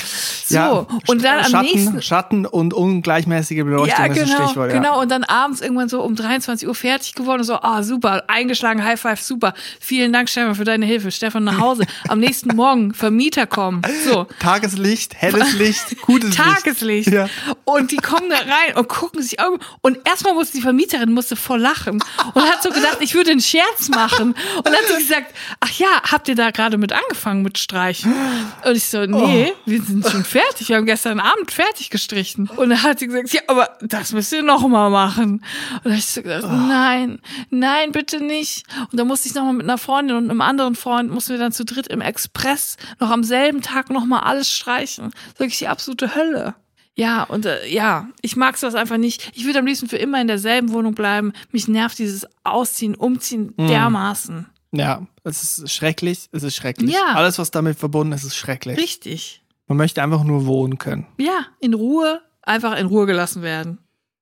So. 0.45 0.55
Ja, 0.55 0.87
und 1.07 1.23
dann 1.23 1.39
am 1.39 1.51
Schatten, 1.51 1.65
nächsten, 1.65 2.01
Schatten 2.01 2.45
und 2.45 2.73
ungleichmäßige 2.73 3.63
Beleuchtung 3.63 3.87
ja, 3.89 4.05
ist 4.05 4.19
das 4.19 4.29
genau, 4.29 4.45
Stichwort. 4.45 4.71
Ja. 4.71 4.77
genau. 4.79 5.01
Und 5.01 5.11
dann 5.11 5.23
abends 5.23 5.61
irgendwann 5.61 5.89
so 5.89 6.01
um 6.01 6.15
23 6.15 6.67
Uhr 6.67 6.73
fertig 6.73 7.13
geworden 7.13 7.41
und 7.41 7.45
so, 7.45 7.55
ah, 7.55 7.83
super, 7.83 8.23
eingeschlagen, 8.27 8.83
High 8.83 8.99
Five, 8.99 9.21
super. 9.21 9.53
Vielen 9.79 10.11
Dank, 10.11 10.29
Stefan, 10.29 10.55
für 10.55 10.63
deine 10.63 10.85
Hilfe. 10.85 11.11
Stefan 11.11 11.43
nach 11.43 11.59
Hause. 11.59 11.85
Am 12.07 12.19
nächsten 12.19 12.55
Morgen 12.55 12.93
Vermieter 12.93 13.45
kommen. 13.45 13.81
So. 14.05 14.25
Tageslicht, 14.39 15.15
helles 15.15 15.53
Licht, 15.53 16.01
gutes 16.01 16.29
Licht. 16.37 16.39
Tageslicht. 16.39 17.11
Ja. 17.11 17.29
Und 17.65 17.78
die 17.87 17.97
kommen 17.97 18.29
da 18.29 18.37
rein 18.37 18.75
und 18.75 18.87
gucken 18.87 19.21
sich 19.21 19.37
um. 19.41 19.59
Und 19.81 19.97
erstmal 20.05 20.33
musste 20.33 20.57
die 20.57 20.61
Vermieterin 20.63 21.11
musste 21.11 21.35
voll 21.35 21.59
lachen 21.59 22.03
und 22.33 22.41
hat 22.43 22.61
so 22.63 22.69
gedacht, 22.69 22.97
ich 23.01 23.13
würde 23.13 23.31
einen 23.31 23.41
Scherz 23.41 23.89
machen. 23.89 24.35
Und 24.57 24.65
dann 24.65 24.75
hat 24.75 24.87
sie 24.87 24.97
gesagt, 25.05 25.33
ach 25.59 25.71
ja, 25.71 25.87
habt 26.11 26.27
ihr 26.27 26.35
da 26.35 26.51
gerade 26.51 26.77
mit 26.77 26.93
angefangen 26.93 27.41
mit 27.41 27.57
Streichen? 27.57 28.13
Und 28.65 28.75
ich 28.75 28.85
so, 28.85 29.05
nee, 29.05 29.53
Oh. 29.55 29.55
wir 29.65 29.81
sind 29.81 30.07
schon 30.09 30.23
fertig. 30.23 30.69
Wir 30.69 30.77
haben 30.77 30.85
gestern 30.85 31.19
Abend 31.19 31.51
fertig 31.51 31.89
gestrichen. 31.89 32.49
Und 32.55 32.69
dann 32.69 32.83
hat 32.83 32.99
sie 32.99 33.07
gesagt, 33.07 33.31
ja, 33.31 33.41
aber 33.47 33.77
das 33.81 34.11
müsst 34.11 34.31
ihr 34.33 34.43
noch 34.43 34.67
mal 34.67 34.89
machen. 34.89 35.33
Und 35.33 35.41
dann 35.83 35.93
hab 35.93 35.99
ich 35.99 36.05
so 36.07 36.21
gedacht, 36.21 36.43
nein, 36.43 37.19
nein, 37.49 37.91
bitte 37.91 38.23
nicht. 38.23 38.65
Und 38.91 38.99
dann 38.99 39.07
musste 39.07 39.27
ich 39.29 39.35
noch 39.35 39.43
mal 39.43 39.53
mit 39.53 39.63
einer 39.63 39.77
Freundin 39.77 40.17
und 40.17 40.29
einem 40.29 40.41
anderen 40.41 40.75
Freund, 40.75 41.11
mussten 41.11 41.31
wir 41.33 41.39
dann 41.39 41.51
zu 41.51 41.65
dritt 41.65 41.87
im 41.87 42.01
Express 42.01 42.77
noch 42.99 43.09
am 43.09 43.23
selben 43.23 43.61
Tag 43.61 43.89
noch 43.89 44.05
mal 44.05 44.19
alles 44.19 44.51
streichen. 44.51 45.11
Das 45.11 45.33
ist 45.33 45.39
wirklich 45.39 45.59
die 45.59 45.67
absolute 45.67 46.15
Hölle. 46.15 46.55
Ja, 46.99 47.23
und 47.23 47.45
äh, 47.45 47.65
ja, 47.67 48.09
ich 48.21 48.35
mag 48.35 48.57
sowas 48.57 48.75
einfach 48.75 48.97
nicht. 48.97 49.31
Ich 49.33 49.45
würde 49.45 49.59
am 49.59 49.65
liebsten 49.65 49.87
für 49.87 49.95
immer 49.97 50.19
in 50.19 50.27
derselben 50.27 50.73
Wohnung 50.73 50.95
bleiben. 50.95 51.31
Mich 51.51 51.67
nervt 51.69 51.97
dieses 51.97 52.27
Ausziehen, 52.43 52.93
Umziehen 52.95 53.53
Mhm. 53.55 53.67
dermaßen. 53.67 54.45
Ja, 54.73 55.07
es 55.23 55.41
ist 55.61 55.71
schrecklich, 55.73 56.27
es 56.33 56.43
ist 56.43 56.55
schrecklich. 56.55 56.91
Ja. 56.93 57.13
Alles, 57.15 57.39
was 57.39 57.51
damit 57.51 57.79
verbunden 57.79 58.11
ist, 58.13 58.23
ist 58.25 58.35
schrecklich. 58.35 58.77
Richtig. 58.77 59.41
Man 59.67 59.77
möchte 59.77 60.03
einfach 60.03 60.23
nur 60.25 60.45
wohnen 60.45 60.77
können. 60.77 61.07
Ja, 61.17 61.45
in 61.61 61.73
Ruhe, 61.73 62.21
einfach 62.43 62.77
in 62.77 62.87
Ruhe 62.87 63.05
gelassen 63.05 63.41
werden. 63.43 63.77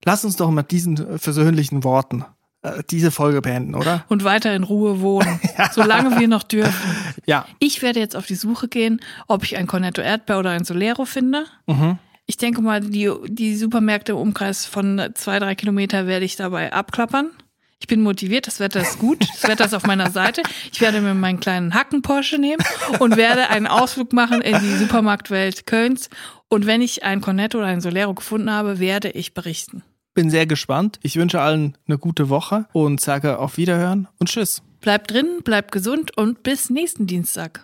Lass 0.05 0.23
uns 0.23 0.35
doch 0.35 0.51
mit 0.51 0.69
diesen 0.71 0.95
äh, 1.15 1.17
versöhnlichen 1.17 1.83
Worten 1.83 2.25
äh, 2.61 2.83
diese 2.91 3.09
Folge 3.11 3.41
beenden, 3.41 3.73
oder? 3.75 4.05
Und 4.07 4.23
weiter 4.23 4.55
in 4.55 4.63
Ruhe 4.63 5.01
wohnen, 5.01 5.39
solange 5.71 6.19
wir 6.19 6.27
noch 6.27 6.43
dürfen. 6.43 6.95
Ja. 7.25 7.45
Ich 7.59 7.81
werde 7.81 7.99
jetzt 7.99 8.15
auf 8.15 8.27
die 8.27 8.35
Suche 8.35 8.67
gehen, 8.67 9.01
ob 9.27 9.43
ich 9.43 9.57
ein 9.57 9.65
Cornetto 9.67 10.01
Erdbeer 10.01 10.37
oder 10.39 10.51
ein 10.51 10.63
Solero 10.63 11.05
finde. 11.05 11.45
Mhm. 11.65 11.97
Ich 12.29 12.35
denke 12.35 12.61
mal, 12.61 12.81
die, 12.81 13.09
die 13.27 13.55
Supermärkte 13.55 14.11
im 14.11 14.17
Umkreis 14.17 14.65
von 14.65 15.01
zwei, 15.15 15.39
drei 15.39 15.55
Kilometer 15.55 16.07
werde 16.07 16.25
ich 16.25 16.35
dabei 16.35 16.73
abklappern. 16.73 17.31
Ich 17.79 17.87
bin 17.87 18.01
motiviert, 18.01 18.47
das 18.47 18.59
Wetter 18.59 18.81
ist 18.81 18.99
gut, 18.99 19.21
das 19.21 19.47
Wetter 19.49 19.65
ist 19.65 19.73
auf 19.73 19.85
meiner 19.85 20.11
Seite. 20.11 20.41
Ich 20.73 20.81
werde 20.81 20.99
mir 20.99 21.13
meinen 21.13 21.39
kleinen 21.39 21.73
Hacken-Porsche 21.73 22.37
nehmen 22.37 22.61
und 22.99 23.15
werde 23.15 23.49
einen 23.49 23.67
Ausflug 23.67 24.11
machen 24.11 24.41
in 24.41 24.59
die 24.59 24.75
Supermarktwelt 24.75 25.65
Kölns. 25.67 26.09
Und 26.49 26.65
wenn 26.65 26.81
ich 26.81 27.03
ein 27.03 27.21
Cornetto 27.21 27.59
oder 27.59 27.67
ein 27.67 27.81
Solero 27.81 28.13
gefunden 28.13 28.51
habe, 28.51 28.79
werde 28.79 29.09
ich 29.11 29.33
berichten. 29.33 29.83
Bin 30.13 30.29
sehr 30.29 30.47
gespannt. 30.47 30.99
Ich 31.03 31.15
wünsche 31.15 31.39
allen 31.39 31.77
eine 31.87 31.97
gute 31.97 32.29
Woche 32.29 32.65
und 32.73 32.99
sage 32.99 33.39
auf 33.39 33.55
Wiederhören 33.55 34.07
und 34.19 34.27
Tschüss. 34.27 34.63
Bleibt 34.81 35.11
drin, 35.11 35.41
bleibt 35.43 35.71
gesund 35.71 36.17
und 36.17 36.43
bis 36.43 36.69
nächsten 36.69 37.07
Dienstag. 37.07 37.63